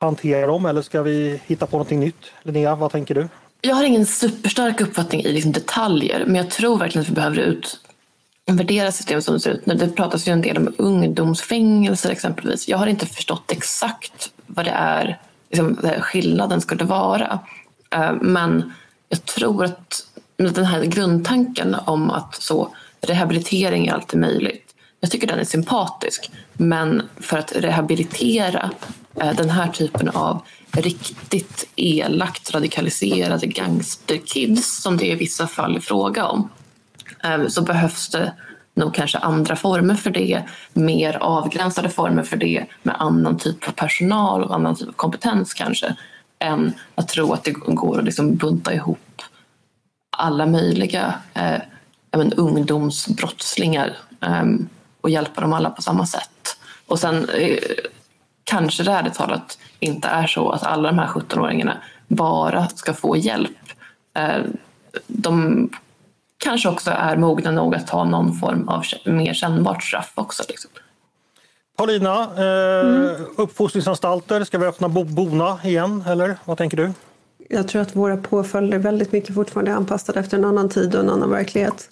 hantera 0.00 0.46
dem 0.46 0.66
eller 0.66 0.82
ska 0.82 1.02
vi 1.02 1.40
hitta 1.46 1.66
på 1.66 1.76
någonting 1.76 2.00
nytt? 2.00 2.32
Linnea, 2.42 2.74
vad 2.74 2.92
tänker 2.92 3.14
du? 3.14 3.28
Jag 3.66 3.74
har 3.74 3.84
ingen 3.84 4.06
superstark 4.06 4.80
uppfattning 4.80 5.20
i 5.20 5.32
liksom 5.32 5.52
detaljer 5.52 6.24
men 6.26 6.34
jag 6.34 6.50
tror 6.50 6.78
verkligen 6.78 7.02
att 7.02 7.08
vi 7.08 7.14
behöver 7.14 7.38
utvärdera 8.46 8.92
systemet 8.92 9.24
som 9.24 9.34
det 9.34 9.40
ser 9.40 9.50
ut. 9.50 9.66
nu. 9.66 9.74
Det 9.74 9.88
pratas 9.88 10.28
ju 10.28 10.32
en 10.32 10.42
del 10.42 10.56
om 10.56 10.74
ungdomsfängelser 10.78 12.10
exempelvis. 12.10 12.68
Jag 12.68 12.78
har 12.78 12.86
inte 12.86 13.06
förstått 13.06 13.52
exakt 13.52 14.32
vad 14.46 14.64
det 14.64 14.70
är 14.70 15.20
liksom, 15.50 15.78
skillnaden 16.00 16.60
skulle 16.60 16.84
vara. 16.84 17.38
Eh, 17.90 18.12
men 18.20 18.72
jag 19.08 19.24
tror 19.24 19.64
att 19.64 20.06
den 20.36 20.64
här 20.64 20.84
grundtanken 20.84 21.76
om 21.84 22.10
att 22.10 22.34
så, 22.34 22.74
rehabilitering 23.00 23.86
är 23.86 23.92
alltid 23.92 24.20
möjligt. 24.20 24.74
Jag 25.00 25.10
tycker 25.10 25.26
den 25.26 25.38
är 25.38 25.44
sympatisk. 25.44 26.30
Men 26.52 27.02
för 27.20 27.38
att 27.38 27.56
rehabilitera 27.56 28.70
eh, 29.20 29.32
den 29.32 29.50
här 29.50 29.68
typen 29.68 30.08
av 30.08 30.42
riktigt 30.76 31.68
elakt 31.76 32.54
radikaliserade 32.54 33.46
gangsterkids 33.46 34.82
som 34.82 34.96
det 34.96 35.06
i 35.06 35.14
vissa 35.14 35.46
fall 35.46 35.76
är 35.76 35.80
fråga 35.80 36.26
om 36.26 36.50
eh, 37.24 37.46
så 37.48 37.62
behövs 37.62 38.08
det 38.08 38.32
nog 38.74 38.94
kanske 38.94 39.18
andra 39.18 39.56
former 39.56 39.94
för 39.94 40.10
det, 40.10 40.42
mer 40.72 41.16
avgränsade 41.16 41.88
former 41.88 42.22
för 42.22 42.36
det 42.36 42.66
med 42.82 42.96
annan 42.98 43.38
typ 43.38 43.68
av 43.68 43.72
personal 43.72 44.44
och 44.44 44.54
annan 44.54 44.76
typ 44.76 44.88
av 44.88 44.92
kompetens 44.92 45.54
kanske 45.54 45.96
än 46.38 46.72
att 46.94 47.08
tro 47.08 47.32
att 47.32 47.44
det 47.44 47.50
går 47.52 47.98
att 47.98 48.04
liksom 48.04 48.36
bunta 48.36 48.74
ihop 48.74 49.22
alla 50.16 50.46
möjliga 50.46 51.14
eh, 51.34 51.60
men, 52.10 52.32
ungdomsbrottslingar 52.32 53.96
eh, 54.20 54.44
och 55.00 55.10
hjälpa 55.10 55.40
dem 55.40 55.52
alla 55.52 55.70
på 55.70 55.82
samma 55.82 56.06
sätt. 56.06 56.58
Och 56.86 56.98
sen 56.98 57.28
eh, 57.28 57.58
kanske 58.46 58.82
det 58.82 58.92
ärligt 58.92 59.14
talat 59.14 59.58
inte 59.80 60.08
är 60.08 60.26
så 60.26 60.50
att 60.50 60.62
alla 60.62 60.88
de 60.88 60.98
här 60.98 61.06
17-åringarna 61.06 61.76
bara 62.08 62.68
ska 62.68 62.94
få 62.94 63.16
hjälp. 63.16 63.56
Eh, 64.14 64.42
de 65.06 65.68
kanske 66.38 66.68
också 66.68 66.90
är 66.90 67.16
mogna 67.16 67.50
nog 67.50 67.74
att 67.74 67.86
ta 67.86 68.04
någon 68.04 68.38
form 68.38 68.68
av 68.68 68.84
mer 69.04 69.34
kännbart 69.34 69.82
straff 69.82 70.12
också. 70.14 70.42
Liksom. 70.48 70.70
Paulina, 71.76 72.22
eh, 72.22 72.88
mm. 72.88 73.26
uppfostringsanstalter, 73.36 74.44
ska 74.44 74.58
vi 74.58 74.66
öppna 74.66 74.88
Bona 74.88 75.58
igen 75.64 76.04
eller 76.06 76.36
vad 76.44 76.58
tänker 76.58 76.76
du? 76.76 76.92
Jag 77.48 77.68
tror 77.68 77.82
att 77.82 77.96
våra 77.96 78.16
påföljder 78.16 78.78
väldigt 78.78 79.12
mycket 79.12 79.34
fortfarande 79.34 79.70
är 79.70 79.74
anpassade 79.74 80.20
efter 80.20 80.38
en 80.38 80.44
annan 80.44 80.68
tid 80.68 80.94
och 80.94 81.00
en 81.00 81.10
annan 81.10 81.30
verklighet. 81.30 81.90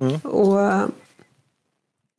Mm. 0.00 0.18
Och 0.18 0.90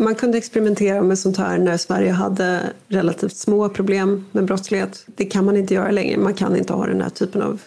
man 0.04 0.16
kunde 0.16 0.38
experimentera 0.38 1.02
med 1.02 1.20
sånt 1.20 1.38
här 1.38 1.58
när 1.58 1.78
Sverige 1.78 2.12
hade 2.12 2.60
relativt 2.88 3.38
små 3.38 3.70
problem 3.70 4.26
med 4.32 4.46
brottslighet. 4.46 5.06
Det 5.06 5.26
kan 5.26 5.46
man 5.46 5.58
inte 5.58 5.74
göra 5.74 5.92
längre. 5.92 6.18
Man 6.18 6.34
kan 6.34 6.56
inte 6.56 6.74
ha 6.74 6.86
den 6.86 7.02
här 7.02 7.10
typen 7.10 7.42
av 7.42 7.60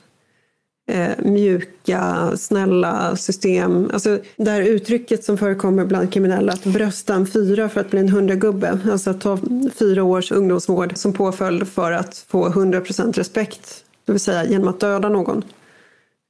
eh, 0.91 1.11
mjuka, 1.19 2.33
snälla 2.37 3.17
system. 3.17 3.91
Alltså 3.93 4.19
det 4.37 4.51
här 4.51 4.63
uttrycket 4.63 5.25
som 5.25 5.39
förekommer 5.39 5.85
bland 5.85 6.13
kriminella, 6.13 6.53
att 6.53 6.65
brösta 6.65 7.15
en 7.15 7.27
fyra 7.27 7.69
för 7.69 7.81
att 7.81 7.91
bli 7.91 8.01
en 8.01 8.09
hundragubbe. 8.09 8.79
Alltså 8.91 9.11
att 9.11 9.21
ta 9.21 9.39
fyra 9.75 10.03
års 10.05 10.33
ungdomsvård 10.33 10.97
som 10.97 11.13
påföljd 11.13 11.69
för 11.69 11.93
att 11.93 12.25
få 12.29 12.49
100% 12.49 13.13
respekt. 13.13 13.85
Det 14.05 14.13
vill 14.13 14.21
säga 14.21 14.45
genom 14.45 14.69
att 14.69 14.81
döda 14.81 15.09
någon, 15.09 15.45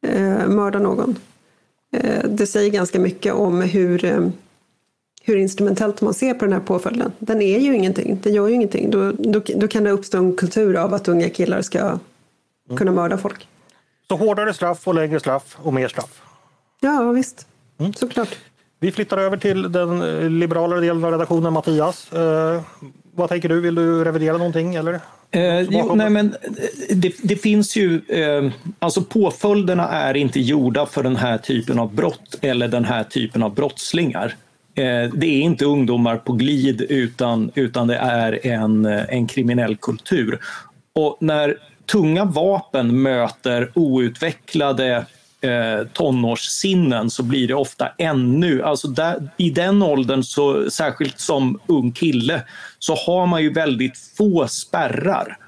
eh, 0.06 0.46
mörda 0.46 0.78
någon. 0.78 1.16
Eh, 1.92 2.28
det 2.28 2.46
säger 2.46 2.70
ganska 2.70 3.00
mycket 3.00 3.34
om 3.34 3.60
hur 3.60 4.04
eh, 4.04 4.28
hur 5.26 5.36
instrumentellt 5.36 6.00
man 6.00 6.14
ser 6.14 6.34
på 6.34 6.44
den 6.44 6.52
här 6.52 6.60
påföljden. 6.60 7.12
Den 7.18 7.42
är 7.42 7.58
ju 7.58 7.74
ingenting, 7.74 8.18
den 8.22 8.34
gör 8.34 8.48
ju 8.48 8.54
ingenting. 8.54 8.90
Då, 8.90 9.12
då, 9.12 9.42
då 9.56 9.68
kan 9.68 9.84
det 9.84 9.90
uppstå 9.90 10.18
en 10.18 10.36
kultur 10.36 10.76
av 10.76 10.94
att 10.94 11.08
unga 11.08 11.28
killar 11.28 11.62
ska 11.62 11.78
mm. 11.78 11.98
kunna 12.76 12.92
mörda 12.92 13.18
folk. 13.18 13.48
Så 14.08 14.16
hårdare 14.16 14.54
straff 14.54 14.88
och 14.88 14.94
längre 14.94 15.20
straff 15.20 15.56
och 15.58 15.74
mer 15.74 15.88
straff? 15.88 16.22
Ja, 16.80 17.12
visst. 17.12 17.46
Mm. 17.78 17.92
Såklart. 17.92 18.36
Vi 18.80 18.92
flyttar 18.92 19.18
över 19.18 19.36
till 19.36 19.72
den 19.72 20.02
eh, 20.02 20.30
liberalare 20.30 20.80
delen 20.80 21.04
av 21.04 21.10
redaktionen, 21.12 21.52
Mattias. 21.52 22.12
Eh, 22.12 22.62
vad 23.14 23.28
tänker 23.28 23.48
du? 23.48 23.60
Vill 23.60 23.74
du 23.74 24.04
revidera 24.04 24.36
någonting? 24.36 24.74
Eller? 24.74 25.00
Eh, 25.30 25.60
jo, 25.60 25.94
nej, 25.94 26.10
men 26.10 26.26
eh, 26.42 26.96
det, 26.96 27.12
det 27.22 27.36
finns 27.36 27.76
ju, 27.76 28.00
eh, 28.08 28.52
alltså 28.78 29.02
påföljderna 29.02 29.88
är 29.88 30.16
inte 30.16 30.40
gjorda 30.40 30.86
för 30.86 31.02
den 31.02 31.16
här 31.16 31.38
typen 31.38 31.78
av 31.78 31.94
brott 31.94 32.34
eller 32.40 32.68
den 32.68 32.84
här 32.84 33.04
typen 33.04 33.42
av 33.42 33.54
brottslingar. 33.54 34.34
Eh, 34.76 35.10
det 35.14 35.26
är 35.26 35.40
inte 35.40 35.64
ungdomar 35.64 36.16
på 36.16 36.32
glid 36.32 36.80
utan, 36.88 37.50
utan 37.54 37.86
det 37.86 37.96
är 37.96 38.46
en, 38.46 38.84
eh, 38.84 39.04
en 39.08 39.26
kriminell 39.26 39.76
kultur. 39.76 40.40
Och 40.92 41.16
när 41.20 41.56
tunga 41.86 42.24
vapen 42.24 43.02
möter 43.02 43.70
outvecklade 43.74 45.06
eh, 45.40 45.86
tonårssinnen 45.92 47.10
så 47.10 47.22
blir 47.22 47.48
det 47.48 47.54
ofta 47.54 47.88
ännu, 47.98 48.62
alltså 48.62 48.88
där, 48.88 49.30
i 49.36 49.50
den 49.50 49.82
åldern, 49.82 50.22
så, 50.22 50.70
särskilt 50.70 51.20
som 51.20 51.60
ung 51.66 51.92
kille, 51.92 52.42
så 52.78 52.94
har 52.94 53.26
man 53.26 53.42
ju 53.42 53.52
väldigt 53.52 53.98
få 54.16 54.48
spärrar. 54.48 55.38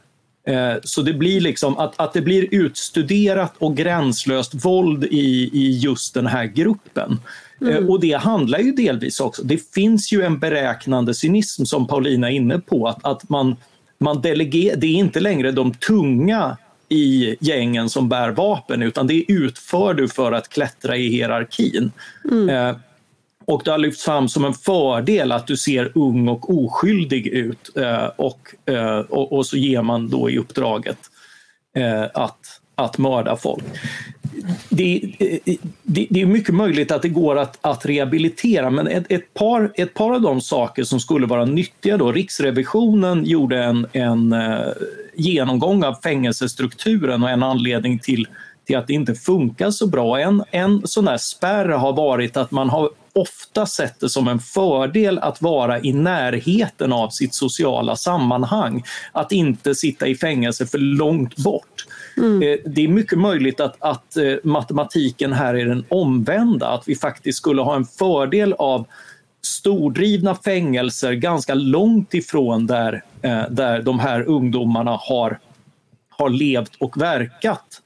Eh, 0.46 0.74
så 0.82 1.02
det 1.02 1.12
blir 1.12 1.40
liksom 1.40 1.78
att, 1.78 2.00
att 2.00 2.12
det 2.12 2.20
blir 2.20 2.48
utstuderat 2.50 3.54
och 3.58 3.76
gränslöst 3.76 4.64
våld 4.64 5.04
i, 5.04 5.50
i 5.52 5.78
just 5.78 6.14
den 6.14 6.26
här 6.26 6.44
gruppen. 6.44 7.20
Eh, 7.60 7.68
mm. 7.68 7.90
Och 7.90 8.00
det 8.00 8.12
handlar 8.12 8.58
ju 8.58 8.72
delvis 8.72 9.20
också, 9.20 9.42
det 9.42 9.72
finns 9.74 10.12
ju 10.12 10.22
en 10.22 10.38
beräknande 10.38 11.14
cynism 11.14 11.64
som 11.64 11.86
Paulina 11.86 12.30
är 12.30 12.34
inne 12.34 12.58
på, 12.58 12.88
att, 12.88 13.04
att 13.04 13.28
man, 13.28 13.56
man 13.98 14.20
delegerar, 14.20 14.76
det 14.76 14.86
är 14.86 14.94
inte 14.94 15.20
längre 15.20 15.52
de 15.52 15.74
tunga 15.74 16.56
i 16.88 17.36
gängen 17.40 17.90
som 17.90 18.08
bär 18.08 18.30
vapen 18.30 18.82
utan 18.82 19.06
det 19.06 19.32
utför 19.32 19.94
du 19.94 20.08
för 20.08 20.32
att 20.32 20.48
klättra 20.48 20.96
i 20.96 21.08
hierarkin. 21.08 21.92
Mm. 22.30 22.48
Eh, 22.48 22.76
och 23.44 23.62
det 23.64 23.70
har 23.70 23.78
lyfts 23.78 24.04
fram 24.04 24.28
som 24.28 24.44
en 24.44 24.54
fördel 24.54 25.32
att 25.32 25.46
du 25.46 25.56
ser 25.56 25.92
ung 25.94 26.28
och 26.28 26.54
oskyldig 26.54 27.26
ut 27.26 27.76
eh, 27.76 28.06
och, 28.16 28.54
eh, 28.64 28.98
och, 28.98 29.32
och, 29.32 29.46
så 29.46 29.56
ger 29.56 29.82
man 29.82 30.08
då 30.08 30.30
i 30.30 30.38
uppdraget 30.38 30.98
eh, 31.76 32.04
att 32.14 32.57
att 32.78 32.98
mörda 32.98 33.36
folk. 33.36 33.64
Det, 34.68 35.12
det, 35.82 36.06
det, 36.10 36.20
är 36.20 36.26
mycket 36.26 36.54
möjligt 36.54 36.92
att 36.92 37.02
det 37.02 37.08
går 37.08 37.38
att, 37.38 37.58
att 37.60 37.86
rehabilitera 37.86 38.70
men 38.70 38.86
ett, 38.86 39.04
ett, 39.08 39.34
par, 39.34 39.72
ett 39.74 39.94
par 39.94 40.14
av 40.14 40.20
de 40.20 40.40
saker 40.40 40.84
som 40.84 41.00
skulle 41.00 41.26
vara 41.26 41.44
nyttiga 41.44 41.96
då, 41.96 42.12
Riksrevisionen 42.12 43.24
gjorde 43.24 43.64
en, 43.64 43.86
en 43.92 44.32
eh, 44.32 44.72
genomgång 45.14 45.84
av 45.84 45.94
fängelsestrukturen 46.02 47.22
och 47.22 47.30
en 47.30 47.42
anledning 47.42 47.98
till, 47.98 48.26
till 48.66 48.76
att 48.76 48.86
det 48.86 48.92
inte 48.92 49.14
funkar 49.14 49.70
så 49.70 49.86
bra. 49.86 50.20
En, 50.20 50.44
en 50.50 50.82
sån 50.84 51.04
där 51.04 51.16
spärr 51.16 51.68
har 51.68 51.92
varit 51.92 52.36
att 52.36 52.50
man 52.50 52.68
har 52.68 52.90
ofta 53.12 53.66
sett 53.66 54.00
det 54.00 54.08
som 54.08 54.28
en 54.28 54.38
fördel 54.38 55.18
att 55.18 55.42
vara 55.42 55.80
i 55.80 55.92
närheten 55.92 56.92
av 56.92 57.10
sitt 57.10 57.34
sociala 57.34 57.96
sammanhang. 57.96 58.82
Att 59.12 59.32
inte 59.32 59.74
sitta 59.74 60.06
i 60.06 60.14
fängelse 60.14 60.66
för 60.66 60.78
långt 60.78 61.36
bort. 61.36 61.86
Mm. 62.18 62.42
Eh, 62.42 62.58
det 62.66 62.84
är 62.84 62.88
mycket 62.88 63.18
möjligt 63.18 63.60
att, 63.60 63.76
att 63.78 64.16
eh, 64.16 64.34
matematiken 64.42 65.32
här 65.32 65.54
är 65.54 65.66
den 65.66 65.84
omvända, 65.88 66.68
att 66.68 66.88
vi 66.88 66.96
faktiskt 66.96 67.38
skulle 67.38 67.62
ha 67.62 67.76
en 67.76 67.84
fördel 67.84 68.52
av 68.58 68.86
stordrivna 69.42 70.34
fängelser 70.34 71.12
ganska 71.12 71.54
långt 71.54 72.14
ifrån 72.14 72.66
där, 72.66 73.02
eh, 73.22 73.42
där 73.50 73.82
de 73.82 73.98
här 73.98 74.28
ungdomarna 74.28 74.98
har 75.00 75.38
har 76.10 76.30
levt 76.30 76.72
och 76.80 77.02
verkat. 77.02 77.82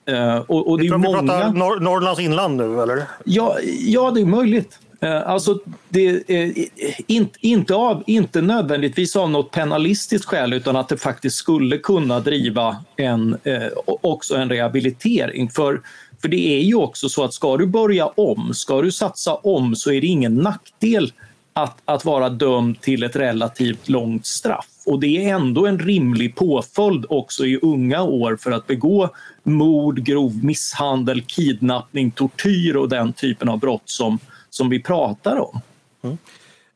och, 0.47 0.71
och 0.71 0.79
det 0.79 0.87
är 0.87 0.97
många... 0.97 1.19
pratar 1.19 1.53
Nor 1.53 1.81
Norrlands 1.81 2.21
inland 2.21 2.57
nu 2.57 2.83
eller? 2.83 3.03
Ja, 3.25 3.57
ja, 3.81 4.11
det 4.11 4.21
är 4.21 4.27
möjligt. 4.27 4.79
Eh, 5.03 5.29
alltså, 5.29 5.59
det, 5.89 6.31
eh, 6.31 6.67
inte, 7.07 7.39
inte, 7.41 7.75
av, 7.75 8.03
inte 8.07 8.41
nödvändigtvis 8.41 9.17
av 9.17 9.31
något 9.31 9.51
penalistiskt 9.51 10.25
skäl 10.25 10.53
utan 10.53 10.77
att 10.77 10.89
det 10.89 10.97
faktiskt 10.97 11.37
skulle 11.37 11.79
kunna 11.79 12.21
driva 12.21 12.77
en, 12.97 13.39
eh, 13.45 13.69
också 13.85 14.37
en 14.37 14.49
rehabilitering. 14.49 15.51
För, 15.51 15.81
för 16.21 16.29
det 16.29 16.57
är 16.57 16.61
ju 16.61 16.75
också 16.75 17.09
så 17.09 17.25
att 17.25 17.35
ska 17.35 17.57
du 17.57 17.67
börja 17.67 18.07
om, 18.07 18.55
ska 18.55 18.83
du 18.83 18.93
satsa 18.93 19.35
om 19.35 19.77
så 19.77 19.93
är 19.93 20.01
det 20.01 20.07
ingen 20.07 20.35
nackdel 20.35 21.13
att, 21.53 21.79
att 21.85 22.05
vara 22.05 22.29
dömd 22.29 22.81
till 22.81 23.03
ett 23.03 23.17
relativt 23.17 23.89
långt 23.89 24.27
straff. 24.27 24.69
Och 24.87 25.01
det 25.01 25.25
är 25.25 25.35
ändå 25.35 25.67
en 25.67 25.79
rimlig 25.79 26.37
påföljd 26.37 27.05
också 27.09 27.47
i 27.47 27.59
unga 27.63 28.03
år 28.03 28.37
för 28.41 28.51
att 28.51 28.67
begå 28.67 29.09
mord, 29.43 30.05
grov 30.05 30.45
misshandel, 30.45 31.23
kidnappning, 31.23 32.11
tortyr 32.11 32.77
och 32.77 32.89
den 32.89 33.13
typen 33.13 33.49
av 33.49 33.59
brott 33.59 33.83
som, 33.85 34.19
som 34.53 34.69
vi 34.69 34.83
pratar 34.83 35.41
om. 35.41 35.61
Mm. 36.03 36.19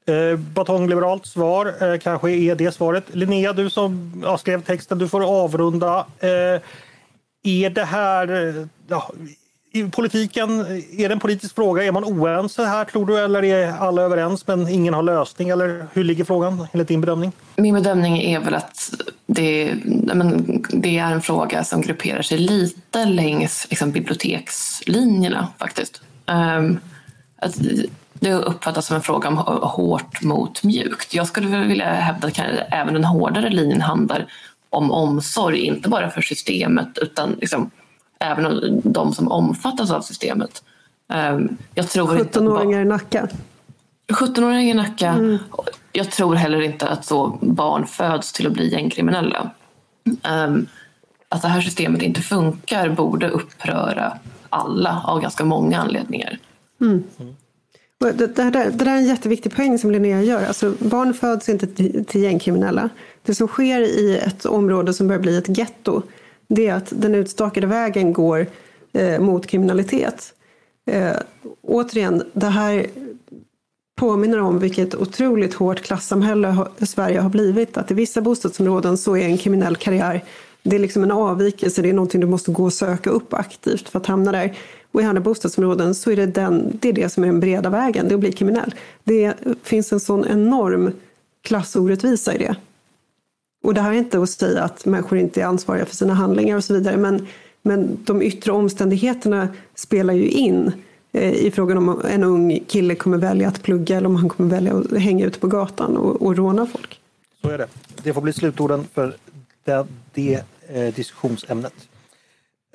Eh, 0.07 0.39
batongliberalt 0.39 1.27
svar 1.27 1.93
eh, 1.93 1.99
kanske 1.99 2.31
är 2.31 2.55
det 2.55 2.73
svaret. 2.73 3.05
Linnea, 3.15 3.53
du 3.53 3.71
som 3.71 4.23
ja, 4.25 4.39
skrev 4.39 4.63
texten, 4.63 4.99
du 4.99 5.09
får 5.09 5.43
avrunda. 5.43 6.07
Eh, 6.19 6.61
är 7.43 7.71
det 7.71 7.85
här... 7.85 8.59
Eh, 8.59 8.67
ja, 8.89 9.13
i 9.73 9.85
politiken, 9.85 10.61
är 10.99 11.09
det 11.09 11.13
en 11.13 11.21
politisk 11.21 11.55
fråga? 11.55 11.85
Är 11.85 11.93
man 11.93 12.05
oense 12.05 12.65
här 12.65 12.85
tror 12.85 13.07
du 13.07 13.19
eller 13.19 13.45
är 13.45 13.73
alla 13.73 14.03
överens 14.03 14.47
men 14.47 14.69
ingen 14.69 14.95
har 14.95 15.03
lösning? 15.03 15.49
Eller 15.49 15.87
hur 15.93 16.05
ligger 16.05 16.25
frågan 16.25 16.67
enligt 16.73 16.89
din 16.89 17.01
bedömning? 17.01 17.33
Min 17.57 17.75
bedömning 17.75 18.19
är 18.19 18.41
väl 18.41 18.55
att 18.55 18.91
det, 19.27 19.75
men, 20.15 20.65
det 20.71 20.99
är 20.99 21.13
en 21.13 21.23
fråga 21.23 21.65
som 21.65 21.81
grupperar 21.81 22.23
sig 22.23 22.39
lite 22.39 23.05
längs 23.05 23.67
liksom, 23.71 23.91
bibliotekslinjerna 23.91 25.49
faktiskt. 25.59 26.03
Um, 26.27 26.81
att 27.37 27.55
det 28.21 28.33
uppfattas 28.33 28.87
som 28.87 28.97
en 28.97 29.03
fråga 29.03 29.29
om 29.29 29.37
hårt 29.63 30.23
mot 30.23 30.63
mjukt. 30.63 31.15
Jag 31.15 31.27
skulle 31.27 31.65
vilja 31.65 31.95
hävda 31.95 32.29
att 32.29 32.39
även 32.71 32.95
den 32.95 33.05
hårdare 33.05 33.51
linjen 33.51 33.81
handlar 33.81 34.27
om 34.71 34.91
omsorg, 34.91 35.61
inte 35.61 35.89
bara 35.89 36.11
för 36.11 36.21
systemet 36.21 36.99
utan 36.99 37.33
liksom 37.41 37.71
även 38.21 38.47
om 38.47 38.81
de 38.85 39.13
som 39.13 39.33
omfattas 39.33 39.91
av 39.91 40.01
systemet. 40.01 40.63
17-åringar 41.09 42.81
ehm, 42.81 42.87
i 42.87 42.89
Nacka? 42.89 43.29
17-åringar 44.09 44.61
i 44.61 44.75
Nacka. 44.75 45.09
Mm. 45.09 45.39
Jag 45.93 46.11
tror 46.11 46.35
heller 46.35 46.61
inte 46.61 46.89
att 46.89 47.05
så 47.05 47.39
barn 47.41 47.87
föds 47.87 48.33
till 48.33 48.47
att 48.47 48.53
bli 48.53 48.73
gängkriminella. 48.73 49.51
Ehm, 50.23 50.67
att 51.29 51.43
det 51.43 51.49
här 51.49 51.61
systemet 51.61 52.03
inte 52.03 52.23
funkar 52.23 52.89
borde 52.89 53.29
uppröra 53.29 54.19
alla 54.49 55.03
av 55.05 55.21
ganska 55.21 55.45
många 55.45 55.81
anledningar. 55.81 56.39
Mm. 56.81 57.05
Det, 57.99 58.13
det, 58.13 58.27
där, 58.27 58.51
det 58.51 58.71
där 58.71 58.87
är 58.87 58.97
en 58.97 59.07
jätteviktig 59.07 59.57
poäng 59.57 59.79
som 59.79 59.91
Linnea 59.91 60.23
gör. 60.23 60.47
Alltså, 60.47 60.75
barn 60.79 61.15
föds 61.15 61.49
inte 61.49 61.67
till, 61.67 62.05
till 62.05 62.23
gängkriminella. 62.23 62.91
Det 63.23 63.35
som 63.35 63.49
sker 63.49 63.81
i 63.81 64.19
ett 64.19 64.45
område 64.45 64.95
som 64.95 65.09
börjar 65.09 65.21
bli 65.21 65.37
ett 65.37 65.59
getto 65.59 66.03
det 66.49 66.67
är 66.67 66.75
att 66.75 66.93
den 66.97 67.15
utstakade 67.15 67.67
vägen 67.67 68.13
går 68.13 68.47
eh, 68.93 69.21
mot 69.21 69.47
kriminalitet. 69.47 70.35
Eh, 70.91 71.17
återigen, 71.63 72.23
det 72.33 72.47
här 72.47 72.87
påminner 74.01 74.41
om 74.41 74.59
vilket 74.59 74.95
otroligt 74.95 75.55
hårt 75.55 75.81
klassamhälle 75.81 76.67
Sverige 76.79 77.21
har 77.21 77.31
blivit. 77.31 77.77
Att 77.77 77.91
i 77.91 77.95
vissa 77.95 78.21
bostadsområden 78.21 78.99
så 78.99 79.17
är 79.17 79.25
en 79.25 79.39
kriminell 79.39 79.77
karriär 79.77 80.25
det 80.71 80.77
är 80.77 80.81
liksom 80.81 81.03
en 81.03 81.11
avvikelse, 81.11 81.83
det 81.83 81.89
är 81.89 81.93
någonting 81.93 82.21
du 82.21 82.27
måste 82.27 82.53
gå 82.53 82.65
och 82.65 82.73
söka 82.73 83.11
upp 83.11 83.35
aktivt 83.35 83.89
för 83.89 83.99
att 83.99 84.07
hamna 84.07 84.33
där. 84.33 84.57
Och 84.97 85.03
i 85.03 85.05
andra 85.05 85.21
bostadsområden 85.21 85.95
så 85.95 86.11
är 86.11 86.17
det, 86.17 86.27
den, 86.27 86.79
det 86.81 86.89
är 86.89 86.93
det 86.93 87.09
som 87.09 87.23
är 87.23 87.27
den 87.27 87.41
breda 87.41 87.71
vägen, 87.71 88.09
det 88.09 88.13
är 88.13 88.15
att 88.15 88.21
bli 88.21 88.33
kriminell. 88.33 88.75
Det 89.05 89.35
finns 89.63 89.93
en 89.93 90.01
sån 90.01 90.27
enorm 90.27 90.93
klassorättvisa 91.43 92.35
i 92.35 92.39
det. 92.39 92.57
Och 93.65 93.75
det 93.75 93.81
här 93.81 93.91
är 93.91 93.95
inte 93.95 94.23
att 94.23 94.31
säga 94.31 94.63
att 94.63 94.85
människor 94.85 95.19
inte 95.19 95.41
är 95.41 95.45
ansvariga 95.45 95.87
för 95.87 95.97
sina 95.97 96.15
handlingar 96.15 96.57
och 96.57 96.65
så 96.65 96.75
vidare, 96.75 96.97
men, 96.97 97.27
men 97.63 97.99
de 98.05 98.23
yttre 98.23 98.53
omständigheterna 98.53 99.49
spelar 99.75 100.15
ju 100.15 100.29
in 100.29 100.73
eh, 101.13 101.33
i 101.33 101.51
frågan 101.51 101.79
om 101.79 102.03
en 102.11 102.25
ung 102.25 102.61
kille 102.67 102.95
kommer 102.95 103.19
välja 103.19 103.49
att 103.49 103.63
plugga 103.63 103.97
eller 103.97 104.09
om 104.09 104.17
han 104.17 104.29
kommer 104.29 104.51
välja 104.51 104.77
att 104.77 104.99
hänga 104.99 105.27
ute 105.27 105.39
på 105.39 105.47
gatan 105.47 105.97
och, 105.97 106.23
och 106.23 106.37
råna 106.37 106.67
folk. 106.67 107.01
Så 107.43 107.49
är 107.49 107.59
det. 107.59 107.69
Det 108.03 108.15
får 108.15 108.21
bli 108.21 108.33
slutorden 108.33 108.85
för 108.95 109.17
det, 109.65 109.87
det 110.15 110.45
eh, 110.69 110.95
diskussionsämnet. 110.95 111.75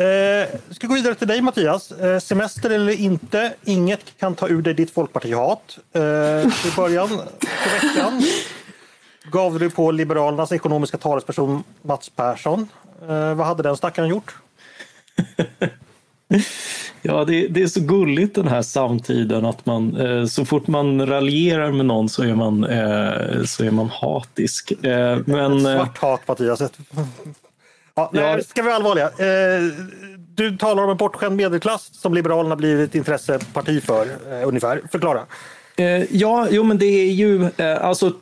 Eh, 0.02 0.48
ska 0.70 0.88
gå 0.88 0.94
vidare 0.94 1.16
till 1.16 1.28
dig 1.28 1.42
Mattias. 1.42 1.92
Eh, 1.92 2.20
semester 2.20 2.70
eller 2.70 2.94
inte, 2.94 3.54
inget 3.66 4.18
kan 4.20 4.36
ta 4.36 4.48
ur 4.48 4.62
dig 4.62 4.74
ditt 4.74 4.92
folkpartihat. 4.92 5.78
Eh, 5.94 6.02
I 6.02 6.72
början 6.76 7.10
på 7.10 7.16
veckan 7.82 8.24
gav 9.32 9.60
du 9.60 9.70
på 9.70 9.92
Liberalernas 9.92 10.52
ekonomiska 10.52 10.98
talesperson 10.98 11.64
Mats 11.82 12.10
Persson. 12.10 12.68
Eh, 13.02 13.34
vad 13.34 13.48
hade 13.48 13.64
den 13.64 13.78
stackaren 13.78 14.10
gjort? 14.10 14.36
Ja, 17.04 17.26
det, 17.26 17.48
det, 17.48 17.62
är 17.62 17.68
så 17.68 17.80
gulligt 17.80 18.36
den 18.36 18.48
här 18.48 18.62
samtiden 18.62 19.46
att 19.46 19.66
man 19.66 19.98
eh, 19.98 20.26
så 20.26 20.46
fort 20.46 20.68
man 20.68 21.08
raljerar 21.08 21.72
med 21.72 21.86
någon 21.86 22.10
så 22.10 22.24
är 22.24 22.36
man, 22.36 22.64
eh, 22.64 23.44
så 23.46 23.64
är 23.64 23.72
man 23.72 23.90
hatisk. 23.90 24.72
Eh, 24.72 25.20
men, 25.26 25.62
Svart 25.62 25.98
hat 25.98 26.28
Mattias. 26.28 26.62
Ja, 27.96 28.10
nej, 28.14 28.44
ska 28.44 28.62
vi 28.62 28.66
vara 28.66 28.76
allvarliga. 28.76 29.06
Eh, 29.06 29.62
du 30.18 30.58
talar 30.58 30.84
om 30.84 30.90
en 30.90 30.98
bortskämd 30.98 31.36
medelklass 31.36 31.90
som 31.94 32.14
Liberalerna 32.14 32.56
blivit 32.56 32.90
ett 32.90 32.96
intresseparti 32.96 33.84
för, 33.84 34.06
eh, 34.06 34.48
ungefär. 34.48 34.82
Förklara. 34.92 35.26
Eh, 35.76 36.16
ja, 36.16 36.48
jo 36.52 36.64
men 36.64 36.78
det 36.78 36.86
är 36.86 37.12
ju 37.12 37.50
alltså 37.60 38.14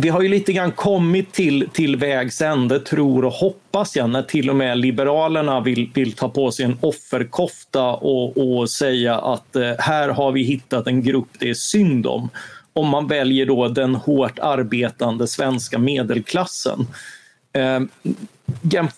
vi 0.00 0.08
har 0.08 0.20
ju 0.20 0.28
lite 0.28 0.52
grann 0.52 0.72
kommit 0.72 1.32
till, 1.32 1.68
till 1.72 1.96
vägs 1.96 2.42
ände, 2.42 2.80
tror 2.80 3.24
och 3.24 3.32
hoppas 3.32 3.96
jag, 3.96 4.10
när 4.10 4.22
till 4.22 4.50
och 4.50 4.56
med 4.56 4.78
Liberalerna 4.78 5.60
vill, 5.60 5.90
vill 5.94 6.12
ta 6.12 6.28
på 6.28 6.52
sig 6.52 6.64
en 6.64 6.78
offerkofta 6.80 7.84
och, 7.84 8.36
och 8.38 8.70
säga 8.70 9.18
att 9.18 9.56
eh, 9.56 9.72
här 9.78 10.08
har 10.08 10.32
vi 10.32 10.42
hittat 10.42 10.86
en 10.86 11.02
grupp 11.02 11.28
det 11.38 11.50
är 11.50 11.54
synd 11.54 12.06
om. 12.06 12.28
Om 12.72 12.88
man 12.88 13.06
väljer 13.06 13.46
då 13.46 13.68
den 13.68 13.94
hårt 13.94 14.38
arbetande 14.38 15.26
svenska 15.26 15.78
medelklassen. 15.78 16.86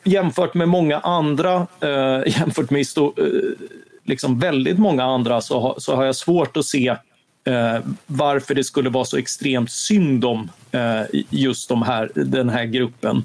Jämfört 0.04 0.54
med 0.54 0.68
många 0.68 0.98
andra, 0.98 1.66
eh, 1.80 2.22
jämfört 2.38 2.70
med 2.70 2.80
eh, 2.80 3.04
liksom 4.04 4.38
väldigt 4.38 4.78
många 4.78 5.04
andra 5.04 5.40
så, 5.40 5.60
ha, 5.60 5.74
så 5.78 5.96
har 5.96 6.04
jag 6.04 6.16
svårt 6.16 6.56
att 6.56 6.66
se 6.66 6.88
eh, 7.44 7.78
varför 8.06 8.54
det 8.54 8.64
skulle 8.64 8.90
vara 8.90 9.04
så 9.04 9.16
extremt 9.16 9.70
synd 9.70 10.24
om 10.24 10.50
eh, 10.72 11.20
just 11.30 11.68
de 11.68 11.82
här, 11.82 12.10
den 12.14 12.48
här 12.48 12.64
gruppen. 12.64 13.24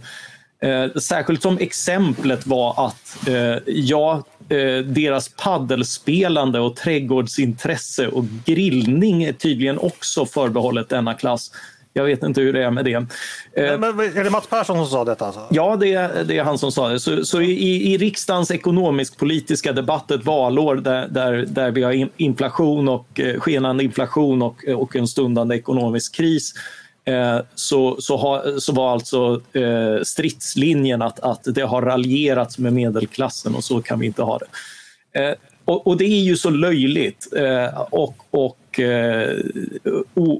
Eh, 0.61 0.99
särskilt 1.01 1.41
som 1.41 1.57
exemplet 1.57 2.47
var 2.47 2.87
att 2.87 3.27
eh, 3.27 3.57
ja, 3.65 4.23
eh, 4.49 4.77
deras 4.77 5.29
paddelspelande 5.29 6.59
och 6.59 6.75
trädgårdsintresse 6.75 8.07
och 8.07 8.25
grillning 8.45 9.23
är 9.23 9.33
tydligen 9.33 9.79
också 9.79 10.25
förbehållet 10.25 10.89
denna 10.89 11.13
klass. 11.13 11.51
Jag 11.97 12.05
vet 12.05 12.23
inte 12.23 12.41
hur 12.41 12.53
det 12.53 12.63
är 12.63 12.71
med 12.71 12.85
det. 12.85 12.99
Men, 13.55 13.79
men 13.79 13.99
är 13.99 14.23
det 14.23 14.29
Mats 14.29 14.47
Persson 14.47 14.77
som 14.77 14.87
sa 14.87 15.05
detta? 15.05 15.25
Alltså? 15.25 15.47
Ja, 15.49 15.75
det 15.75 15.93
är, 15.93 16.23
det 16.23 16.37
är 16.37 16.43
han 16.43 16.57
som 16.57 16.71
sa 16.71 16.89
det. 16.89 16.99
Så, 16.99 17.25
så 17.25 17.41
i, 17.41 17.93
i 17.93 17.97
riksdagens 17.97 18.51
ekonomisk-politiska 18.51 19.73
debatt 19.73 20.11
ett 20.11 20.25
valår 20.25 20.75
där, 20.75 21.07
där, 21.07 21.45
där 21.47 21.71
vi 21.71 21.83
har 21.83 22.09
inflation 22.17 22.89
och 22.89 23.19
eh, 23.19 23.39
skenande 23.39 23.83
inflation 23.83 24.41
och, 24.41 24.65
och 24.75 24.95
en 24.95 25.07
stundande 25.07 25.55
ekonomisk 25.55 26.15
kris 26.15 26.53
eh, 27.05 27.39
så, 27.55 28.01
så, 28.01 28.17
ha, 28.17 28.43
så 28.59 28.73
var 28.73 28.91
alltså 28.91 29.41
eh, 29.53 30.03
stridslinjen 30.03 31.01
att, 31.01 31.19
att 31.19 31.41
det 31.43 31.61
har 31.61 31.81
raljerats 31.81 32.57
med 32.57 32.73
medelklassen 32.73 33.55
och 33.55 33.63
så 33.63 33.81
kan 33.81 33.99
vi 33.99 34.05
inte 34.05 34.21
ha 34.21 34.37
det. 34.37 34.47
Eh, 35.19 35.33
och, 35.65 35.87
och, 35.87 35.97
det 35.97 36.05
är 36.05 36.23
ju 36.23 36.37
så 36.37 36.49
löjligt 36.49 37.27
eh, 37.35 37.81
och, 37.81 38.15
och 38.31 38.79
eh, 38.79 39.37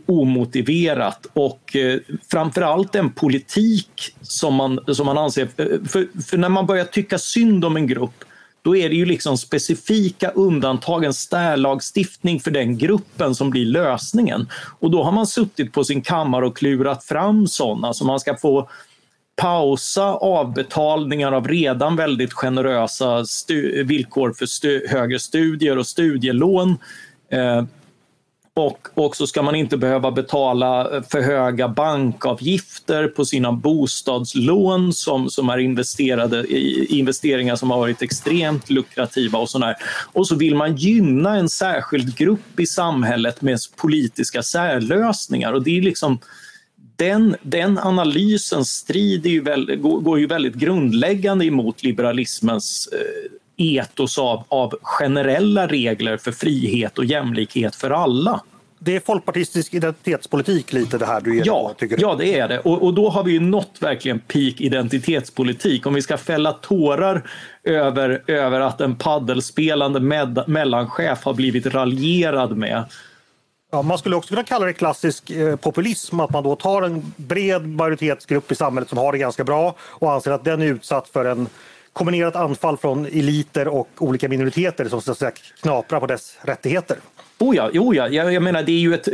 omotiverat 0.05 1.27
och 1.33 1.75
eh, 1.75 1.99
framförallt 2.31 2.95
en 2.95 3.11
politik 3.11 4.15
som 4.21 4.53
man, 4.55 4.79
som 4.87 5.05
man 5.05 5.17
anser... 5.17 5.47
Eh, 5.57 5.65
för, 5.87 6.21
för 6.21 6.37
när 6.37 6.49
man 6.49 6.65
börjar 6.65 6.85
tycka 6.85 7.17
synd 7.17 7.65
om 7.65 7.77
en 7.77 7.87
grupp 7.87 8.23
då 8.61 8.75
är 8.75 8.89
det 8.89 8.95
ju 8.95 9.05
liksom 9.05 9.37
specifika 9.37 10.29
undantag, 10.29 11.05
en 11.05 11.13
stärlagstiftning 11.13 12.39
för 12.39 12.51
den 12.51 12.77
gruppen 12.77 13.35
som 13.35 13.49
blir 13.49 13.65
lösningen. 13.65 14.47
Och 14.79 14.91
då 14.91 15.03
har 15.03 15.11
man 15.11 15.27
suttit 15.27 15.73
på 15.73 15.83
sin 15.83 16.01
kammare 16.01 16.45
och 16.45 16.57
klurat 16.57 17.03
fram 17.03 17.47
sådana 17.47 17.93
så 17.93 18.05
man 18.05 18.19
ska 18.19 18.37
få 18.37 18.69
pausa 19.35 20.03
avbetalningar 20.05 21.31
av 21.31 21.47
redan 21.47 21.95
väldigt 21.95 22.33
generösa 22.33 23.25
villkor 23.85 24.33
för 24.33 24.45
stu 24.45 24.87
högre 24.87 25.19
studier 25.19 25.77
och 25.77 25.87
studielån. 25.87 26.77
Eh, 27.31 27.63
och, 28.57 28.87
och 28.93 29.15
så 29.15 29.27
ska 29.27 29.41
man 29.41 29.55
inte 29.55 29.77
behöva 29.77 30.11
betala 30.11 31.01
för 31.09 31.21
höga 31.21 31.67
bankavgifter 31.67 33.07
på 33.07 33.25
sina 33.25 33.51
bostadslån 33.51 34.93
som, 34.93 35.29
som 35.29 35.49
är 35.49 35.57
investerade 35.57 36.37
i 36.37 36.85
investeringar 36.89 37.55
som 37.55 37.71
har 37.71 37.77
varit 37.77 38.01
extremt 38.01 38.69
lukrativa. 38.69 39.39
Och, 39.39 39.49
sådär. 39.49 39.75
och 40.13 40.27
så 40.27 40.35
vill 40.35 40.55
man 40.55 40.75
gynna 40.75 41.35
en 41.35 41.49
särskild 41.49 42.17
grupp 42.17 42.59
i 42.59 42.65
samhället 42.65 43.41
med 43.41 43.59
politiska 43.75 44.43
särlösningar. 44.43 45.53
Och 45.53 45.63
det 45.63 45.77
är 45.77 45.81
liksom 45.81 46.19
den, 46.95 47.35
den 47.41 47.77
analysen 47.77 48.65
strider 48.65 49.29
ju 49.29 49.41
väl, 49.41 49.75
går 49.75 50.19
ju 50.19 50.27
väldigt 50.27 50.55
grundläggande 50.55 51.45
emot 51.45 51.83
liberalismens 51.83 52.89
eh, 52.93 53.31
etos 53.57 54.19
av, 54.19 54.43
av 54.47 54.77
generella 54.81 55.67
regler 55.67 56.17
för 56.17 56.31
frihet 56.31 56.97
och 56.97 57.05
jämlikhet 57.05 57.75
för 57.75 57.89
alla. 57.89 58.41
Det 58.79 58.95
är 58.95 58.99
folkpartistisk 58.99 59.73
identitetspolitik 59.73 60.73
lite 60.73 60.97
det 60.97 61.05
här 61.05 61.21
du 61.21 61.35
ger 61.35 61.43
ja, 61.45 61.73
tycker 61.77 61.97
du? 61.97 62.01
Ja, 62.01 62.15
det 62.15 62.39
är 62.39 62.47
det. 62.47 62.59
Och, 62.59 62.83
och, 62.83 62.93
då 62.93 63.09
har 63.09 63.23
vi 63.23 63.31
ju 63.31 63.39
nått 63.39 63.77
verkligen 63.79 64.19
peak 64.19 64.61
identitetspolitik. 64.61 65.85
Om 65.85 65.93
vi 65.93 66.01
ska 66.01 66.17
fälla 66.17 66.51
tårar 66.51 67.29
över, 67.63 68.23
över 68.27 68.59
att 68.59 68.81
en 68.81 68.95
paddelspelande 68.95 69.99
med, 69.99 70.43
mellanchef 70.47 71.23
har 71.23 71.33
blivit 71.33 71.65
raljerad 71.65 72.57
med 72.57 72.83
Ja, 73.75 73.81
man 73.81 73.97
skulle 73.97 74.15
också 74.15 74.29
kunna 74.29 74.43
kalla 74.43 74.65
det 74.65 74.73
klassisk 74.73 75.29
eh, 75.29 75.55
populism, 75.55 76.19
att 76.19 76.29
man 76.29 76.43
då 76.43 76.55
tar 76.55 76.81
en 76.81 77.13
bred 77.15 77.67
majoritetsgrupp 77.67 78.51
i 78.51 78.55
samhället 78.55 78.89
som 78.89 78.97
har 78.97 79.11
det 79.11 79.17
ganska 79.17 79.43
bra 79.43 79.75
och 79.79 80.13
anser 80.13 80.31
att 80.31 80.43
den 80.43 80.61
är 80.61 80.65
utsatt 80.65 81.09
för 81.09 81.25
en 81.25 81.47
kombinerat 81.93 82.35
anfall 82.35 82.77
från 82.77 83.05
eliter 83.05 83.67
och 83.67 83.89
olika 83.97 84.29
minoriteter 84.29 84.89
som 84.89 85.01
så 85.01 85.11
att 85.11 85.17
säga 85.17 85.31
knaprar 85.61 85.99
på 85.99 86.05
dess 86.07 86.37
rättigheter. 86.41 86.97
Oh 87.39 87.55
ja, 87.55 87.69
oh 87.73 87.95
ja. 87.95 88.07
Jag, 88.07 88.33
jag 88.33 88.43
menar 88.43 88.63
det 88.63 88.71
är 88.71 88.79
ju, 88.79 88.93
ett, 88.93 89.05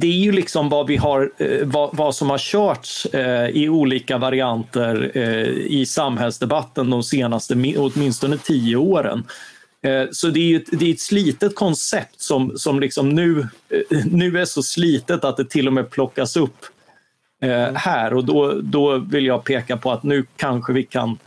det 0.00 0.06
är 0.06 0.20
ju 0.24 0.32
liksom 0.32 0.68
vad, 0.68 0.86
vi 0.86 0.96
har, 0.96 1.30
eh, 1.38 1.48
vad, 1.62 1.96
vad 1.96 2.14
som 2.14 2.30
har 2.30 2.38
körts 2.38 3.06
eh, 3.06 3.48
i 3.48 3.68
olika 3.68 4.18
varianter 4.18 5.10
eh, 5.14 5.48
i 5.48 5.86
samhällsdebatten 5.86 6.90
de 6.90 7.02
senaste 7.02 7.54
åtminstone 7.76 8.38
tio 8.38 8.76
åren. 8.76 9.24
Eh, 9.82 10.06
så 10.12 10.28
det 10.28 10.40
är, 10.40 10.56
ett, 10.56 10.80
det 10.80 10.86
är 10.86 10.92
ett 10.92 11.00
slitet 11.00 11.54
koncept 11.54 12.20
som, 12.20 12.58
som 12.58 12.80
liksom 12.80 13.08
nu, 13.08 13.48
eh, 13.68 14.06
nu 14.06 14.38
är 14.38 14.44
så 14.44 14.62
slitet 14.62 15.24
att 15.24 15.36
det 15.36 15.44
till 15.44 15.66
och 15.66 15.72
med 15.72 15.90
plockas 15.90 16.36
upp 16.36 16.66
eh, 17.42 17.74
här 17.74 18.14
och 18.14 18.24
då, 18.24 18.60
då 18.62 18.98
vill 18.98 19.26
jag 19.26 19.44
peka 19.44 19.76
på 19.76 19.92
att 19.92 20.02
nu 20.02 20.26
kanske 20.36 20.72
vi 20.72 20.82
kan, 20.82 21.18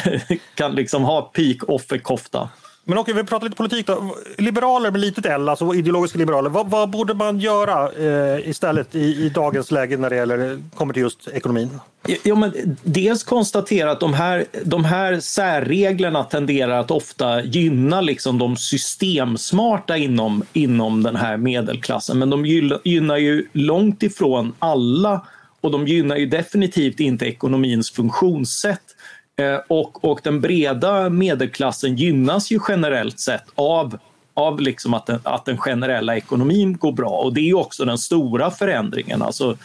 kan 0.54 0.74
liksom 0.74 1.02
ha 1.02 1.22
peak 1.22 1.56
offerkofta. 1.68 2.48
Men 2.86 2.98
okej, 2.98 3.14
vi 3.14 3.24
pratar 3.24 3.46
lite 3.46 3.56
politik 3.56 3.86
då. 3.86 4.16
Liberaler 4.38 4.90
med 4.90 5.00
litet 5.00 5.26
L, 5.26 5.48
alltså 5.48 5.74
ideologiska 5.74 6.18
liberaler. 6.18 6.50
Vad, 6.50 6.70
vad 6.70 6.90
borde 6.90 7.14
man 7.14 7.38
göra 7.38 7.92
eh, 7.92 8.48
istället 8.48 8.94
i, 8.94 8.98
i, 8.98 9.28
dagens 9.28 9.70
läge 9.70 9.96
när 9.96 10.10
det 10.10 10.16
gäller, 10.16 10.62
kommer 10.74 10.94
till 10.94 11.02
just 11.02 11.28
ekonomin? 11.28 11.80
Ja, 12.22 12.34
men 12.34 12.76
dels 12.82 13.24
konstatera 13.24 13.90
att 13.90 14.00
de 14.00 14.14
här, 14.14 14.44
de 14.64 14.84
här 14.84 15.20
särreglerna 15.20 16.24
tenderar 16.24 16.80
att 16.80 16.90
ofta 16.90 17.42
gynna 17.42 18.00
liksom 18.00 18.38
de 18.38 18.56
systemsmarta 18.56 19.96
inom, 19.96 20.42
inom 20.52 21.02
den 21.02 21.16
här 21.16 21.36
medelklassen. 21.36 22.18
Men 22.18 22.30
de 22.30 22.46
gynnar 22.84 23.16
ju 23.16 23.48
långt 23.52 24.02
ifrån 24.02 24.52
alla 24.58 25.20
och 25.60 25.70
de 25.70 25.86
gynnar 25.86 26.16
ju 26.16 26.26
definitivt 26.26 27.00
inte 27.00 27.26
ekonomins 27.26 27.90
funktionssätt. 27.90 28.93
Eh, 29.36 29.60
och, 29.68 30.04
och 30.04 30.20
den 30.22 30.40
breda 30.40 31.10
medelklassen 31.10 31.96
gynnas 31.96 32.50
ju 32.50 32.60
generellt 32.68 33.20
sett 33.20 33.44
av 33.54 33.98
av 34.34 34.60
liksom 34.60 34.94
att, 34.94 35.06
den, 35.06 35.20
att 35.22 35.44
den 35.44 35.58
generella 35.58 36.16
ekonomin 36.16 36.76
går 36.76 36.92
bra. 36.92 37.10
Och 37.10 37.34
det 37.34 37.50
är 37.50 37.56
också 37.56 37.84
den 37.84 37.98
stora 37.98 38.50
förändringen. 38.50 39.22
Alltså, 39.22 39.56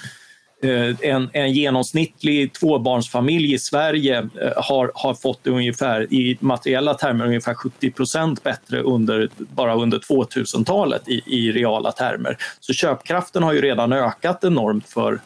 eh, 0.64 1.10
en, 1.10 1.30
en 1.34 1.54
genomsnittlig 1.54 2.54
tvåbarnsfamilj 2.54 3.54
i 3.54 3.60
Sverige 3.60 4.18
eh, 4.18 4.52
har, 4.56 4.92
har 4.96 5.14
fått 5.14 5.44
det 5.44 5.50
ungefär 5.50 6.14
i 6.14 6.38
materiella 6.40 6.94
termer 6.94 7.26
ungefär 7.26 7.54
70 7.54 7.92
procent 7.92 8.44
bättre 8.44 8.82
under, 8.82 9.30
bara 9.38 9.76
under 9.76 10.00
2000-talet 10.00 11.10
i, 11.10 11.22
i 11.26 11.52
reala 11.52 11.92
termer. 11.92 12.38
Så 12.60 12.74
köpkraften 12.74 13.44
har 13.44 13.54
ju 13.54 13.62
redan 13.62 13.94
ökat 13.94 14.44
enormt 14.44 14.90
för, 14.90 15.20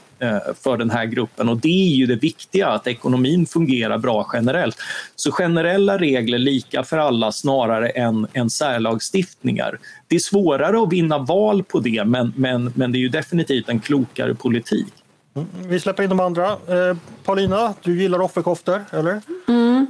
för 0.63 0.77
den 0.77 0.89
här 0.89 1.05
gruppen 1.05 1.49
och 1.49 1.57
det 1.57 1.91
är 1.91 1.95
ju 1.95 2.05
det 2.05 2.15
viktiga, 2.15 2.67
att 2.67 2.87
ekonomin 2.87 3.45
fungerar 3.45 3.97
bra 3.97 4.29
generellt. 4.33 4.77
Så 5.15 5.31
generella 5.31 5.97
regler 5.97 6.37
lika 6.37 6.83
för 6.83 6.97
alla 6.97 7.31
snarare 7.31 7.89
än, 7.89 8.27
än 8.33 8.49
särlagstiftningar. 8.49 9.79
Det 10.07 10.15
är 10.15 10.19
svårare 10.19 10.81
att 10.81 10.91
vinna 10.91 11.17
val 11.17 11.63
på 11.63 11.79
det 11.79 12.05
men, 12.05 12.33
men, 12.35 12.73
men 12.75 12.91
det 12.91 12.97
är 12.97 12.99
ju 12.99 13.09
definitivt 13.09 13.69
en 13.69 13.79
klokare 13.79 14.35
politik. 14.35 14.93
Mm, 15.35 15.47
vi 15.67 15.79
släpper 15.79 16.03
in 16.03 16.09
de 16.09 16.19
andra. 16.19 16.51
Eh, 16.51 16.97
Paulina, 17.23 17.73
du 17.81 18.01
gillar 18.01 18.21
offerkoftor, 18.21 18.85
eller? 18.91 19.21
Mm. 19.47 19.87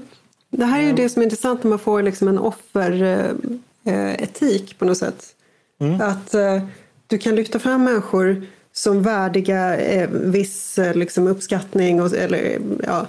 Det 0.49 0.65
här 0.65 0.81
är 0.81 0.85
ju 0.85 0.93
det 0.93 1.09
som 1.09 1.21
är 1.21 1.23
intressant 1.23 1.63
när 1.63 1.69
man 1.69 1.79
får 1.79 2.03
liksom 2.03 2.27
en 2.27 2.39
offeretik 2.39 4.71
eh, 4.71 4.77
på 4.77 4.85
något 4.85 4.97
sätt. 4.97 5.25
Mm. 5.79 6.01
Att 6.01 6.33
eh, 6.33 6.63
du 7.07 7.17
kan 7.17 7.35
lyfta 7.35 7.59
fram 7.59 7.83
människor 7.83 8.45
som 8.73 9.01
värdiga 9.01 9.77
eh, 9.77 10.09
viss 10.09 10.77
eh, 10.77 10.95
liksom, 10.95 11.27
uppskattning 11.27 12.01
och, 12.01 12.13
eller, 12.13 12.59
ja, 12.83 13.07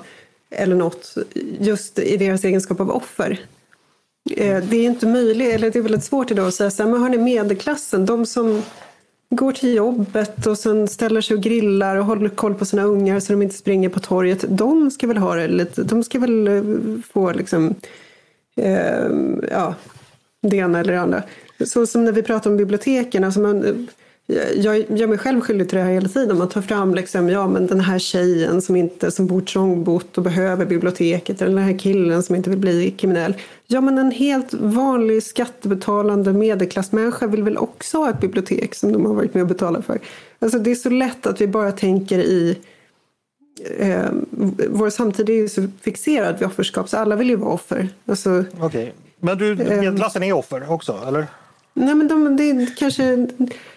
eller 0.51 0.77
något 0.77 1.15
just 1.59 1.99
i 1.99 2.17
deras 2.17 2.45
egenskap 2.45 2.81
av 2.81 2.91
offer. 2.91 3.41
Eh, 4.31 4.65
det 4.65 4.77
är 4.77 4.85
inte 4.85 5.07
möjligt, 5.07 5.55
eller 5.55 5.71
det 5.71 5.79
är 5.79 5.83
väldigt 5.83 6.05
svårt 6.05 6.31
idag 6.31 6.49
att 6.49 6.55
säga 6.55 6.71
så 6.71 6.83
här, 6.83 6.91
men 6.91 7.01
hörni 7.01 7.19
medelklassen, 7.19 8.07
de 8.07 8.27
som 8.27 8.63
går 9.31 9.53
till 9.53 9.75
jobbet 9.75 10.47
och 10.47 10.59
sen 10.59 10.89
ställer 10.89 11.21
sig 11.21 11.37
och 11.37 11.43
grillar 11.43 11.97
och 11.97 12.05
håller 12.05 12.29
koll 12.29 12.55
på 12.55 12.65
sina 12.65 12.83
ungar 12.83 13.21
så 13.21 13.33
de 13.33 13.43
inte 13.43 13.55
springer 13.55 13.89
på 13.89 14.01
torget. 14.01 14.45
De 14.49 14.91
ska 14.91 15.07
väl 15.07 15.17
ha 15.17 15.35
det 15.35 15.49
lite, 15.49 15.83
de 15.83 16.05
ska 16.05 16.19
väl 16.19 16.49
eh, 16.49 16.63
få 17.13 17.33
liksom, 17.33 17.75
eh, 18.57 19.09
ja, 19.51 19.75
det 20.43 20.57
ena 20.57 20.81
eller 20.81 20.93
det 20.93 21.01
andra. 21.01 21.23
Så 21.67 21.87
som 21.87 22.05
när 22.05 22.13
vi 22.13 22.23
pratar 22.23 22.51
om 22.51 22.57
biblioteken, 22.57 23.25
alltså 23.25 23.41
man, 23.41 23.89
jag 24.27 24.99
gör 24.99 25.07
mig 25.07 25.19
själv 25.19 25.41
skyldig 25.41 25.69
till 25.69 25.79
det 25.79 25.85
här 25.85 25.93
hela 25.93 26.09
tiden. 26.09 26.39
Man 26.39 26.49
tar 26.49 26.63
fram 26.63 26.95
liksom, 26.95 27.29
ja, 27.29 27.49
men 27.49 27.67
den 27.67 27.81
här 27.81 27.99
tjejen 27.99 28.63
som, 28.63 28.77
inte, 28.77 29.11
som 29.11 29.27
bor 29.27 29.41
trångbott 29.41 30.19
och 30.19 30.25
behöver 30.25 30.67
biblioteket 30.67 31.43
eller 31.43 31.55
den 31.55 31.65
här 31.65 31.79
killen 31.79 32.23
som 32.23 32.37
inte 32.37 32.51
vill 32.51 32.59
bli 32.59 32.91
kriminell. 32.91 33.35
Ja, 33.67 33.81
men 33.81 33.99
en 33.99 34.11
helt 34.11 34.55
vanlig 34.55 35.23
skattebetalande 35.23 36.33
medelklassmänniska 36.33 37.27
vill 37.27 37.43
väl 37.43 37.59
också 37.59 37.99
ha 37.99 38.11
ett 38.11 38.21
bibliotek 38.21 38.75
som 38.75 38.93
de 38.93 39.07
har 39.07 39.15
varit 39.15 39.35
med 39.35 39.43
och 39.43 39.49
betalat 39.49 39.87
för. 39.87 39.99
Alltså, 40.39 40.59
det 40.59 40.71
är 40.71 40.75
så 40.75 40.91
lätt 40.91 41.27
att 41.27 41.41
vi 41.41 41.47
bara 41.47 41.73
tänker 41.73 42.19
i 42.19 42.59
eh, 43.79 44.07
vår 44.69 44.91
samtid 44.91 45.31
är 45.31 45.35
ju 45.35 45.49
så 45.49 45.69
fixerad 45.81 46.39
vid 46.39 46.49
offerskap 46.49 46.89
så 46.89 46.97
alla 46.97 47.17
vill 47.17 47.31
ju 47.31 47.37
vara 47.37 47.53
offer. 47.53 47.89
Alltså, 48.07 48.45
okay. 48.61 48.91
Men 49.21 49.39
du, 49.39 49.53
eh, 49.53 49.57
medelklassen 49.57 50.23
är 50.23 50.33
offer 50.33 50.73
också, 50.73 51.01
eller? 51.09 51.27
Nej, 51.75 51.95
men 51.95 52.09
de, 52.09 52.37
det 52.37 52.51
är 52.51 52.77
kanske 52.77 53.27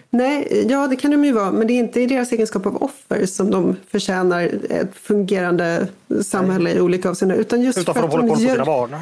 Nej, 0.09 0.65
ja 0.69 0.87
det 0.87 0.95
kan 0.95 1.11
de 1.11 1.25
ju 1.25 1.31
vara, 1.31 1.51
men 1.51 1.67
det 1.67 1.73
är 1.73 1.79
inte 1.79 2.01
i 2.01 2.05
deras 2.05 2.31
egenskap 2.31 2.65
av 2.65 2.83
offer 2.83 3.25
som 3.25 3.51
de 3.51 3.75
förtjänar 3.91 4.51
ett 4.69 4.95
fungerande 4.95 5.87
samhälle 6.23 6.63
Nej. 6.63 6.77
i 6.77 6.81
olika 6.81 7.09
avseenden. 7.09 7.39
Utan 7.39 7.61
just 7.61 7.77
Utan 7.77 7.95
för, 7.95 8.03
att 8.03 8.11
de 8.11 8.17
håller 8.17 8.27
koll 8.27 8.37
på 8.37 8.51
sina 8.51 8.65
barn. 8.65 8.95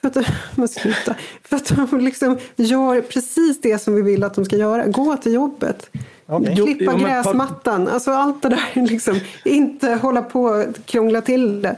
För 0.00 0.08
att, 0.08 0.16
men 0.54 0.68
sluta. 0.68 1.14
För 1.42 1.56
att 1.56 1.90
de 1.90 2.00
liksom 2.00 2.38
gör 2.56 3.00
precis 3.00 3.60
det 3.60 3.78
som 3.78 3.94
vi 3.94 4.02
vill 4.02 4.24
att 4.24 4.34
de 4.34 4.44
ska 4.44 4.56
göra. 4.56 4.86
Gå 4.86 5.16
till 5.16 5.32
jobbet. 5.32 5.90
Okay. 6.26 6.56
Klippa 6.56 6.94
gräsmattan. 6.94 7.88
Alltså 7.88 8.10
allt 8.10 8.42
det 8.42 8.48
där. 8.48 8.70
Liksom. 8.86 9.20
Inte 9.44 9.90
hålla 9.90 10.22
på 10.22 10.42
och 10.42 10.64
krångla 10.84 11.20
till 11.20 11.62
det. 11.62 11.76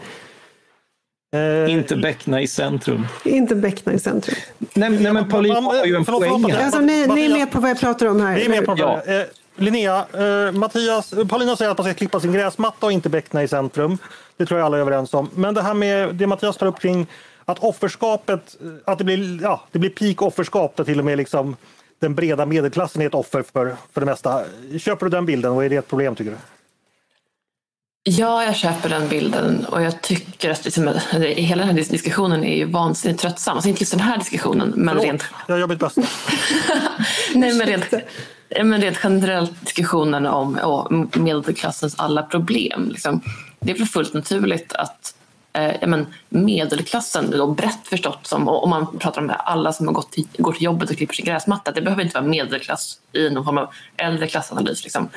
Eh, 1.33 1.73
inte 1.73 1.97
Beckna 1.97 2.41
i 2.41 2.47
centrum. 2.47 3.07
Inte 3.25 3.55
Beckna 3.55 3.93
i 3.93 3.99
centrum. 3.99 4.37
Nej, 4.59 4.91
nej 4.91 5.13
men 5.13 5.29
Paulina 5.29 5.61
har 5.61 5.87
ju 5.87 5.97
en 5.97 6.05
poäng 6.05 6.51
här. 6.51 6.65
Alltså, 6.65 6.81
ni, 6.81 7.07
ni, 7.07 7.25
är 7.25 7.33
med 7.33 7.51
på 7.51 7.61
vad 7.61 7.71
jag 7.71 7.81
pratar 7.81 8.07
om 8.07 8.21
här. 8.21 8.35
Vi 8.35 8.45
är 8.45 8.49
med 8.49 8.65
på 8.65 8.75
ja. 8.79 9.03
Eh, 9.07 9.23
Linnea, 9.57 10.07
eh, 10.13 10.53
Mattias, 10.53 11.15
Paulina 11.29 11.57
säger 11.57 11.71
att 11.71 11.79
man 11.79 11.85
ska 11.85 11.95
klippa 11.95 12.21
sin 12.21 12.33
gräsmatta 12.33 12.87
och 12.87 12.93
inte 12.93 13.09
beckna 13.09 13.43
i 13.43 13.49
centrum. 13.49 13.99
Det 14.37 14.47
tror 14.47 14.61
jag 14.61 14.67
alla 14.67 14.77
är 14.77 14.81
överens 14.81 15.15
om. 15.15 15.31
Men 15.35 15.55
det 15.55 15.63
här 15.63 15.75
med 15.75 16.15
det 16.15 16.27
Mattias 16.27 16.57
tar 16.57 16.67
upp 16.67 16.81
kring 16.81 17.07
att 17.45 17.59
offerskapet, 17.59 18.57
att 18.85 18.99
det 18.99 19.05
blir, 19.05 19.43
ja, 19.43 19.61
det 19.71 19.79
blir 19.79 19.91
peak 19.91 20.23
offerskap 20.23 20.77
där 20.77 20.85
till 20.85 20.99
och 20.99 21.05
med 21.05 21.19
liksom 21.19 21.57
den 21.99 22.15
breda 22.15 22.47
medelklassen 22.47 23.03
är 23.03 23.07
ett 23.07 23.15
offer 23.15 23.43
för, 23.53 23.77
för 23.93 24.01
det 24.01 24.07
mesta. 24.07 24.45
Köper 24.79 25.07
du 25.07 25.11
den 25.11 25.27
bilden 25.27 25.53
och 25.53 25.65
är 25.65 25.69
det 25.69 25.77
ett 25.77 25.89
problem 25.89 26.15
tycker 26.15 26.31
du? 26.31 26.37
Ja, 28.05 28.45
jag 28.45 28.57
köper 28.57 28.89
den 28.89 29.09
bilden 29.09 29.67
och 29.67 29.83
jag 29.83 30.03
tycker 30.03 30.51
att 30.51 30.65
liksom, 30.65 30.95
hela 31.21 31.65
den 31.65 31.77
här 31.77 31.85
diskussionen 31.85 32.45
är 32.45 32.57
ju 32.57 32.65
vansinnigt 32.65 33.21
tröttsam. 33.21 33.55
Alltså 33.55 33.69
inte 33.69 33.83
just 33.83 33.93
den 33.93 34.01
här 34.01 34.19
diskussionen, 34.19 34.73
men 34.77 34.89
Förlåt, 34.89 35.05
rent... 35.05 35.25
jag 35.47 35.59
gör 35.59 35.67
mitt 35.67 35.79
bästa. 35.79 36.03
Nej, 37.35 37.55
men 37.55 37.67
rent, 37.67 37.91
men 38.65 38.81
rent 38.81 38.99
generellt 39.03 39.61
diskussionen 39.61 40.27
om 40.27 40.59
oh, 40.59 41.21
medelklassens 41.21 41.95
alla 41.99 42.23
problem. 42.23 42.89
Liksom. 42.89 43.21
Det 43.61 43.71
är 43.73 43.79
väl 43.79 43.87
fullt 43.87 44.15
naturligt 44.15 44.73
att 44.73 45.15
eh, 45.53 45.89
men, 45.89 46.07
medelklassen, 46.29 47.31
då 47.31 47.47
brett 47.47 47.87
förstått 47.89 48.27
som, 48.27 48.49
om 48.49 48.71
man 48.71 48.99
pratar 48.99 49.23
om 49.23 49.33
alla 49.39 49.73
som 49.73 49.87
har 49.87 49.95
gått 49.95 50.13
till, 50.13 50.27
går 50.39 50.53
till 50.53 50.63
jobbet 50.63 50.91
och 50.91 50.97
klipper 50.97 51.15
sin 51.15 51.25
gräsmatta, 51.25 51.73
det 51.73 51.83
behöver 51.83 52.03
inte 52.03 52.15
vara 52.15 52.29
medelklass 52.29 52.99
i 53.13 53.31
någon 53.31 53.45
form 53.45 53.59
av 53.59 53.73
äldre 53.97 54.27
klassanalys. 54.27 54.83
Liksom. 54.85 55.09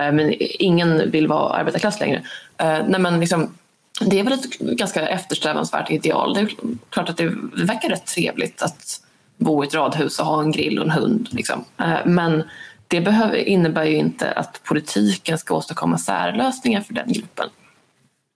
Eh, 0.00 0.12
men 0.12 0.34
ingen 0.38 1.10
vill 1.10 1.28
vara 1.28 1.52
arbetarklass 1.52 2.00
längre. 2.00 2.22
Eh, 2.56 2.78
nej, 2.88 3.00
men 3.00 3.20
liksom, 3.20 3.54
det 4.00 4.20
är 4.20 4.24
väl 4.24 4.32
ett 4.32 4.58
ganska 4.58 5.08
eftersträvansvärt 5.08 5.90
ideal. 5.90 6.34
Det 6.34 6.40
är 6.40 6.48
klart 6.88 7.08
att 7.08 7.16
det 7.16 7.26
verkar 7.66 7.88
rätt 7.88 8.06
trevligt 8.06 8.62
att 8.62 9.00
bo 9.36 9.64
i 9.64 9.66
ett 9.66 9.74
radhus 9.74 10.18
och 10.18 10.26
ha 10.26 10.42
en 10.42 10.52
grill 10.52 10.78
och 10.78 10.84
en 10.84 10.90
hund. 10.90 11.28
Liksom. 11.30 11.64
Eh, 11.80 11.98
men 12.04 12.42
det 12.88 13.00
behöver, 13.00 13.36
innebär 13.36 13.84
ju 13.84 13.96
inte 13.96 14.32
att 14.32 14.60
politiken 14.64 15.38
ska 15.38 15.54
åstadkomma 15.54 15.98
särlösningar 15.98 16.80
för 16.80 16.94
den 16.94 17.12
gruppen. 17.12 17.48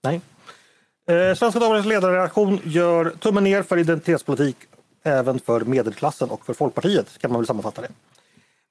Nej. 0.02 0.20
Eh, 1.10 1.34
Svenska 1.34 1.60
Dagbladets 1.60 1.88
ledarredaktion 1.88 2.60
gör 2.64 3.10
tummen 3.10 3.44
ner 3.44 3.62
för 3.62 3.78
identitetspolitik 3.78 4.56
även 5.04 5.40
för 5.40 5.60
medelklassen 5.60 6.30
och 6.30 6.46
för 6.46 6.54
Folkpartiet 6.54 7.18
kan 7.18 7.32
man 7.32 7.40
väl 7.40 7.46
sammanfatta 7.46 7.82
det. 7.82 7.88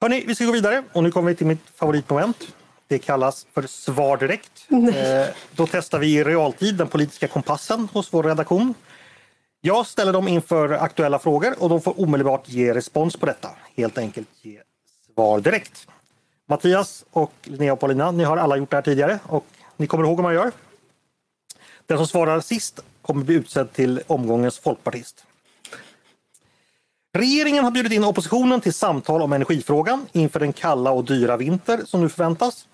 Hörni, 0.00 0.24
vi 0.26 0.34
ska 0.34 0.44
gå 0.44 0.52
vidare 0.52 0.84
och 0.92 1.02
nu 1.02 1.10
kommer 1.10 1.30
vi 1.30 1.36
till 1.36 1.46
mitt 1.46 1.62
favoritmoment. 1.74 2.48
Det 2.88 2.98
kallas 2.98 3.46
för 3.54 3.62
Svar 3.62 4.16
direkt. 4.16 4.66
Eh, 4.70 5.34
då 5.52 5.66
testar 5.66 5.98
vi 5.98 6.14
i 6.14 6.24
realtid 6.24 6.74
den 6.74 6.88
politiska 6.88 7.28
kompassen 7.28 7.88
hos 7.92 8.12
vår 8.12 8.22
redaktion. 8.22 8.74
Jag 9.60 9.86
ställer 9.86 10.12
dem 10.12 10.28
inför 10.28 10.70
aktuella 10.70 11.18
frågor 11.18 11.54
och 11.58 11.68
de 11.68 11.80
får 11.80 12.00
omedelbart 12.00 12.48
ge 12.48 12.74
respons 12.74 13.16
på 13.16 13.26
detta. 13.26 13.50
Helt 13.76 13.98
enkelt 13.98 14.28
ge 14.42 14.60
svar 15.14 15.40
direkt. 15.40 15.86
Mattias 16.46 17.04
och 17.10 17.32
Linnea 17.42 17.72
och 17.72 17.80
Paulina, 17.80 18.10
ni 18.10 18.24
har 18.24 18.36
alla 18.36 18.56
gjort 18.56 18.70
det 18.70 18.76
här 18.76 18.82
tidigare 18.82 19.18
och 19.26 19.46
ni 19.76 19.86
kommer 19.86 20.04
ihåg 20.04 20.16
hur 20.16 20.22
man 20.22 20.34
gör. 20.34 20.52
Den 21.86 21.98
som 21.98 22.06
svarar 22.06 22.40
sist 22.40 22.80
kommer 23.02 23.24
bli 23.24 23.34
utsedd 23.34 23.72
till 23.72 24.00
omgångens 24.06 24.58
folkpartist. 24.58 25.24
Regeringen 27.12 27.64
har 27.64 27.70
bjudit 27.70 27.92
in 27.92 28.04
oppositionen 28.04 28.60
till 28.60 28.74
samtal 28.74 29.22
om 29.22 29.32
energifrågan 29.32 30.06
inför 30.12 30.40
den 30.40 30.52
kalla 30.52 30.90
och 30.90 31.04
dyra 31.04 31.36
vinter 31.36 31.80
som 31.86 32.00
nu 32.00 32.08
förväntas. 32.08 32.68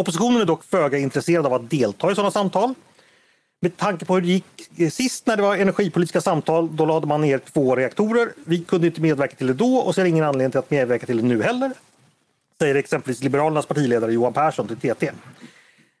Oppositionen 0.00 0.40
är 0.40 0.44
dock 0.44 0.64
föga 0.64 0.98
intresserad 0.98 1.46
av 1.46 1.54
att 1.54 1.70
delta 1.70 2.12
i 2.12 2.14
sådana 2.14 2.30
samtal. 2.30 2.74
Med 3.60 3.76
tanke 3.76 4.04
på 4.04 4.14
hur 4.14 4.20
det 4.20 4.28
gick 4.28 4.92
sist 4.92 5.26
när 5.26 5.36
det 5.36 5.42
var 5.42 5.56
energipolitiska 5.56 6.20
samtal, 6.20 6.76
då 6.76 6.86
lade 6.86 7.06
man 7.06 7.20
ner 7.20 7.38
två 7.38 7.76
reaktorer. 7.76 8.32
Vi 8.44 8.64
kunde 8.64 8.86
inte 8.86 9.00
medverka 9.00 9.36
till 9.36 9.46
det 9.46 9.54
då 9.54 9.76
och 9.76 9.94
ser 9.94 10.04
ingen 10.04 10.24
anledning 10.24 10.50
till 10.50 10.58
att 10.58 10.70
medverka 10.70 11.06
till 11.06 11.16
det 11.16 11.22
nu 11.22 11.42
heller. 11.42 11.72
Säger 12.60 12.74
exempelvis 12.74 13.22
Liberalernas 13.22 13.66
partiledare 13.66 14.12
Johan 14.12 14.32
Persson 14.32 14.68
till 14.68 14.76
TT. 14.76 15.10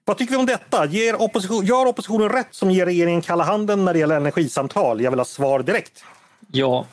Vad 0.04 0.18
tycker 0.18 0.32
vi 0.32 0.36
om 0.36 0.46
detta? 0.46 0.86
Ger 0.86 1.22
opposition, 1.22 1.66
gör 1.66 1.86
oppositionen 1.86 2.28
rätt 2.28 2.48
som 2.54 2.70
ger 2.70 2.86
regeringen 2.86 3.22
kalla 3.22 3.44
handen 3.44 3.84
när 3.84 3.92
det 3.92 3.98
gäller 3.98 4.16
energisamtal? 4.16 5.00
Jag 5.00 5.10
vill 5.10 5.20
ha 5.20 5.24
svar 5.24 5.62
direkt. 5.62 6.04
Ja. 6.52 6.86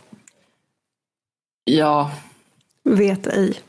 Ja. 1.63 2.11
Vet 2.83 3.27
ej. 3.27 3.59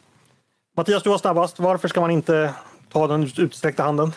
Mattias, 0.77 1.03
du 1.03 1.11
var 1.11 1.19
snabbast. 1.19 1.59
Varför 1.59 1.89
ska 1.89 2.01
man 2.01 2.11
inte 2.11 2.55
ta 2.93 3.07
den 3.07 3.31
utsträckta 3.37 3.83
handen? 3.83 4.13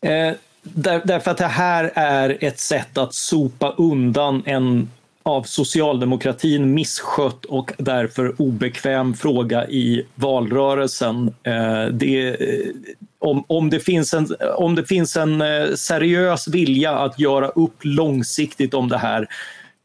Eh, 0.00 0.32
där, 0.62 1.02
därför 1.04 1.30
att 1.30 1.38
det 1.38 1.46
här 1.46 1.92
är 1.94 2.38
ett 2.40 2.60
sätt 2.60 2.98
att 2.98 3.14
sopa 3.14 3.74
undan 3.78 4.42
en 4.46 4.88
av 5.22 5.42
socialdemokratin 5.42 6.74
misskött 6.74 7.44
och 7.44 7.72
därför 7.78 8.34
obekväm 8.42 9.14
fråga 9.14 9.68
i 9.68 10.06
valrörelsen. 10.14 11.34
Eh, 11.42 11.84
det, 11.92 12.28
eh, 12.28 12.70
om, 13.18 13.44
om, 13.46 13.70
det 13.70 13.80
finns 13.80 14.14
en, 14.14 14.28
om 14.56 14.74
det 14.74 14.84
finns 14.84 15.16
en 15.16 15.40
eh, 15.40 15.74
seriös 15.74 16.48
vilja 16.48 16.98
att 16.98 17.18
göra 17.18 17.48
upp 17.48 17.76
långsiktigt 17.80 18.74
om 18.74 18.88
det 18.88 18.98
här 18.98 19.28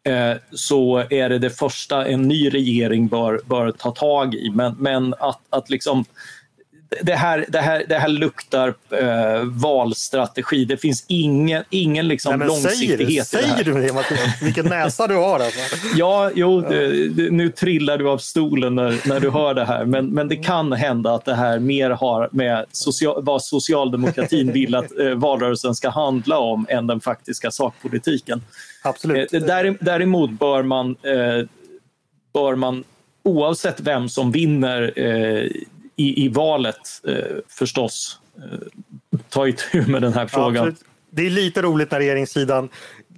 eh, 0.03 0.37
så 0.51 0.97
är 1.09 1.29
det 1.29 1.39
det 1.39 1.49
första 1.49 2.05
en 2.05 2.21
ny 2.21 2.49
regering 2.49 3.07
bör, 3.07 3.41
bör 3.45 3.71
ta 3.71 3.91
tag 3.91 4.35
i. 4.35 4.51
Men, 4.55 4.75
men 4.79 5.13
att, 5.19 5.41
att 5.49 5.69
liksom 5.69 6.05
det 7.01 7.15
här, 7.15 7.45
det 7.49 7.59
här, 7.59 7.83
det 7.89 7.97
här 7.97 8.07
luktar 8.07 8.73
eh, 8.89 9.43
valstrategi. 9.43 10.65
Det 10.65 10.77
finns 10.77 11.05
ingen, 11.07 11.63
ingen 11.69 12.07
liksom 12.07 12.39
Nej, 12.39 12.47
långsiktighet 12.47 13.27
säger, 13.27 13.43
i 13.43 13.47
det 13.47 13.53
här. 13.53 13.63
Säger 13.63 13.81
du 13.81 13.87
det 13.87 13.93
Mattias? 13.93 14.41
Vilken 14.41 14.65
näsa 14.65 15.07
du 15.07 15.15
har 15.15 15.39
alltså. 15.39 15.59
Ja, 15.95 16.31
jo, 16.35 16.61
det, 16.61 17.09
det, 17.09 17.31
nu 17.31 17.49
trillar 17.49 17.97
du 17.97 18.09
av 18.09 18.17
stolen 18.17 18.75
när, 18.75 19.07
när 19.07 19.19
du 19.19 19.29
hör 19.29 19.53
det 19.53 19.65
här. 19.65 19.85
Men, 19.85 20.07
men 20.07 20.27
det 20.27 20.35
kan 20.35 20.71
hända 20.71 21.13
att 21.13 21.25
det 21.25 21.35
här 21.35 21.59
mer 21.59 21.89
har 21.89 22.29
med 22.31 22.65
social, 22.71 23.23
vad 23.23 23.43
socialdemokratin 23.43 24.51
vill 24.51 24.75
att 24.75 24.99
eh, 24.99 25.09
valrörelsen 25.09 25.75
ska 25.75 25.89
handla 25.89 26.37
om 26.37 26.65
än 26.69 26.87
den 26.87 26.99
faktiska 26.99 27.51
sakpolitiken. 27.51 28.41
Absolut. 28.83 29.33
Eh, 29.33 29.41
däremot 29.79 30.31
bör 30.31 30.63
man, 30.63 30.89
eh, 30.89 31.47
bör 32.33 32.55
man 32.55 32.83
oavsett 33.23 33.79
vem 33.79 34.09
som 34.09 34.31
vinner 34.31 34.93
eh, 34.95 35.49
i, 36.01 36.25
i 36.25 36.27
valet 36.27 37.01
eh, 37.07 37.15
förstås 37.47 38.19
eh, 38.37 38.59
ta 39.29 39.47
itu 39.47 39.87
med 39.87 40.01
den 40.01 40.13
här 40.13 40.27
frågan. 40.27 40.67
Absolut. 40.67 40.83
Det 41.09 41.25
är 41.25 41.29
lite 41.29 41.61
roligt 41.61 41.91
när 41.91 41.99
regeringssidan 41.99 42.69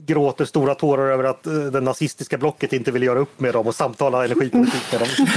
gråter 0.06 0.46
stora 0.46 0.76
tårar 0.76 1.12
över 1.12 1.24
att 1.24 1.48
eh, 1.48 1.54
det 1.54 1.82
nazistiska 1.82 2.38
blocket 2.38 2.74
inte 2.74 2.92
vill 2.92 3.04
göra 3.04 3.20
upp 3.20 3.40
med 3.40 3.54
dem 3.54 3.68
och 3.68 3.76
samtala 3.76 4.26
energipolitik 4.26 4.92
med 4.92 5.02
dem. 5.02 5.10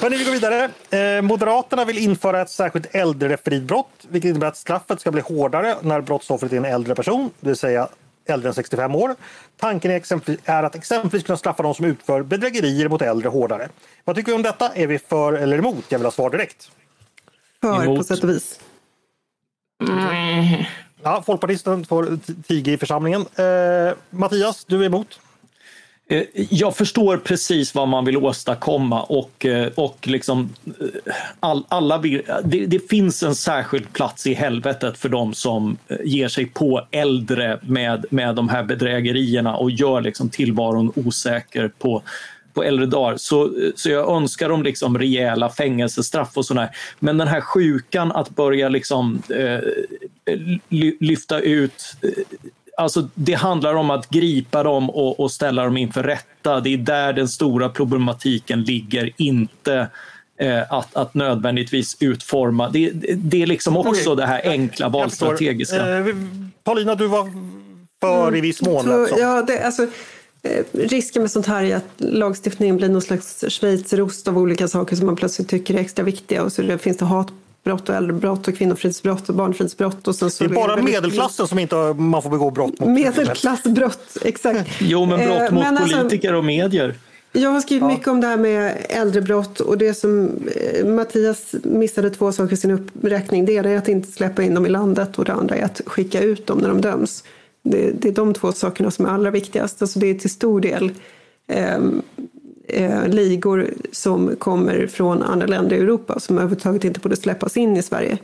Hörrni, 0.00 0.16
vi 0.16 0.24
går 0.24 0.32
vidare. 0.32 0.70
Eh, 0.90 1.22
Moderaterna 1.22 1.84
vill 1.84 1.98
införa 1.98 2.42
ett 2.42 2.50
särskilt 2.50 2.94
äldrefridbrott, 2.94 4.06
vilket 4.08 4.28
innebär 4.28 4.46
att 4.46 4.56
straffet 4.56 5.00
ska 5.00 5.10
bli 5.10 5.20
hårdare 5.20 5.76
när 5.82 6.00
brottsoffret 6.00 6.52
är 6.52 6.56
en 6.56 6.64
äldre 6.64 6.94
person, 6.94 7.30
det 7.40 7.48
vill 7.48 7.56
säga 7.56 7.88
äldre 8.30 8.48
än 8.48 8.54
65 8.54 8.94
år. 8.94 9.14
Tanken 9.56 9.90
är, 9.90 9.94
exempelvis, 9.96 10.40
är 10.44 10.62
att 10.62 10.74
exempelvis 10.74 11.26
kunna 11.26 11.36
straffa 11.36 11.62
de 11.62 11.74
som 11.74 11.84
utför 11.84 12.22
bedrägerier 12.22 12.88
mot 12.88 13.02
äldre 13.02 13.28
hårdare. 13.28 13.68
Vad 14.04 14.16
tycker 14.16 14.32
vi 14.32 14.36
om 14.36 14.42
detta? 14.42 14.72
Är 14.74 14.86
vi 14.86 14.98
för 14.98 15.32
eller 15.32 15.58
emot? 15.58 15.84
Jag 15.88 15.98
vill 15.98 16.06
ha 16.06 16.12
svar 16.12 16.30
direkt. 16.30 16.70
För 17.60 17.84
Emot. 17.84 17.98
på 17.98 18.04
sätt 18.04 18.24
och 18.24 18.30
vis. 18.30 18.60
Mm. 19.88 20.64
Ja, 21.02 21.22
folkpartisten 21.26 21.84
får 21.84 22.18
tiga 22.42 22.72
i 22.72 22.76
församlingen. 22.78 23.20
Eh, 23.20 23.94
Mattias, 24.10 24.64
du 24.64 24.82
är 24.82 24.86
emot? 24.86 25.20
Eh, 26.10 26.22
jag 26.50 26.76
förstår 26.76 27.16
precis 27.16 27.74
vad 27.74 27.88
man 27.88 28.04
vill 28.04 28.16
åstadkomma 28.16 29.02
och, 29.02 29.46
eh, 29.46 29.68
och 29.74 30.08
liksom 30.08 30.54
eh, 30.66 31.14
all, 31.40 31.64
alla 31.68 31.98
vill, 31.98 32.22
det, 32.44 32.66
det 32.66 32.88
finns 32.88 33.22
en 33.22 33.34
särskild 33.34 33.92
plats 33.92 34.26
i 34.26 34.34
helvetet 34.34 34.98
för 34.98 35.08
de 35.08 35.34
som 35.34 35.76
ger 36.04 36.28
sig 36.28 36.46
på 36.46 36.86
äldre 36.90 37.58
med, 37.62 38.06
med 38.10 38.34
de 38.34 38.48
här 38.48 38.62
bedrägerierna 38.62 39.56
och 39.56 39.70
gör 39.70 40.00
liksom 40.00 40.28
tillvaron 40.30 40.92
osäker 40.96 41.70
på, 41.78 42.02
på 42.54 42.64
äldre 42.64 42.86
dagar. 42.86 43.16
Så, 43.16 43.52
så 43.76 43.90
jag 43.90 44.16
önskar 44.16 44.48
dem 44.48 44.62
liksom 44.62 44.98
rejäla 44.98 45.50
fängelsestraff 45.50 46.36
och 46.36 46.44
sådär. 46.44 46.68
Men 46.98 47.18
den 47.18 47.28
här 47.28 47.40
sjukan 47.40 48.12
att 48.12 48.30
börja 48.30 48.68
liksom 48.68 49.22
eh, 49.28 49.60
lyfta 51.00 51.40
ut 51.40 51.96
eh, 52.02 52.10
Alltså, 52.78 53.08
det 53.14 53.34
handlar 53.34 53.74
om 53.74 53.90
att 53.90 54.10
gripa 54.10 54.62
dem 54.62 54.90
och, 54.90 55.20
och 55.20 55.30
ställa 55.30 55.64
dem 55.64 55.76
inför 55.76 56.02
rätta. 56.02 56.60
Det 56.60 56.74
är 56.74 56.78
där 56.78 57.12
den 57.12 57.28
stora 57.28 57.68
problematiken 57.68 58.62
ligger, 58.62 59.12
inte 59.16 59.88
eh, 60.40 60.72
att, 60.72 60.96
att 60.96 61.14
nödvändigtvis 61.14 61.96
utforma. 62.00 62.68
Det, 62.68 62.90
det, 63.16 63.42
är 63.42 63.46
liksom 63.46 63.76
också 63.76 63.90
Okej. 63.90 64.16
det 64.16 64.26
här 64.26 64.40
enkla 64.44 64.88
valstrategiska. 64.88 65.98
Eh, 65.98 66.06
Paulina, 66.64 66.94
du 66.94 67.06
var 67.06 67.32
för 68.00 68.36
i 68.36 68.40
viss 68.40 68.62
mån. 68.62 68.84
Så, 68.84 69.00
alltså. 69.00 69.18
ja, 69.18 69.42
det, 69.42 69.66
alltså, 69.66 69.82
eh, 70.42 70.64
risken 70.72 71.22
med 71.22 71.30
sånt 71.30 71.46
här 71.46 71.64
är 71.64 71.76
att 71.76 71.90
lagstiftningen 71.96 72.76
blir 72.76 72.88
någon 72.88 73.02
slags 73.02 73.44
schweizerost 73.48 74.28
av 74.28 74.38
olika 74.38 74.68
saker 74.68 74.96
som 74.96 75.06
man 75.06 75.16
plötsligt 75.16 75.48
tycker 75.48 75.74
är 75.74 75.78
extra 75.78 76.04
viktiga. 76.04 76.42
Och 76.42 76.52
så 76.52 76.62
det, 76.62 76.78
finns 76.78 76.96
det 76.96 77.04
hatbrott 77.68 77.88
och 77.88 77.94
äldrebrott 77.94 78.48
och 78.48 78.56
kvinnofridsbrott 78.56 79.28
och 79.28 79.34
barnfridsbrott. 79.34 80.08
Och 80.08 80.14
sen 80.14 80.30
så 80.30 80.44
Det 80.44 80.50
är 80.50 80.54
bara 80.54 80.82
medelklassen 80.82 81.48
som 81.48 81.58
inte 81.58 81.76
har, 81.76 81.94
man 81.94 82.22
får 82.22 82.30
begå 82.30 82.50
brott 82.50 82.80
mot. 82.80 82.88
Medelklassbrott, 82.88 84.16
exakt. 84.24 84.70
Jo, 84.80 85.06
men 85.06 85.18
brott 85.18 85.38
Eh, 85.38 85.52
mot 85.52 85.64
men 85.64 85.78
alltså- 85.78 85.96
politiker 85.96 86.34
och 86.34 86.44
medier. 86.44 86.94
Jag 87.32 87.50
har 87.50 87.60
skrivit 87.60 87.82
ja. 87.82 87.88
mycket 87.88 88.08
om 88.08 88.20
det 88.20 88.26
här 88.26 88.36
med 88.36 88.86
äldrebrott 88.88 89.60
och 89.60 89.78
det 89.78 89.94
som 89.94 90.30
eh, 90.56 90.86
Mattias 90.86 91.54
missade 91.62 92.10
två 92.10 92.32
saker 92.32 92.52
i 92.54 92.56
sin 92.56 92.70
uppräkning. 92.70 93.44
Det 93.44 93.52
ena 93.52 93.68
är 93.70 93.76
att 93.76 93.88
inte 93.88 94.12
släppa 94.12 94.42
in 94.42 94.54
dem 94.54 94.66
i 94.66 94.68
landet 94.68 95.18
och 95.18 95.24
det 95.24 95.32
andra 95.32 95.56
är 95.56 95.64
att 95.64 95.80
skicka 95.86 96.20
ut 96.20 96.46
dem 96.46 96.58
när 96.58 96.68
de 96.68 96.80
döms. 96.80 97.24
Det, 97.62 97.90
det 97.90 98.08
är 98.08 98.12
de 98.12 98.34
två 98.34 98.52
sakerna 98.52 98.90
som 98.90 99.06
är 99.06 99.10
allra 99.10 99.30
viktigast. 99.30 99.82
Alltså 99.82 99.98
det 99.98 100.06
är 100.06 100.14
till 100.14 100.30
stor 100.30 100.60
del 100.60 100.90
eh, 101.48 101.78
eh, 102.68 103.08
ligor 103.08 103.70
som 103.92 104.36
kommer 104.36 104.86
från 104.86 105.22
andra 105.22 105.46
länder 105.46 105.76
i 105.76 105.80
Europa 105.80 106.20
som 106.20 106.36
överhuvudtaget 106.36 106.84
inte 106.84 107.00
borde 107.00 107.16
släppas 107.16 107.56
in 107.56 107.76
i 107.76 107.82
Sverige. 107.82 108.18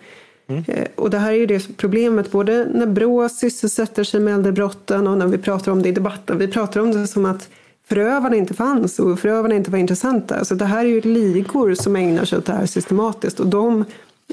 Mm. 0.47 0.65
Eh, 0.69 0.87
och 0.95 1.11
det 1.11 1.19
här 1.19 1.33
är 1.33 1.37
ju 1.37 1.47
det 1.47 1.77
problemet 1.77 2.31
både 2.31 2.69
när 2.75 2.87
Brå 2.87 3.29
sysselsätter 3.29 4.05
sig 4.05 4.21
med 4.21 4.35
äldrebrotten 4.35 5.07
och 5.07 5.19
när 5.19 5.27
vi 5.27 5.39
pratar 5.39 5.73
om 5.73 5.83
det 5.83 5.89
i 5.89 5.93
debatten. 5.93 6.39
Vi 6.39 6.49
pratar 6.49 6.81
om 6.81 6.93
det 6.93 7.07
som 7.07 7.27
att 7.27 7.49
förövarna 7.89 8.37
inte 8.37 8.55
fanns 8.55 8.99
och 8.99 9.21
förövarna 9.21 9.55
inte 9.55 9.71
var 9.71 9.79
intressanta. 9.79 10.37
Alltså 10.37 10.55
det 10.55 10.65
här 10.65 10.85
är 10.85 10.89
ju 10.89 11.01
ligor 11.01 11.75
som 11.75 11.97
ägnar 11.97 12.25
sig 12.25 12.39
åt 12.39 12.47
det 12.47 12.53
här 12.53 12.67
systematiskt 12.67 13.41
och 13.41 13.47
de 13.47 13.85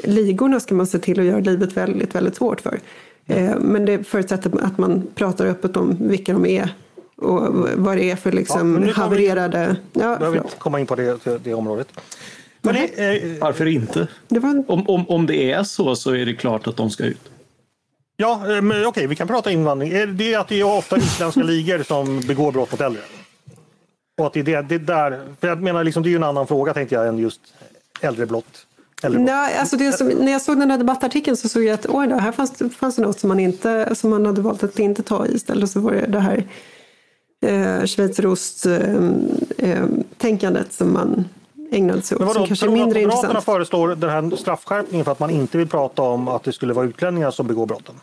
ligorna 0.04 0.60
ska 0.60 0.76
man 0.76 0.88
se 0.88 1.00
till 1.00 1.20
att 1.20 1.26
göra 1.26 1.40
livet 1.40 1.78
väldigt, 1.78 2.16
väldigt 2.16 2.36
svårt 2.36 2.62
för. 2.62 2.80
Eh, 3.28 3.60
men 3.60 3.86
det 3.86 4.04
förutsätter 4.04 4.52
att 4.64 4.78
man 4.78 5.04
pratar 5.16 5.46
öppet 5.46 5.78
om 5.78 5.98
vilka 6.00 6.34
de 6.34 6.46
är 6.46 6.76
och 7.22 7.70
vad 7.76 7.98
det 7.98 8.12
är 8.12 8.16
för 8.16 8.32
liksom 8.32 8.84
ja, 8.88 8.94
havererade... 8.94 9.76
Vi, 9.94 10.02
ja, 10.02 10.18
behöver 10.18 10.38
inte 10.38 10.58
komma 10.58 10.80
in 10.80 10.86
på 10.86 10.96
det, 10.96 11.44
det 11.44 11.54
området. 11.54 11.88
Men 12.62 12.76
det, 12.76 13.16
eh, 13.16 13.42
Varför 13.42 13.66
inte? 13.66 14.08
Var... 14.28 14.64
Om, 14.68 14.90
om, 14.90 15.10
om 15.10 15.26
det 15.26 15.52
är 15.52 15.64
så 15.64 15.96
så 15.96 16.16
är 16.16 16.26
det 16.26 16.34
klart 16.34 16.68
att 16.68 16.78
de 16.78 16.90
ska 16.90 17.04
ut. 17.04 17.32
Ja, 18.18 18.56
eh, 18.56 18.62
men 18.62 18.86
okej, 18.86 19.08
vi 19.08 19.16
kan 19.16 19.28
prata 19.28 19.52
invandring. 19.52 20.18
Det 20.18 20.34
är 20.34 20.40
att 20.40 20.48
det 20.48 20.60
är 20.60 20.78
ofta 20.78 20.96
utländska 20.96 21.44
ligor 21.44 21.84
som 21.84 22.20
begår 22.20 22.52
brott 22.52 22.72
mot 22.72 22.82
äldre. 22.82 23.02
Och 24.20 24.28
att 24.28 24.34
det 24.34 24.40
är 24.40 24.44
det, 24.44 24.62
det 24.62 24.78
där, 24.78 25.22
för 25.40 25.48
jag 25.48 25.62
menar 25.62 25.84
liksom, 25.84 26.04
det 26.04 26.10
är 26.10 26.12
ju 26.12 26.16
en 26.16 26.24
annan 26.24 26.48
fråga 26.48 26.74
tänkte 26.74 26.96
jag 26.96 27.08
än 27.08 27.18
just 27.18 27.42
äldrebrott. 28.02 28.68
Nej, 29.10 29.58
alltså 29.58 29.78
det 29.78 29.92
som, 29.92 30.08
när 30.08 30.32
jag 30.32 30.42
såg 30.42 30.60
den 30.60 30.72
här 30.72 30.78
debattartikeln 30.78 31.38
så 31.38 31.50
såg 31.50 31.64
jag 31.64 31.74
att 31.74 31.86
oj 31.90 32.08
då, 32.08 32.16
här 32.16 32.32
fanns, 32.32 32.62
fanns 32.78 32.96
det 32.96 33.02
något 33.02 33.20
som 33.20 33.28
man, 33.28 33.40
inte, 33.40 33.96
som 33.96 34.10
man 34.10 34.26
hade 34.26 34.42
valt 34.42 34.64
att 34.64 34.80
inte 34.80 35.04
ta 35.04 35.26
i. 35.26 35.36
Istället 35.36 35.70
så 35.70 35.80
var 35.80 35.92
det 35.92 36.06
det 36.08 36.20
här 36.20 36.48
eh, 37.42 37.86
schweizerost-tänkandet 37.86 40.56
eh, 40.56 40.62
eh, 40.62 40.70
som 40.70 40.94
man 40.94 41.26
ägnade 41.72 42.02
sig 42.02 42.16
åt. 42.16 42.20
Men 42.20 42.28
vadå, 42.28 42.40
som 42.40 42.48
kanske 42.48 42.66
är 42.66 42.70
mindre 42.70 43.02
intressant. 43.02 43.24
Moderaterna 43.24 43.42
föreslår 43.42 43.96
den 43.96 44.10
här 44.10 44.36
straffskärpningen 44.36 45.06
för 45.06 45.12
att 45.12 45.20
man 45.20 45.30
inte 45.30 45.58
vill 45.58 45.68
prata 45.68 46.02
om 46.02 46.28
att 46.28 46.44
det 46.44 46.54
skulle 46.54 46.74
vara 46.74 46.86
utlänningar 46.86 47.32
som 47.32 47.48
begår 47.48 47.66
brotten? 47.66 47.96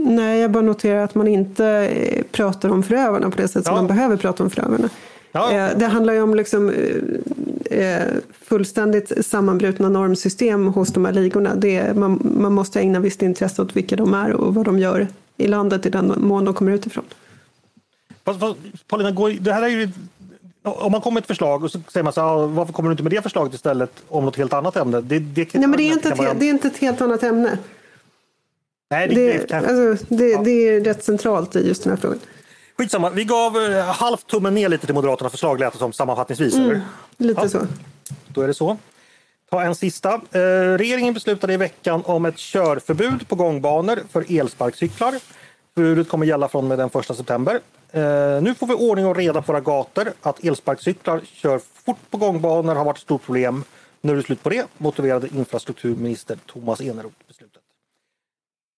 Nej, 0.00 0.40
jag 0.40 0.50
bara 0.50 0.62
noterar 0.62 1.04
att 1.04 1.14
man 1.14 1.28
inte 1.28 1.66
eh, 1.66 2.22
pratar 2.32 2.68
om 2.68 2.82
förövarna 2.82 3.30
på 3.30 3.36
det 3.36 3.48
sätt 3.48 3.66
som 3.66 3.74
man 3.74 3.86
behöver 3.86 4.16
prata 4.16 4.42
om 4.42 4.50
förövarna. 4.50 4.88
Ja. 5.32 5.52
Eh, 5.52 5.78
det 5.78 5.86
handlar 5.86 6.14
ju 6.14 6.22
om 6.22 6.34
liksom 6.34 6.72
fullständigt 8.42 9.26
sammanbrutna 9.26 9.88
normsystem 9.88 10.66
hos 10.66 10.92
de 10.92 11.04
här 11.04 11.12
ligorna. 11.12 11.54
Det 11.54 11.96
man, 11.96 12.32
man 12.38 12.52
måste 12.52 12.80
ägna 12.80 13.00
visst 13.00 13.22
intresse 13.22 13.62
åt 13.62 13.76
vilka 13.76 13.96
de 13.96 14.14
är 14.14 14.32
och 14.32 14.54
vad 14.54 14.64
de 14.64 14.78
gör 14.78 15.06
i 15.36 15.46
landet 15.46 15.86
i 15.86 15.90
den 15.90 16.14
mån 16.16 16.44
de 16.44 16.54
kommer 16.54 16.72
utifrån. 16.72 17.04
Fast, 18.26 18.40
fast, 18.40 18.56
Paulina, 18.88 19.10
det 19.40 19.52
här 19.52 19.62
är 19.62 19.68
ju, 19.68 19.88
om 20.62 20.92
man 20.92 21.00
kommer 21.00 21.14
med 21.14 21.20
ett 21.20 21.26
förslag 21.26 21.64
och 21.64 21.70
så 21.70 21.80
säger 21.92 22.04
man 22.04 22.12
så 22.12 22.20
här, 22.20 22.46
varför 22.46 22.72
kommer 22.72 22.88
du 22.88 22.92
inte 22.92 23.02
med 23.02 23.12
det 23.12 23.22
förslaget 23.22 23.54
istället 23.54 23.90
om 24.08 24.24
något 24.24 24.36
helt 24.36 24.52
annat 24.52 24.76
ämne? 24.76 25.00
Det, 25.00 25.18
det, 25.18 25.54
Nej, 25.54 25.68
men 25.68 25.76
det 25.76 25.82
är, 25.82 25.92
inte 25.92 26.08
ett, 26.08 26.40
det 26.40 26.46
är 26.46 26.50
inte 26.50 26.68
ett 26.68 26.78
helt 26.78 27.00
annat 27.00 27.22
ämne. 27.22 27.58
Nej, 28.90 29.08
det, 29.08 29.48
det, 29.48 29.54
alltså, 29.54 30.06
det, 30.14 30.28
ja. 30.28 30.42
det 30.44 30.50
är 30.50 30.80
rätt 30.80 31.04
centralt 31.04 31.56
i 31.56 31.68
just 31.68 31.82
den 31.82 31.92
här 31.92 31.96
frågan. 31.96 32.18
Skitsamma, 32.78 33.10
vi 33.10 33.24
gav 33.24 33.56
eh, 33.56 33.84
halvt 33.84 34.26
tummen 34.26 34.54
ner 34.54 34.68
lite 34.68 34.86
till 34.86 34.94
Moderaternas 34.94 35.30
förslag 35.30 35.60
lät 35.60 35.72
det 35.72 35.78
som 35.78 35.92
sammanfattningsvis. 35.92 36.54
Mm, 36.54 36.80
lite 37.16 37.40
ja. 37.42 37.48
så. 37.48 37.66
Då 38.28 38.40
är 38.40 38.46
det 38.46 38.54
så. 38.54 38.76
Ta 39.50 39.62
en 39.62 39.74
sista. 39.74 40.14
Eh, 40.14 40.40
regeringen 40.78 41.14
beslutade 41.14 41.52
i 41.52 41.56
veckan 41.56 42.02
om 42.04 42.24
ett 42.24 42.38
körförbud 42.38 43.28
på 43.28 43.34
gångbanor 43.34 43.98
för 44.10 44.38
elsparkcyklar. 44.40 45.14
Förbudet 45.74 46.08
kommer 46.08 46.26
gälla 46.26 46.48
från 46.48 46.68
med 46.68 46.78
den 46.78 46.90
1 46.94 47.16
september. 47.16 47.60
Eh, 47.96 48.42
nu 48.42 48.54
får 48.54 48.66
vi 48.66 48.74
ordning 48.74 49.06
och 49.06 49.16
reda 49.16 49.42
på 49.42 49.52
våra 49.52 49.60
gator. 49.60 50.12
Att 50.22 50.44
elsparkcyklar 50.44 51.20
kör 51.24 51.58
fort 51.58 52.10
på 52.10 52.16
gångbanor 52.16 52.74
har 52.74 52.84
varit 52.84 52.96
ett 52.96 53.02
stort 53.02 53.22
problem. 53.22 53.64
Nu 54.00 54.12
är 54.12 54.16
det 54.16 54.22
slut 54.22 54.42
på 54.42 54.48
det, 54.48 54.66
motiverade 54.78 55.28
infrastrukturminister 55.28 56.38
Thomas 56.46 56.80
Eneroth 56.80 57.16
beslutet. 57.28 57.62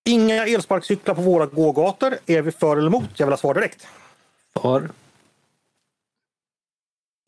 Inga 0.09 0.47
elsparkcyklar 0.47 1.14
på 1.14 1.23
våra 1.23 1.47
gågator. 1.47 2.14
Är 2.27 2.43
vi 2.43 2.53
för 2.53 2.77
eller 2.77 2.87
emot? 2.87 3.11
Jag 3.16 3.27
vill 3.27 3.33
ha 3.33 3.37
svar 3.37 3.55
direkt. 3.55 3.87
För. 4.55 4.91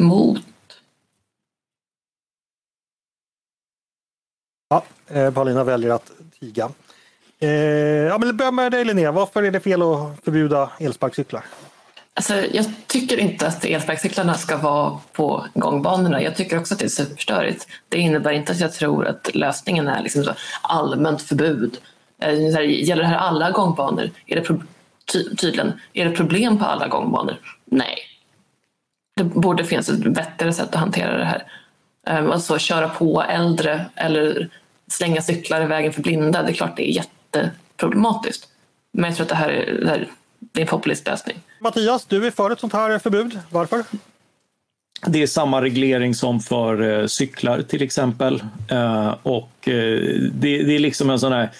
Mot. 0.02 0.42
Ja, 4.68 4.84
eh, 5.06 5.34
Paulina 5.34 5.64
väljer 5.64 5.90
att 5.90 6.12
tiga. 6.40 6.70
Eh, 7.38 7.50
ja, 7.50 8.18
men 8.18 8.36
börja 8.36 8.50
med 8.50 8.72
dig 8.72 8.84
Linnea, 8.84 9.12
varför 9.12 9.42
är 9.42 9.50
det 9.50 9.60
fel 9.60 9.82
att 9.82 10.24
förbjuda 10.24 10.70
elsparkcyklar? 10.78 11.44
Alltså, 12.20 12.46
jag 12.52 12.66
tycker 12.86 13.18
inte 13.18 13.46
att 13.46 13.64
elsparkcyklarna 13.64 14.34
ska 14.34 14.56
vara 14.56 14.98
på 15.12 15.46
gångbanorna. 15.54 16.22
Jag 16.22 16.36
tycker 16.36 16.58
också 16.58 16.74
att 16.74 16.80
det 16.80 16.86
är 16.86 16.88
superstörigt. 16.88 17.66
Det 17.88 17.98
innebär 17.98 18.32
inte 18.32 18.52
att 18.52 18.60
jag 18.60 18.72
tror 18.72 19.06
att 19.06 19.34
lösningen 19.34 19.88
är 19.88 20.02
liksom 20.02 20.24
så 20.24 20.34
allmänt 20.62 21.22
förbud. 21.22 21.78
Eh, 22.22 22.28
här, 22.28 22.60
gäller 22.60 23.02
det 23.02 23.08
här 23.08 23.16
alla 23.16 23.50
gångbanor? 23.50 24.10
Är 24.26 24.36
det 24.36 24.46
ty 25.12 25.36
tydligen, 25.36 25.72
är 25.92 26.04
det 26.04 26.16
problem 26.16 26.58
på 26.58 26.64
alla 26.64 26.88
gångbanor? 26.88 27.36
Nej. 27.64 27.98
Det 29.16 29.24
borde 29.24 29.64
finnas 29.64 29.88
ett 29.88 30.14
bättre 30.14 30.52
sätt 30.52 30.68
att 30.68 30.80
hantera 30.80 31.18
det 31.18 31.24
här. 31.24 31.44
Ehm, 32.06 32.30
alltså 32.30 32.58
köra 32.58 32.88
på 32.88 33.22
äldre 33.22 33.86
eller 33.94 34.48
slänga 34.90 35.22
cyklar 35.22 35.62
i 35.62 35.66
vägen 35.66 35.92
för 35.92 36.02
blinda, 36.02 36.42
det 36.42 36.50
är 36.50 36.54
klart 36.54 36.76
det 36.76 36.90
är 36.90 36.94
jätteproblematiskt. 36.94 38.48
Men 38.92 39.04
jag 39.04 39.16
tror 39.16 39.24
att 39.24 39.28
det 39.28 39.34
här 39.34 39.48
är, 39.48 39.80
det 39.80 39.88
här, 39.88 40.08
det 40.38 40.60
är 40.60 40.62
en 40.62 40.68
populistlösning. 40.68 41.36
Mattias, 41.60 42.06
du 42.06 42.26
är 42.26 42.30
för 42.30 42.50
ett 42.50 42.60
sånt 42.60 42.72
här 42.72 42.98
förbud. 42.98 43.38
Varför? 43.50 43.84
Det 45.06 45.22
är 45.22 45.26
samma 45.26 45.62
reglering 45.62 46.14
som 46.14 46.40
för 46.40 47.00
eh, 47.00 47.06
cyklar 47.06 47.62
till 47.62 47.82
exempel. 47.82 48.42
Eh, 48.68 49.14
och 49.22 49.68
eh, 49.68 50.00
det, 50.32 50.76
är 50.76 50.78
liksom 50.78 51.10
en 51.10 51.18
sån 51.18 51.32
här 51.32 51.50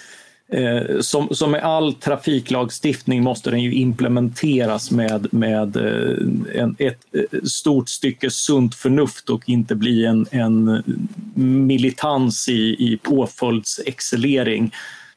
som, 1.01 1.29
som 1.31 1.51
med 1.51 1.63
all 1.63 1.93
trafiklagstiftning 1.93 3.23
måste 3.23 3.49
den 3.51 3.59
ju 3.59 3.73
implementeras 3.73 4.91
med, 4.91 5.33
med 5.33 5.75
en, 6.55 6.75
ett 6.79 7.05
stort 7.43 7.89
stycke 7.89 8.29
sunt 8.31 8.75
förnuft 8.75 9.29
och 9.29 9.49
inte 9.49 9.75
bli 9.75 10.05
en, 10.05 10.25
en 10.31 10.83
militans 11.35 12.49
i, 12.49 12.75
i 12.79 12.99
påföljdsexcellering. 13.03 14.71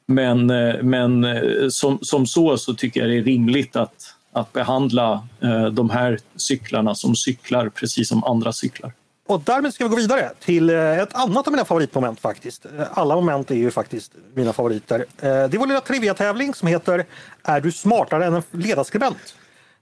Men, 0.07 0.47
men 0.83 1.27
som, 1.71 1.99
som 2.03 2.27
så 2.27 2.57
så 2.57 2.75
tycker 2.75 3.01
jag 3.01 3.11
det 3.11 3.19
är 3.19 3.25
rimligt 3.25 3.77
att, 3.77 4.14
att 4.35 4.53
behandla 4.53 5.29
eh, 5.41 5.67
de 5.67 5.91
här 5.91 6.19
cyklarna 6.37 6.95
som 6.95 7.17
cyklar 7.17 7.69
precis 7.69 8.09
som 8.09 8.25
andra 8.25 8.53
cyklar. 8.53 8.93
Och 9.27 9.41
därmed 9.41 9.75
ska 9.75 9.85
vi 9.85 9.91
gå 9.91 9.97
vidare 9.97 10.31
till 10.41 10.71
eh, 10.71 10.99
ett 10.99 11.15
annat 11.15 11.47
av 11.47 11.53
mina 11.53 11.65
favoritmoment 11.65 12.21
faktiskt. 12.21 12.67
Eh, 12.67 12.99
alla 12.99 13.15
moment 13.15 13.51
är 13.51 13.55
ju 13.55 13.71
faktiskt 13.71 14.13
mina 14.35 14.53
favoriter. 14.53 15.05
Det 15.21 15.29
är 15.29 15.59
vår 15.59 15.67
lilla 15.67 15.81
trivia-tävling 15.81 16.55
som 16.55 16.69
heter 16.69 17.07
Är 17.43 17.61
du 17.61 17.73
smartare 17.73 18.27
än 18.27 18.35
en 18.35 18.43
ledarskribent? 18.51 19.35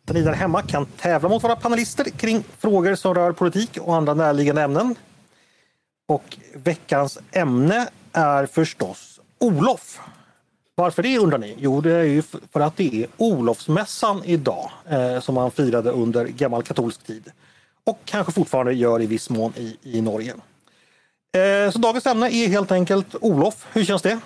Där 0.05 0.14
ni 0.14 0.22
där 0.22 0.32
hemma 0.32 0.62
kan 0.62 0.86
tävla 0.86 1.28
mot 1.28 1.44
våra 1.44 1.57
panelister 1.57 2.05
kring 2.05 2.44
frågor 2.59 2.94
som 2.94 3.14
rör 3.14 3.32
politik 3.32 3.78
och 3.80 3.96
andra 3.96 4.14
närliggande 4.14 4.62
ämnen. 4.62 4.94
Och 6.09 6.38
veckans 6.55 7.18
ämne 7.32 7.88
är 8.12 8.46
förstås 8.46 9.20
Olof. 9.38 10.00
Varför 10.74 11.02
det 11.02 11.18
undrar 11.18 11.38
ni? 11.38 11.56
Jo, 11.58 11.80
det 11.80 11.92
är 11.92 12.02
ju 12.02 12.22
för 12.52 12.60
att 12.60 12.76
det 12.76 13.02
är 13.02 13.08
Olofsmässan 13.16 14.24
idag 14.24 14.70
eh, 14.88 15.20
som 15.20 15.34
man 15.34 15.50
firade 15.50 15.90
under 15.90 16.24
gammal 16.24 16.62
katolsk 16.62 17.06
tid 17.06 17.30
och 17.84 17.98
kanske 18.04 18.32
fortfarande 18.32 18.72
gör 18.72 19.02
i 19.02 19.06
viss 19.06 19.30
mån 19.30 19.52
i, 19.56 19.76
i 19.82 20.00
Norge. 20.00 20.34
Eh, 21.36 21.70
så 21.72 21.78
dagens 21.78 22.06
ämne 22.06 22.26
är 22.26 22.48
helt 22.48 22.72
enkelt 22.72 23.14
Olof. 23.20 23.66
Hur 23.72 23.84
känns 23.84 24.02
det? 24.02 24.18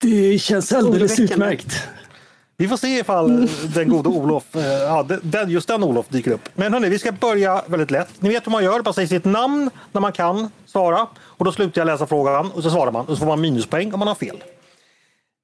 Det 0.00 0.38
känns 0.38 0.72
alldeles 0.72 1.20
utmärkt. 1.20 1.88
Vi 2.62 2.68
får 2.68 2.76
se 2.76 2.98
ifall 2.98 3.48
den 3.74 3.88
gode 3.88 4.08
Olof, 4.08 4.56
eh, 4.56 4.62
ja, 4.62 5.06
den, 5.22 5.50
just 5.50 5.68
den 5.68 5.84
Olof 5.84 6.08
dyker 6.08 6.30
upp. 6.30 6.48
Men 6.54 6.72
hörni, 6.72 6.88
vi 6.88 6.98
ska 6.98 7.12
börja 7.12 7.62
väldigt 7.66 7.90
lätt. 7.90 8.08
Ni 8.18 8.28
vet 8.28 8.46
hur 8.46 8.52
man 8.52 8.64
gör, 8.64 8.82
man 8.84 8.94
säger 8.94 9.08
sitt 9.08 9.24
namn 9.24 9.70
när 9.92 10.00
man 10.00 10.12
kan 10.12 10.50
svara 10.66 11.06
och 11.20 11.44
då 11.44 11.52
slutar 11.52 11.80
jag 11.80 11.86
läsa 11.86 12.06
frågan 12.06 12.50
och 12.50 12.62
så 12.62 12.70
svarar 12.70 12.92
man 12.92 13.06
och 13.06 13.16
så 13.16 13.16
får 13.16 13.26
man 13.26 13.40
minuspoäng 13.40 13.92
om 13.92 13.98
man 13.98 14.08
har 14.08 14.14
fel. 14.14 14.44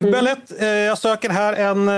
Mm. 0.05 0.15
Väldigt, 0.15 0.61
eh, 0.61 0.69
jag 0.69 0.99
söker 0.99 1.31
här 1.31 1.53
en 1.53 1.89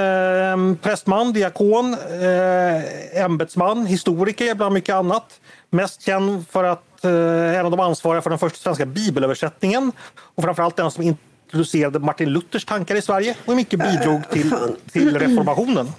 eh, 0.71 0.77
prästman, 0.83 1.33
diakon, 1.33 1.95
eh, 1.95 3.23
ämbetsman, 3.25 3.87
historiker 3.87 4.55
bland 4.55 4.75
mycket 4.75 4.95
annat. 4.95 5.41
Mest 5.71 6.03
känd 6.03 6.49
för 6.49 6.65
att 6.65 7.05
eh, 7.05 7.59
en 7.59 7.65
av 7.65 7.71
de 7.71 7.81
ansvariga 7.81 8.23
för 8.23 8.31
den 8.31 8.39
första 8.39 8.59
svenska 8.59 8.87
bibelöversättningen 8.87 9.93
och 10.35 10.45
framförallt 10.45 10.77
den 10.77 10.91
som 10.91 11.03
introducerade 11.51 11.99
Martin 11.99 12.29
Luthers 12.33 12.65
tankar 12.65 12.95
i 12.97 13.03
Sverige 13.03 13.37
och 13.47 13.57
mycket 13.57 13.79
bidrog 13.79 14.31
till, 14.31 14.53
till 14.93 15.19
reformationen. 15.19 15.93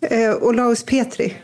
Eh, 0.00 0.34
Olaus 0.40 0.82
Petri. 0.84 1.36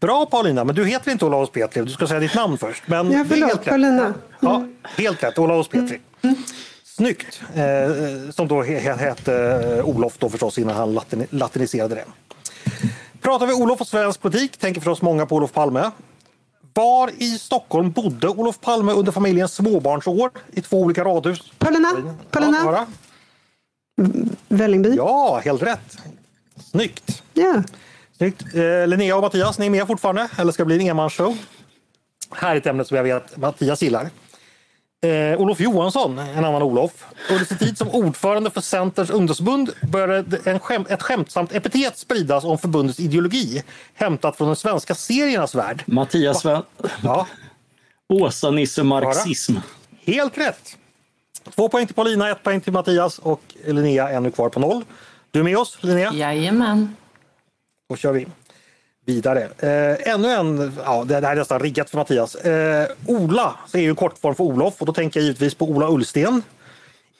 Bra 0.00 0.26
Paulina, 0.26 0.64
men 0.64 0.74
du 0.74 0.84
heter 0.86 1.10
inte 1.12 1.24
Olaus 1.24 1.50
Petri. 1.50 1.82
Du 1.82 1.90
ska 1.90 2.06
säga 2.06 2.20
ditt 2.20 2.34
namn 2.34 2.58
först. 2.58 2.82
Men 2.86 3.10
Ja, 3.12 3.24
förlåt, 3.28 3.48
helt 3.48 3.60
rätt. 3.60 3.64
Paulina. 3.70 4.14
Ja, 4.40 4.64
helt 4.96 5.22
rätt. 5.22 5.38
Olaus 5.38 5.68
Petri. 5.68 6.00
Snyggt. 6.84 7.40
Eh, 7.54 7.62
som 8.30 8.48
då 8.48 8.62
he- 8.62 8.80
he- 8.80 8.98
hette 8.98 9.34
eh, 9.78 9.84
Olof 9.88 10.18
då 10.18 10.28
förstås 10.28 10.58
innan 10.58 10.76
han 10.76 10.94
latin- 10.98 11.26
latiniserade 11.30 11.94
det. 11.94 12.04
Pratar 13.20 13.46
vi 13.46 13.52
Olof 13.52 13.80
och 13.80 13.86
svensk 13.86 14.20
politik 14.20 14.56
tänker 14.56 14.80
förstås 14.80 15.02
många 15.02 15.26
på 15.26 15.36
Olof 15.36 15.52
Palme. 15.52 15.90
Var 16.74 17.10
i 17.18 17.38
Stockholm 17.38 17.90
bodde 17.90 18.28
Olof 18.28 18.60
Palme 18.60 18.92
under 18.92 19.12
familjens 19.12 19.54
småbarnsår 19.54 20.30
i 20.52 20.60
två 20.60 20.80
olika 20.80 21.04
radhus? 21.04 21.52
Paulina, 21.58 21.88
Ja, 22.04 22.14
Paulina. 22.30 22.62
Sara? 22.62 22.86
Vällingby. 24.48 24.94
ja 24.96 25.40
helt 25.44 25.62
rätt. 25.62 25.96
Snyggt. 26.70 27.22
Ja. 27.34 27.62
Snyggt. 28.16 28.42
Eh, 28.54 28.86
Linnea 28.86 29.16
och 29.16 29.22
Mattias, 29.22 29.58
ni 29.58 29.66
är 29.66 29.70
med 29.70 29.86
fortfarande? 29.86 30.28
Eller 30.38 30.52
ska 30.52 30.62
det 30.62 30.66
bli 30.66 30.74
en 30.76 30.80
enmansshow? 30.90 31.38
Här 32.30 32.52
är 32.52 32.56
ett 32.56 32.66
ämne 32.66 32.84
som 32.84 32.96
jag 32.96 33.04
vet 33.04 33.36
Mattias 33.36 33.82
gillar. 33.82 34.10
Eh, 35.02 35.40
Olof 35.40 35.60
Johansson, 35.60 36.18
en 36.18 36.44
annan 36.44 36.62
Olof. 36.62 37.04
Under 37.30 37.44
sin 37.44 37.58
tid 37.58 37.78
som 37.78 37.88
ordförande 37.88 38.50
för 38.50 38.60
Centerns 38.60 39.10
ungdomsförbund 39.10 39.70
började 39.82 40.38
en 40.44 40.60
skäm, 40.60 40.86
ett 40.88 41.02
skämtsamt 41.02 41.52
epitet 41.54 41.98
spridas 41.98 42.44
om 42.44 42.58
förbundets 42.58 43.00
ideologi 43.00 43.62
hämtat 43.94 44.36
från 44.36 44.46
den 44.46 44.56
svenska 44.56 44.94
seriernas 44.94 45.54
värld. 45.54 45.82
Mattias 45.86 46.40
Sven... 46.40 46.62
Ja, 47.02 47.26
Åsa-Nisse 48.08 48.82
marxism. 48.82 49.56
helt 50.04 50.38
rätt. 50.38 50.76
Två 51.54 51.68
poäng 51.68 51.86
till 51.86 51.94
Paulina, 51.94 52.30
ett 52.30 52.42
poäng 52.42 52.60
till 52.60 52.72
Mattias 52.72 53.18
och 53.18 53.42
Linnea 53.66 54.08
ännu 54.08 54.30
kvar 54.30 54.48
på 54.48 54.60
noll. 54.60 54.84
Du 55.30 55.38
är 55.40 55.44
med 55.44 55.58
oss 55.58 55.78
Linnea? 55.80 56.12
Jajamän. 56.14 56.96
Då 57.88 57.96
kör 57.96 58.12
vi 58.12 58.26
vidare. 59.14 59.48
Eh, 59.58 60.12
ännu 60.12 60.28
en, 60.28 60.72
ja 60.84 61.04
det 61.04 61.14
här 61.14 61.22
är 61.22 61.36
nästan 61.36 61.60
riggat 61.60 61.90
för 61.90 61.96
Mattias. 61.96 62.34
Eh, 62.34 62.88
Ola 63.06 63.54
är 63.72 63.80
ju 63.80 63.88
en 63.88 63.96
kortform 63.96 64.34
för 64.34 64.44
Olof 64.44 64.74
och 64.78 64.86
då 64.86 64.92
tänker 64.92 65.20
jag 65.20 65.24
givetvis 65.24 65.54
på 65.54 65.64
Ola 65.64 65.88
Ullsten. 65.90 66.42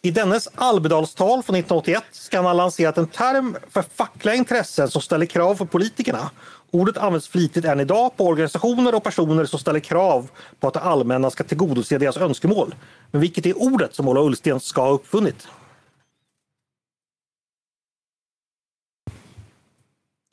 I 0.02 0.10
dennes 0.10 0.48
Almedalstal 0.54 1.42
från 1.42 1.56
1981 1.56 2.04
ska 2.10 2.36
han 2.36 2.46
ha 2.46 2.52
lanserat 2.52 2.98
en 2.98 3.06
term 3.06 3.56
för 3.70 3.82
fackliga 3.82 4.34
intressen 4.34 4.90
som 4.90 5.02
ställer 5.02 5.26
krav 5.26 5.54
för 5.54 5.64
politikerna. 5.64 6.30
Ordet 6.70 6.96
används 6.96 7.28
flitigt 7.28 7.64
än 7.64 7.80
idag 7.80 8.16
på 8.16 8.26
organisationer 8.26 8.94
och 8.94 9.04
personer 9.04 9.44
som 9.44 9.58
ställer 9.58 9.80
krav 9.80 10.28
på 10.60 10.68
att 10.68 10.74
det 10.74 10.80
allmänna 10.80 11.30
ska 11.30 11.44
tillgodose 11.44 11.98
deras 11.98 12.16
önskemål. 12.16 12.74
Men 13.10 13.20
vilket 13.20 13.46
är 13.46 13.62
ordet 13.62 13.94
som 13.94 14.08
Ola 14.08 14.20
Ullsten 14.20 14.60
ska 14.60 14.82
ha 14.82 14.90
uppfunnit? 14.90 15.48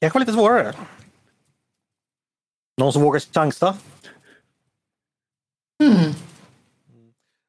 Kanske 0.02 0.20
lite 0.20 0.34
svårare. 0.34 0.74
Någon 2.78 2.94
som 2.94 3.02
vågar 3.02 3.20
chansa? 3.34 3.78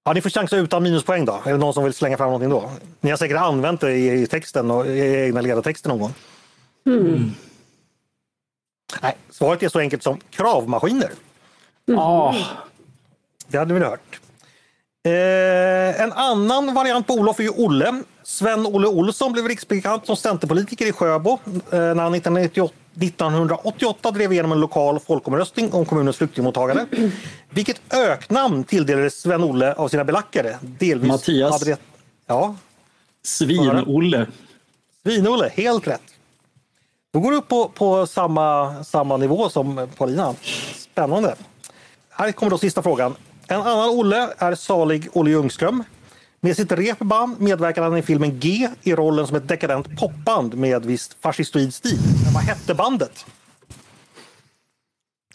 Ja, 0.04 0.12
ni 0.12 0.20
får 0.20 0.30
chansa 0.30 0.56
utan 0.56 0.82
minuspoäng 0.82 1.24
då. 1.24 1.42
Är 1.44 1.52
det 1.52 1.58
någon 1.58 1.74
som 1.74 1.84
vill 1.84 1.94
slänga 1.94 2.16
fram 2.16 2.26
någonting 2.26 2.50
då? 2.50 2.70
Ni 3.00 3.10
har 3.10 3.16
säkert 3.16 3.36
använt 3.36 3.80
det 3.80 3.92
i 3.96 4.26
texten 4.26 4.70
och 4.70 4.86
i 4.86 5.24
egna 5.24 5.40
ledartexter 5.40 5.88
någon 5.88 5.98
gång. 6.00 6.14
Nej, 9.02 9.16
svaret 9.30 9.62
är 9.62 9.68
så 9.68 9.78
enkelt 9.78 10.02
som 10.02 10.20
kravmaskiner. 10.30 11.10
Ah, 11.96 12.34
Det 13.48 13.58
hade 13.58 13.74
vi 13.74 13.80
hört. 13.80 14.20
Eh, 15.06 16.02
en 16.02 16.12
annan 16.12 16.74
variant 16.74 17.06
på 17.06 17.14
Olof 17.14 17.38
är 17.38 17.42
ju 17.42 17.50
Olle. 17.50 18.02
Sven-Olle 18.22 18.86
Olsson 18.88 19.32
blev 19.32 19.48
riksbekant 19.48 20.06
som 20.06 20.16
centerpolitiker 20.16 20.86
i 20.86 20.92
Sjöbo 20.92 21.32
eh, 21.32 21.38
när 21.70 22.02
han 22.02 22.14
1998 22.14 22.74
1988 23.01 24.11
drev 24.11 24.32
igenom 24.32 24.53
en 24.53 24.61
lokal 24.61 25.01
folkomröstning 25.01 25.72
om 25.72 25.84
kommunens 25.84 26.16
flyktingmottagande. 26.16 26.86
Vilket 27.51 27.94
öknamn 27.94 28.64
tilldelades 28.64 29.20
Sven-Olle 29.20 29.74
av 29.74 29.88
sina 29.88 30.05
belackare? 30.05 30.59
Delvis 30.61 31.09
Mattias. 31.09 31.53
Hade 31.53 31.64
det, 31.64 31.78
ja, 32.26 32.57
Svin-Olle. 33.24 34.26
Svin-Olle, 35.03 35.51
helt 35.55 35.86
rätt. 35.86 36.03
Då 37.12 37.20
går 37.20 37.30
du 37.30 37.36
upp 37.36 37.49
på, 37.49 37.68
på 37.68 38.07
samma, 38.07 38.84
samma 38.84 39.16
nivå 39.16 39.49
som 39.49 39.88
Paulina. 39.96 40.34
Spännande. 40.76 41.34
Här 42.11 42.32
kommer 42.32 42.51
då 42.51 42.59
sista 42.59 42.82
frågan. 42.82 43.14
En 43.49 43.61
annan 43.61 43.90
Olle 43.90 44.28
är 44.38 44.55
salig 44.55 45.09
Olle 45.12 45.30
Ljungström. 45.30 45.84
Med 46.41 46.57
sitt 46.57 46.72
repband 46.72 47.41
medverkade 47.41 47.86
han 47.86 47.97
i 47.99 48.03
filmen 48.03 48.41
G 48.41 48.68
i 48.82 48.95
rollen 48.95 49.26
som 49.26 49.36
ett 49.36 49.49
dekadent 49.49 49.99
popband 49.99 50.55
med 50.55 50.86
visst 50.86 51.16
fascistoid 51.20 51.74
stil. 51.74 51.99
Men 52.24 52.32
vad 52.34 52.43
hette 52.43 52.74
bandet? 52.74 53.26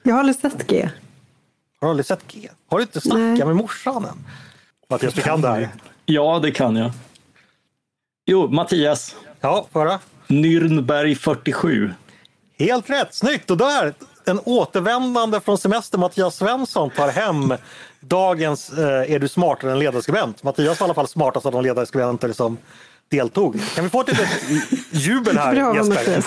Jag 0.03 0.13
har 0.13 0.19
aldrig 0.19 0.35
sett 0.35 0.67
G. 0.67 0.89
Har 1.81 1.87
du 1.87 1.89
aldrig 1.89 2.05
sett 2.05 2.27
G? 2.27 2.49
Har 2.69 2.77
du 2.77 2.83
inte 2.83 3.01
snackat 3.01 3.19
Nej. 3.19 3.45
med 3.45 3.55
morsan 3.55 4.05
än? 4.05 4.25
Mattias, 4.89 5.13
du 5.13 5.21
kan 5.21 5.41
det 5.41 5.47
här. 5.47 5.69
Ja, 6.05 6.39
det 6.39 6.51
kan 6.51 6.75
jag. 6.75 6.91
Jo, 8.25 8.47
Mattias. 8.47 9.15
Ja, 9.41 9.67
höra? 9.73 9.99
Nürnberg 10.27 11.15
47. 11.15 11.93
Helt 12.59 12.89
rätt, 12.89 13.13
snyggt! 13.13 13.51
Och 13.51 13.57
där, 13.57 13.93
en 14.25 14.39
återvändande 14.43 15.39
från 15.39 15.57
semester, 15.57 15.97
Mattias 15.97 16.35
Svensson, 16.35 16.89
tar 16.89 17.07
hem 17.09 17.53
dagens 17.99 18.73
eh, 18.73 19.13
Är 19.13 19.19
du 19.19 19.27
smartare 19.27 19.71
än 19.71 19.79
ledarskribent? 19.79 20.43
Mattias 20.43 20.79
var 20.79 20.85
i 20.85 20.87
alla 20.87 20.93
fall 20.93 21.07
smartast 21.07 21.45
av 21.45 21.51
de 21.51 21.63
ledarskribenter 21.63 22.33
som 22.33 22.57
deltog. 23.09 23.59
Kan 23.75 23.83
vi 23.83 23.89
få 23.89 24.01
ett 24.01 24.07
litet 24.07 24.29
jubel 24.91 25.37
här 25.37 25.55
Bra 25.55 25.75
Jesper? 25.75 26.23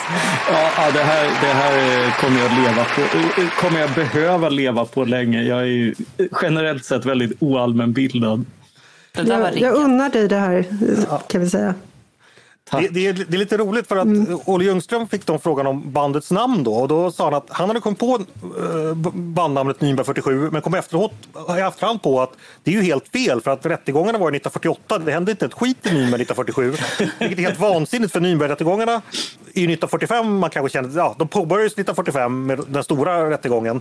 Ja, 0.53 0.70
ja, 0.76 0.90
det 0.92 1.03
här, 1.03 1.24
det 1.24 1.53
här 1.53 2.05
eh, 2.07 2.12
kommer 2.20 2.40
jag 2.40 2.51
leva 2.53 2.84
på. 2.84 3.01
eh, 3.40 3.49
kommer 3.49 3.80
jag 3.80 3.90
behöva 3.90 4.49
leva 4.49 4.84
på 4.84 5.05
länge. 5.05 5.42
Jag 5.42 5.59
är 5.59 5.64
ju 5.64 5.94
generellt 6.42 6.84
sett 6.84 7.05
väldigt 7.05 7.36
oallmänbildad. 7.42 8.44
Jag, 9.12 9.59
jag 9.59 9.74
unnar 9.74 10.09
dig 10.11 10.28
det 10.28 10.36
här, 10.36 10.64
kan 11.28 11.40
vi 11.40 11.51
säga. 11.51 11.74
Det, 12.70 12.88
det, 12.88 13.06
är, 13.06 13.12
det 13.12 13.36
är 13.36 13.38
lite 13.38 13.56
roligt 13.56 13.88
för 13.88 13.96
att 13.96 14.08
Olle 14.44 14.64
Ljungström 14.64 15.08
fick 15.08 15.26
de 15.26 15.38
frågan 15.38 15.66
om 15.66 15.92
bandets 15.92 16.30
namn 16.30 16.64
då 16.64 16.74
och 16.74 16.88
då 16.88 17.10
sa 17.10 17.24
han 17.24 17.34
att 17.34 17.46
han 17.48 17.68
hade 17.68 17.80
kommit 17.80 17.98
på 17.98 18.14
eh, 18.14 18.94
bandnamnet 19.14 19.78
Nürnberg 19.78 20.04
47 20.04 20.50
men 20.50 20.62
kom 20.62 20.74
efteråt, 20.74 21.12
i 21.58 21.60
efterhand 21.60 22.02
på 22.02 22.22
att 22.22 22.32
det 22.64 22.70
är 22.70 22.74
ju 22.74 22.82
helt 22.82 23.08
fel 23.08 23.40
för 23.40 23.50
att 23.50 23.66
rättegångarna 23.66 24.18
var 24.18 24.28
1948. 24.28 24.98
Det 24.98 25.12
hände 25.12 25.30
inte 25.30 25.46
ett 25.46 25.54
skit 25.54 25.86
i 25.86 25.88
Nürnberg 25.88 26.22
1947. 26.22 26.72
Vilket 27.18 27.38
är 27.38 27.42
helt 27.42 27.60
vansinnigt 27.60 28.12
för 28.12 28.20
Nürnbergrättegångarna 28.20 29.02
ju 29.60 29.64
1945 29.64 30.38
man 30.38 30.50
kanske 30.50 30.72
kände, 30.72 30.98
ja 30.98 31.14
de 31.18 31.28
påbörjades 31.28 31.72
1945 31.72 32.46
med 32.46 32.60
den 32.68 32.84
stora 32.84 33.30
rättegången 33.30 33.80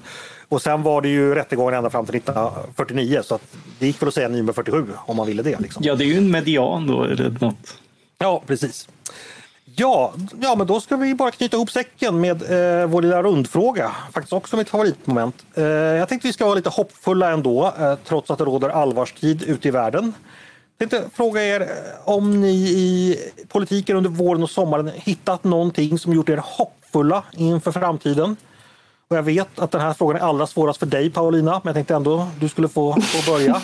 och 0.50 0.62
sen 0.62 0.84
var 0.84 1.02
det 1.02 1.10
ju 1.10 1.36
rättegången 1.36 1.74
ända 1.74 1.90
fram 1.90 2.06
till 2.06 2.16
1949 2.16 3.22
så 3.24 3.36
att 3.36 3.42
det 3.80 3.88
gick 3.88 4.02
väl 4.02 4.08
att 4.08 4.14
säga 4.14 4.28
Nürnberg 4.28 4.54
47 4.54 4.88
om 4.96 5.18
man 5.18 5.28
ville 5.28 5.44
det. 5.44 5.60
Liksom. 5.60 5.84
Ja, 5.86 5.96
det 5.96 6.04
är 6.04 6.08
ju 6.08 6.18
en 6.18 6.32
median 6.32 6.88
då. 6.88 7.04
Det 7.04 7.42
något? 7.42 7.78
Ja, 8.18 8.44
precis. 8.48 8.88
Ja, 9.78 10.14
ja, 10.42 10.56
men 10.56 10.68
då 10.68 10.82
ska 10.82 10.96
vi 10.96 11.16
bara 11.16 11.32
knyta 11.32 11.58
ihop 11.58 11.72
säcken 11.72 12.22
med 12.22 12.42
eh, 12.82 12.88
vår 12.88 13.02
lilla 13.02 13.24
rundfråga. 13.24 13.96
Faktiskt 14.14 14.34
också 14.34 14.58
mitt 14.58 14.70
favoritmoment. 14.70 15.46
Eh, 15.56 15.64
jag 15.64 16.10
tänkte 16.10 16.28
vi 16.28 16.34
ska 16.34 16.46
vara 16.46 16.56
lite 16.56 16.70
hoppfulla 16.70 17.32
ändå, 17.32 17.74
eh, 17.80 17.96
trots 17.96 18.32
att 18.32 18.38
det 18.38 18.46
råder 18.46 18.70
allvarstid 18.70 19.44
ute 19.44 19.68
i 19.68 19.72
världen. 19.72 20.14
Jag 20.78 20.90
tänkte 20.90 21.10
fråga 21.16 21.44
er 21.44 21.62
eh, 21.62 21.68
om 22.06 22.42
ni 22.42 22.56
i 22.56 23.18
politiken 23.48 23.98
under 23.98 24.10
våren 24.10 24.44
och 24.44 24.50
sommaren 24.50 24.92
hittat 24.96 25.44
någonting 25.44 26.00
som 26.00 26.14
gjort 26.14 26.30
er 26.30 26.42
hoppfulla 26.44 27.24
inför 27.32 27.72
framtiden. 27.72 28.38
Och 29.08 29.18
jag 29.18 29.24
vet 29.24 29.60
att 29.60 29.72
den 29.72 29.82
här 29.82 29.94
frågan 29.94 30.22
är 30.22 30.26
allra 30.26 30.48
svårast 30.48 30.80
för 30.80 30.86
dig 30.86 31.10
Paulina, 31.10 31.52
men 31.52 31.70
jag 31.70 31.74
tänkte 31.76 31.96
ändå 31.96 32.28
du 32.40 32.50
skulle 32.50 32.68
få, 32.68 33.02
få 33.02 33.32
börja. 33.32 33.62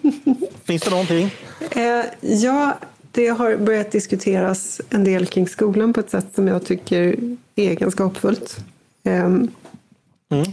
Finns 0.64 0.82
det 0.82 0.90
någonting? 0.90 1.34
Eh, 1.70 2.04
ja, 2.20 2.74
det 3.12 3.28
har 3.28 3.56
börjat 3.56 3.92
diskuteras 3.92 4.80
en 4.90 5.04
del 5.04 5.26
kring 5.26 5.48
skolan 5.48 5.92
på 5.92 6.00
ett 6.00 6.10
sätt 6.10 6.26
som 6.34 6.48
jag 6.48 6.64
tycker 6.64 7.16
är 7.56 7.74
ganska 7.74 8.04
hoppfullt. 8.04 8.56
Ehm, 9.04 9.48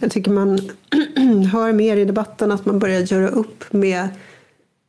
Jag 0.02 0.12
tycker 0.12 0.32
man 0.32 0.60
hör 1.52 1.74
mer 1.74 1.98
i 1.98 2.06
debatten 2.06 2.52
att 2.52 2.66
man 2.66 2.80
börjar 2.80 3.02
göra 3.02 3.28
upp 3.28 3.74
med 3.74 4.08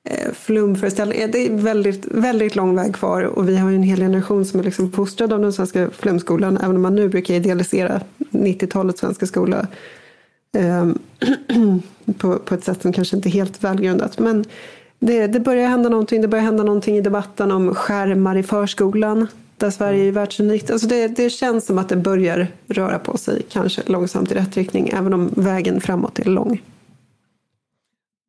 eh, 0.08 0.32
flumföreställningar. 0.32 1.28
Det 1.28 1.46
är 1.46 1.50
väldigt, 1.50 2.06
väldigt 2.06 2.56
lång 2.56 2.76
väg 2.76 2.94
kvar 2.94 3.22
och 3.22 3.48
vi 3.48 3.56
har 3.56 3.70
en 3.72 3.82
hel 3.82 3.98
generation 3.98 4.44
som 4.44 4.60
är 4.60 4.64
liksom 4.64 4.92
fostrad 4.92 5.32
av 5.32 5.40
den 5.40 5.52
svenska 5.52 5.90
flumskolan 5.90 6.56
även 6.56 6.76
om 6.76 6.82
man 6.82 6.94
nu 6.94 7.08
brukar 7.08 7.34
idealisera 7.34 8.00
90-talets 8.30 9.00
svenska 9.00 9.26
skola 9.26 9.66
ehm, 10.56 10.98
på, 12.18 12.38
på 12.38 12.54
ett 12.54 12.64
sätt 12.64 12.82
som 12.82 12.92
kanske 12.92 13.16
inte 13.16 13.28
är 13.28 13.30
helt 13.30 13.64
välgrundat. 13.64 14.18
Men 14.18 14.44
det, 14.98 15.26
det 15.26 15.40
börjar 15.40 15.68
hända 15.68 15.88
någonting. 15.88 16.22
Det 16.22 16.28
börjar 16.28 16.44
hända 16.44 16.64
någonting 16.64 16.96
i 16.96 17.00
debatten 17.00 17.50
om 17.50 17.74
skärmar 17.74 18.36
i 18.36 18.42
förskolan 18.42 19.26
där 19.56 19.70
Sverige 19.70 20.08
är 20.08 20.12
världsunikt. 20.12 20.70
Alltså 20.70 20.86
det, 20.86 21.08
det 21.08 21.30
känns 21.30 21.66
som 21.66 21.78
att 21.78 21.88
det 21.88 21.96
börjar 21.96 22.46
röra 22.66 22.98
på 22.98 23.16
sig, 23.16 23.42
kanske 23.48 23.82
långsamt 23.86 24.32
i 24.32 24.34
rätt 24.34 24.56
riktning, 24.56 24.88
även 24.88 25.14
om 25.14 25.30
vägen 25.36 25.80
framåt 25.80 26.18
är 26.18 26.24
lång. 26.24 26.62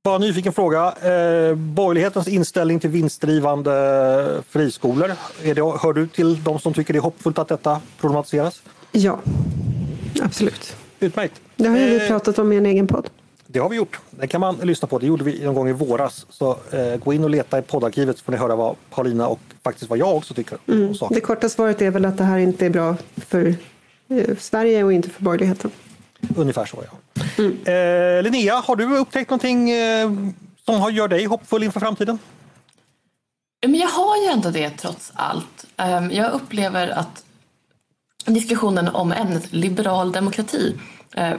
Bara 0.04 0.16
en 0.16 0.22
nyfiken 0.22 0.54
fråga. 0.54 0.86
Eh, 0.88 1.56
borgerlighetens 1.56 2.28
inställning 2.28 2.80
till 2.80 2.90
vinstdrivande 2.90 4.44
friskolor. 4.50 5.12
Är 5.44 5.56
det, 5.56 5.62
hör 5.62 5.94
du 5.94 6.08
till 6.08 6.44
de 6.44 6.60
som 6.60 6.74
tycker 6.74 6.94
det 6.94 7.00
är 7.00 7.02
hoppfullt 7.02 7.40
att 7.40 7.48
detta 7.48 7.82
problematiseras? 8.00 8.62
Ja, 8.92 9.20
absolut. 10.22 10.76
Utmärkt. 11.00 11.42
Det 11.56 11.68
har 11.68 11.78
ju 11.78 11.86
vi 11.86 12.02
Eh, 12.02 12.08
pratat 12.08 12.40
om 12.40 12.54
i 12.54 12.58
en 12.58 12.66
egen 12.66 12.88
podd. 12.88 13.10
Det 13.52 13.60
har 13.60 13.70
vi 13.70 13.76
gjort. 13.76 14.00
Det 14.12 14.28
kan 14.28 14.42
man 14.42 14.56
lyssna 14.56 14.88
på. 14.88 15.00
Det 15.00 15.06
gjorde 15.06 15.24
vi 15.24 15.46
någon 15.46 15.56
gång 15.56 15.70
i 15.70 15.74
våras. 15.74 16.26
Så 16.30 16.58
eh, 16.72 16.96
gå 16.96 17.14
in 17.14 17.24
och 17.24 17.30
leta 17.30 17.60
i 17.60 17.62
poddarkivet 17.62 18.18
så 18.18 18.24
får 18.24 18.32
ni 18.32 18.38
höra 18.38 18.56
vad 18.56 18.76
Paulina 18.90 19.28
och 19.28 19.40
faktiskt 19.64 19.90
vad 19.90 20.00
jag 20.00 20.16
också 20.16 20.34
tycker 20.34 20.58
om 20.68 20.96
saken. 20.96 21.16
Det 21.16 21.22
korta 21.22 21.50
svaret 21.50 21.82
är 21.82 21.92
väl 21.92 22.06
att 22.06 22.18
det 22.18 22.24
här 22.24 22.38
inte 22.38 22.66
är 22.66 22.70
bra 22.70 22.96
för 23.18 23.56
eh, 24.10 24.38
Sverige 24.40 24.84
och 24.84 24.94
inte 24.94 25.10
för 25.10 25.24
borgerligheten. 25.24 25.72
Ungefär 26.36 26.66
så 26.66 26.84
ja. 26.92 26.98
Eh, 27.72 28.24
Linnea, 28.24 28.56
har 28.56 28.76
du 28.76 28.98
upptäckt 28.98 29.30
någonting 29.30 29.72
eh, 29.72 30.10
som 30.66 30.76
har- 30.82 30.92
gör 30.92 31.08
dig 31.08 31.26
hoppfull 31.26 31.64
inför 31.64 31.80
framtiden? 31.80 32.20
Men 33.68 33.76
jag 33.80 33.88
har 33.88 34.18
ju 34.18 34.26
ändå 34.28 34.50
det 34.50 34.70
trots 34.70 35.12
allt. 35.16 35.66
Ehm, 35.78 36.12
Jag 36.12 36.32
upplever 36.34 36.88
att 36.88 37.24
diskussionen 38.26 38.88
om 38.88 39.12
ämnet 39.12 39.54
liberal 39.54 40.12
demokrati 40.12 40.76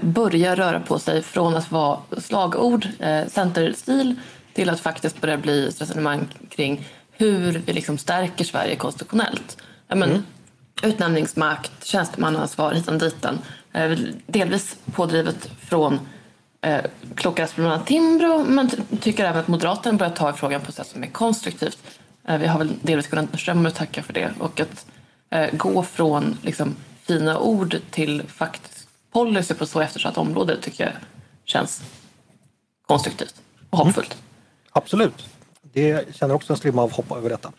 börjar 0.01 0.57
röra 0.57 0.81
på 0.81 0.99
sig 0.99 1.23
från 1.23 1.57
att 1.57 1.71
vara 1.71 1.99
slagord, 2.19 2.89
eh, 2.99 3.27
centerstil, 3.27 4.17
till 4.53 4.71
att 4.71 4.81
faktiskt 4.81 5.21
börja 5.21 5.37
bli 5.37 5.69
ett 5.69 5.81
resonemang 5.81 6.27
kring 6.51 6.89
hur 7.13 7.63
vi 7.67 7.73
liksom 7.73 7.99
stärker 7.99 8.45
Sverige 8.45 8.77
konstitutionellt. 8.77 9.57
Men, 9.89 10.25
Utnämningsmakt, 10.83 11.85
tjänstemannaansvar, 11.85 12.73
hitan 12.73 12.99
ditan. 12.99 13.39
Eh, 13.73 13.99
Delvis 14.27 14.77
pådrivet 14.95 15.51
från 15.61 15.99
eh, 16.61 16.85
annat 17.57 17.87
Timbro 17.87 18.45
men 18.45 18.69
ty- 18.69 18.97
tycker 19.01 19.25
även 19.25 19.41
att 19.41 19.49
Moderaterna 19.49 19.99
börjar 19.99 20.13
ta 20.13 20.31
i 20.31 20.33
frågan 20.33 20.61
på 20.61 20.69
ett 20.69 20.75
sätt 20.75 20.87
som 20.87 21.03
är 21.03 21.07
konstruktivt. 21.07 21.79
Eh, 22.29 22.39
vi 22.39 22.47
har 22.47 22.59
väl 22.59 22.73
delvis 22.83 23.07
Gunnar 23.07 23.37
Strömmer 23.37 23.69
att 23.69 23.77
tacka 23.77 24.03
för 24.03 24.13
det 24.13 24.31
och 24.39 24.61
att 24.61 24.87
eh, 25.31 25.47
gå 25.53 25.83
från 25.83 26.39
liksom, 26.43 26.77
fina 27.03 27.39
ord 27.39 27.77
till 27.91 28.23
faktisk 28.29 28.70
policy 29.13 29.55
på 29.55 29.67
så 29.67 29.81
eftersatt 29.81 30.19
område 30.19 30.57
tycker 30.61 30.85
jag 30.85 30.93
känns 31.45 31.83
konstruktivt 32.87 33.35
och 33.71 33.79
hoppfullt. 33.79 34.17
Absolut. 34.73 35.27
Det 35.73 36.17
känner 36.17 36.35
också 36.35 36.53
en 36.53 36.57
strimma 36.57 36.83
av 36.83 36.93
hopp 36.93 37.13
över 37.17 37.31
detta. 37.31 37.53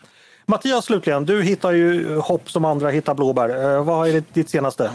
Mattias 0.46 0.84
slutligen, 0.84 1.26
du 1.26 1.42
hittar 1.42 1.72
ju 1.72 2.16
hopp 2.18 2.50
som 2.50 2.64
andra 2.64 2.90
hittar 2.90 3.14
blåbär. 3.14 3.76
Eh, 3.76 3.84
vad 3.84 4.08
är 4.08 4.12
det, 4.12 4.34
ditt 4.34 4.50
senaste? 4.50 4.90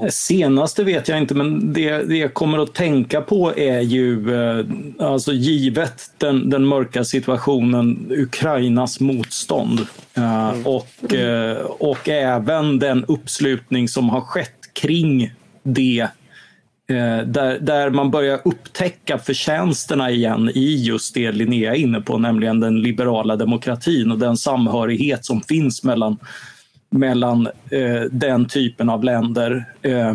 Det 0.00 0.10
Senaste 0.12 0.84
vet 0.84 1.08
jag 1.08 1.18
inte, 1.18 1.34
men 1.34 1.72
det, 1.72 2.02
det 2.02 2.16
jag 2.16 2.34
kommer 2.34 2.58
att 2.58 2.74
tänka 2.74 3.20
på 3.20 3.58
är 3.58 3.80
ju, 3.80 4.34
eh, 4.34 4.64
alltså 4.98 5.32
givet 5.32 6.10
den, 6.18 6.50
den 6.50 6.66
mörka 6.66 7.04
situationen, 7.04 8.06
Ukrainas 8.10 9.00
motstånd. 9.00 9.80
Eh, 10.14 10.66
och, 10.66 11.14
eh, 11.14 11.56
och 11.64 12.08
även 12.08 12.78
den 12.78 13.04
uppslutning 13.04 13.88
som 13.88 14.08
har 14.08 14.20
skett 14.20 14.57
kring 14.80 15.32
det. 15.62 16.00
Eh, 16.90 17.26
där, 17.26 17.58
där 17.60 17.90
man 17.90 18.10
börjar 18.10 18.40
upptäcka 18.44 19.18
förtjänsterna 19.18 20.10
igen 20.10 20.50
i 20.54 20.84
just 20.84 21.14
det 21.14 21.32
Linnea 21.32 21.74
är 21.74 21.78
inne 21.78 22.00
på, 22.00 22.18
nämligen 22.18 22.60
den 22.60 22.82
liberala 22.82 23.36
demokratin 23.36 24.12
och 24.12 24.18
den 24.18 24.36
samhörighet 24.36 25.24
som 25.24 25.40
finns 25.40 25.84
mellan 25.84 26.18
mellan 26.90 27.46
eh, 27.70 28.02
den 28.10 28.46
typen 28.46 28.88
av 28.88 29.04
länder. 29.04 29.64
Eh, 29.82 30.14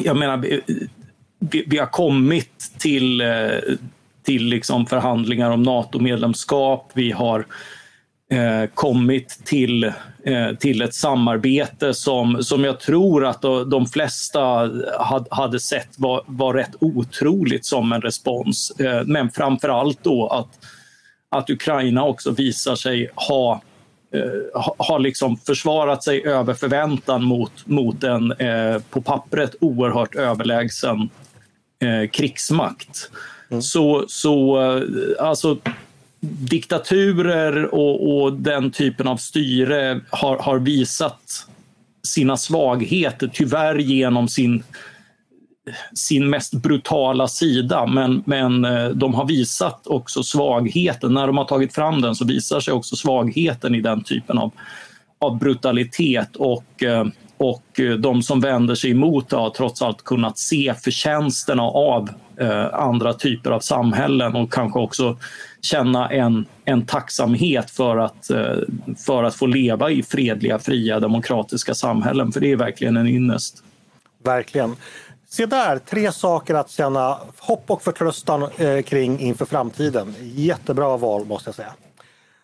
jag 0.00 0.16
menar, 0.16 0.36
vi, 1.38 1.64
vi, 1.66 1.78
har 1.78 1.86
kommit 1.86 2.72
till, 2.78 3.20
eh, 3.20 3.26
till 4.22 4.46
liksom 4.46 4.86
förhandlingar 4.86 5.50
om 5.50 5.62
NATO-medlemskap. 5.62 6.90
Vi 6.94 7.10
har 7.10 7.46
eh, 8.30 8.70
kommit 8.74 9.40
till, 9.44 9.84
eh, 9.84 9.92
till 10.58 10.82
ett 10.82 10.94
samarbete 10.94 11.94
som, 11.94 12.44
som 12.44 12.64
jag 12.64 12.80
tror 12.80 13.26
att 13.26 13.42
de, 13.42 13.86
flesta 13.86 14.70
had, 14.98 15.28
hade 15.30 15.60
sett 15.60 15.88
var, 15.96 16.22
var 16.26 16.54
rätt 16.54 16.74
otroligt 16.80 17.66
som 17.66 17.92
en 17.92 18.00
respons. 18.00 18.72
Eh, 18.80 19.02
men 19.04 19.30
framför 19.30 19.68
allt 19.68 19.98
då 20.02 20.28
att, 20.28 20.48
att 21.28 21.50
Ukraina 21.50 22.04
också 22.04 22.30
visar 22.30 22.74
sig 22.76 23.10
ha 23.14 23.62
eh, 24.14 24.60
ha- 24.60 24.76
har 24.78 24.98
liksom 24.98 25.36
försvarat 25.36 26.04
sig 26.04 26.26
över 26.26 26.54
förväntan 26.54 27.24
mot, 27.24 27.66
mot 27.66 28.04
en 28.04 28.32
eh, 28.32 28.78
på 28.90 29.02
pappret 29.02 29.54
oerhört 29.60 30.14
överlägsen 30.14 31.10
eh, 31.82 32.10
krigsmakt. 32.10 33.10
Så, 33.62 34.04
så 34.08 34.62
eh, 34.62 34.82
alltså 35.26 35.58
diktaturer 36.24 37.74
och, 37.74 38.22
och 38.22 38.32
den 38.32 38.70
typen 38.70 39.08
av 39.08 39.16
styre 39.16 40.00
har, 40.10 40.38
har 40.38 40.58
visat 40.58 41.46
sina 42.02 42.36
svagheter, 42.36 43.30
tyvärr 43.32 43.78
genom 43.78 44.28
sin 44.28 44.62
sin 45.94 46.30
mest 46.30 46.54
brutala 46.54 47.28
sida 47.28 47.86
men, 47.86 48.22
men 48.26 48.64
eh, 48.64 48.88
de 48.88 49.14
har 49.14 49.26
visat 49.26 49.86
också 49.86 50.22
svagheten. 50.22 51.14
När 51.14 51.26
de 51.26 51.38
har 51.38 51.44
tagit 51.44 51.74
fram 51.74 52.00
den 52.00 52.14
så 52.14 52.24
visar 52.24 52.60
sig 52.60 52.74
också 52.74 52.96
svagheten 52.96 53.74
i 53.74 53.80
den 53.80 54.02
typen 54.02 54.38
av, 54.38 54.52
av 55.18 55.38
brutalitet 55.38 56.36
och, 56.36 56.82
eh, 56.82 57.06
och 57.36 57.80
eh, 57.80 57.92
de 57.92 58.22
som 58.22 58.40
vänder 58.40 58.74
sig 58.74 58.90
emot 58.90 59.28
det 59.28 59.36
har 59.36 59.50
trots 59.50 59.82
allt 59.82 60.04
kunnat 60.04 60.38
se 60.38 60.74
förtjänsterna 60.84 61.62
av 61.62 62.10
Eh, 62.40 62.74
andra 62.74 63.12
typer 63.12 63.50
av 63.50 63.60
samhällen 63.60 64.36
och 64.36 64.52
kanske 64.52 64.78
också 64.78 65.16
känna 65.60 66.10
en, 66.10 66.46
en 66.64 66.86
tacksamhet 66.86 67.70
för 67.70 67.96
att, 67.96 68.30
eh, 68.30 68.56
för 69.06 69.24
att 69.24 69.34
få 69.34 69.46
leva 69.46 69.90
i 69.90 70.02
fredliga, 70.02 70.58
fria, 70.58 71.00
demokratiska 71.00 71.74
samhällen. 71.74 72.32
För 72.32 72.40
det 72.40 72.52
är 72.52 72.56
verkligen 72.56 72.96
en 72.96 73.06
ynnest. 73.06 73.62
Verkligen. 74.24 74.76
Se 75.28 75.46
där, 75.46 75.78
tre 75.78 76.12
saker 76.12 76.54
att 76.54 76.70
känna 76.70 77.18
hopp 77.38 77.70
och 77.70 77.82
förtröstan 77.82 78.42
eh, 78.56 78.82
kring 78.82 79.20
inför 79.20 79.44
framtiden. 79.44 80.14
Jättebra 80.20 80.96
val 80.96 81.24
måste 81.24 81.48
jag 81.48 81.54
säga. 81.54 81.72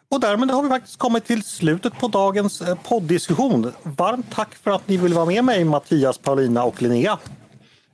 Och 0.09 0.21
därmed 0.21 0.51
har 0.51 0.63
vi 0.63 0.69
faktiskt 0.69 0.99
kommit 0.99 1.25
till 1.25 1.43
slutet 1.43 1.99
på 1.99 2.09
dagens 2.09 2.61
eh, 2.61 2.79
podddiskussion. 2.89 3.73
Varmt 3.83 4.27
tack 4.35 4.55
för 4.55 4.71
att 4.71 4.89
ni 4.89 4.97
vill 4.97 5.15
vara 5.15 5.27
med 5.27 5.45
mig 5.45 5.65
Mattias, 5.65 6.19
Paulina 6.19 6.65
och 6.65 6.83
Linnea. 6.83 7.19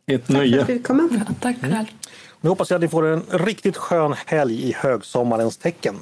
Ett 0.07 0.21
Tack 0.21 0.27
för 0.27 0.33
nöje. 0.33 0.61
att 0.61 0.67
du 0.67 0.79
kom. 0.83 1.25
Ja, 1.29 1.35
tack 1.41 1.61
själv. 1.61 1.87
Nu 2.41 2.49
hoppas 2.49 2.71
jag 2.71 2.77
att 2.79 2.83
ni 2.83 2.89
får 2.89 3.07
en 3.07 3.23
riktigt 3.31 3.77
skön 3.77 4.15
helg 4.27 4.69
i 4.69 4.73
högsommarens 4.73 5.57
tecken. 5.57 5.97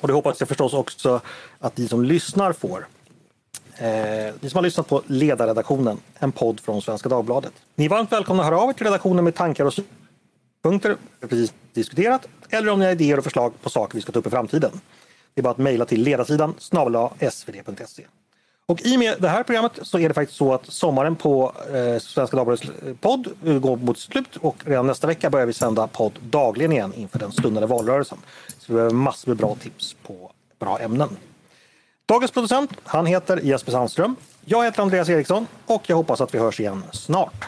Och 0.00 0.08
det 0.08 0.14
hoppas 0.14 0.40
jag 0.40 0.48
förstås 0.48 0.72
också 0.74 1.20
att 1.58 1.76
ni 1.76 1.88
som 1.88 2.04
lyssnar 2.04 2.52
får. 2.52 2.86
Eh, 3.78 4.34
ni 4.40 4.50
som 4.50 4.56
har 4.58 4.62
lyssnat 4.62 4.88
på 4.88 5.02
Ledarredaktionen, 5.06 5.98
en 6.18 6.32
podd 6.32 6.60
från 6.60 6.82
Svenska 6.82 7.08
Dagbladet. 7.08 7.52
Ni 7.74 7.84
är 7.84 7.88
varmt 7.88 8.12
välkomna 8.12 8.42
att 8.42 8.48
höra 8.48 8.60
av 8.60 8.68
er 8.68 8.72
till 8.72 8.86
redaktionen 8.86 9.24
med 9.24 9.34
tankar 9.34 9.64
och 9.64 9.74
synpunkter 9.74 10.96
vi 11.20 11.28
precis 11.28 11.52
diskuterat 11.72 12.28
eller 12.50 12.72
om 12.72 12.78
ni 12.78 12.84
har 12.84 12.92
idéer 12.92 13.18
och 13.18 13.24
förslag 13.24 13.52
på 13.62 13.70
saker 13.70 13.94
vi 13.94 14.00
ska 14.02 14.12
ta 14.12 14.18
upp 14.18 14.26
i 14.26 14.30
framtiden. 14.30 14.80
Det 15.34 15.40
är 15.40 15.42
bara 15.42 15.50
att 15.50 15.58
mejla 15.58 15.84
till 15.84 16.02
ledarsidan 16.02 16.54
snabel 16.58 17.08
svd.se. 17.30 18.02
Och 18.66 18.80
i 18.84 18.96
och 18.96 18.98
med 18.98 19.16
det 19.20 19.28
här 19.28 19.42
programmet 19.42 19.78
så 19.82 19.98
är 19.98 20.08
det 20.08 20.14
faktiskt 20.14 20.38
så 20.38 20.54
att 20.54 20.66
sommaren 20.66 21.16
på 21.16 21.52
eh, 21.74 21.98
Svenska 21.98 22.36
Dagbladets 22.36 22.70
podd 23.00 23.28
går 23.42 23.76
mot 23.76 23.98
slut 23.98 24.36
och 24.36 24.56
redan 24.64 24.86
nästa 24.86 25.06
vecka 25.06 25.30
börjar 25.30 25.46
vi 25.46 25.52
sända 25.52 25.86
podd 25.86 26.12
dagligen 26.20 26.72
igen 26.72 26.92
inför 26.94 27.18
den 27.18 27.32
stundande 27.32 27.66
valrörelsen. 27.66 28.18
Så 28.58 28.64
vi 28.66 28.74
behöver 28.74 28.94
massor 28.94 29.28
med 29.28 29.36
bra 29.36 29.54
tips 29.54 29.96
på 30.06 30.32
bra 30.58 30.78
ämnen. 30.78 31.16
Dagens 32.06 32.30
producent, 32.30 32.70
han 32.84 33.06
heter 33.06 33.40
Jesper 33.42 33.72
Sandström. 33.72 34.16
Jag 34.44 34.64
heter 34.64 34.82
Andreas 34.82 35.08
Eriksson 35.08 35.46
och 35.66 35.82
jag 35.86 35.96
hoppas 35.96 36.20
att 36.20 36.34
vi 36.34 36.38
hörs 36.38 36.60
igen 36.60 36.82
snart. 36.92 37.44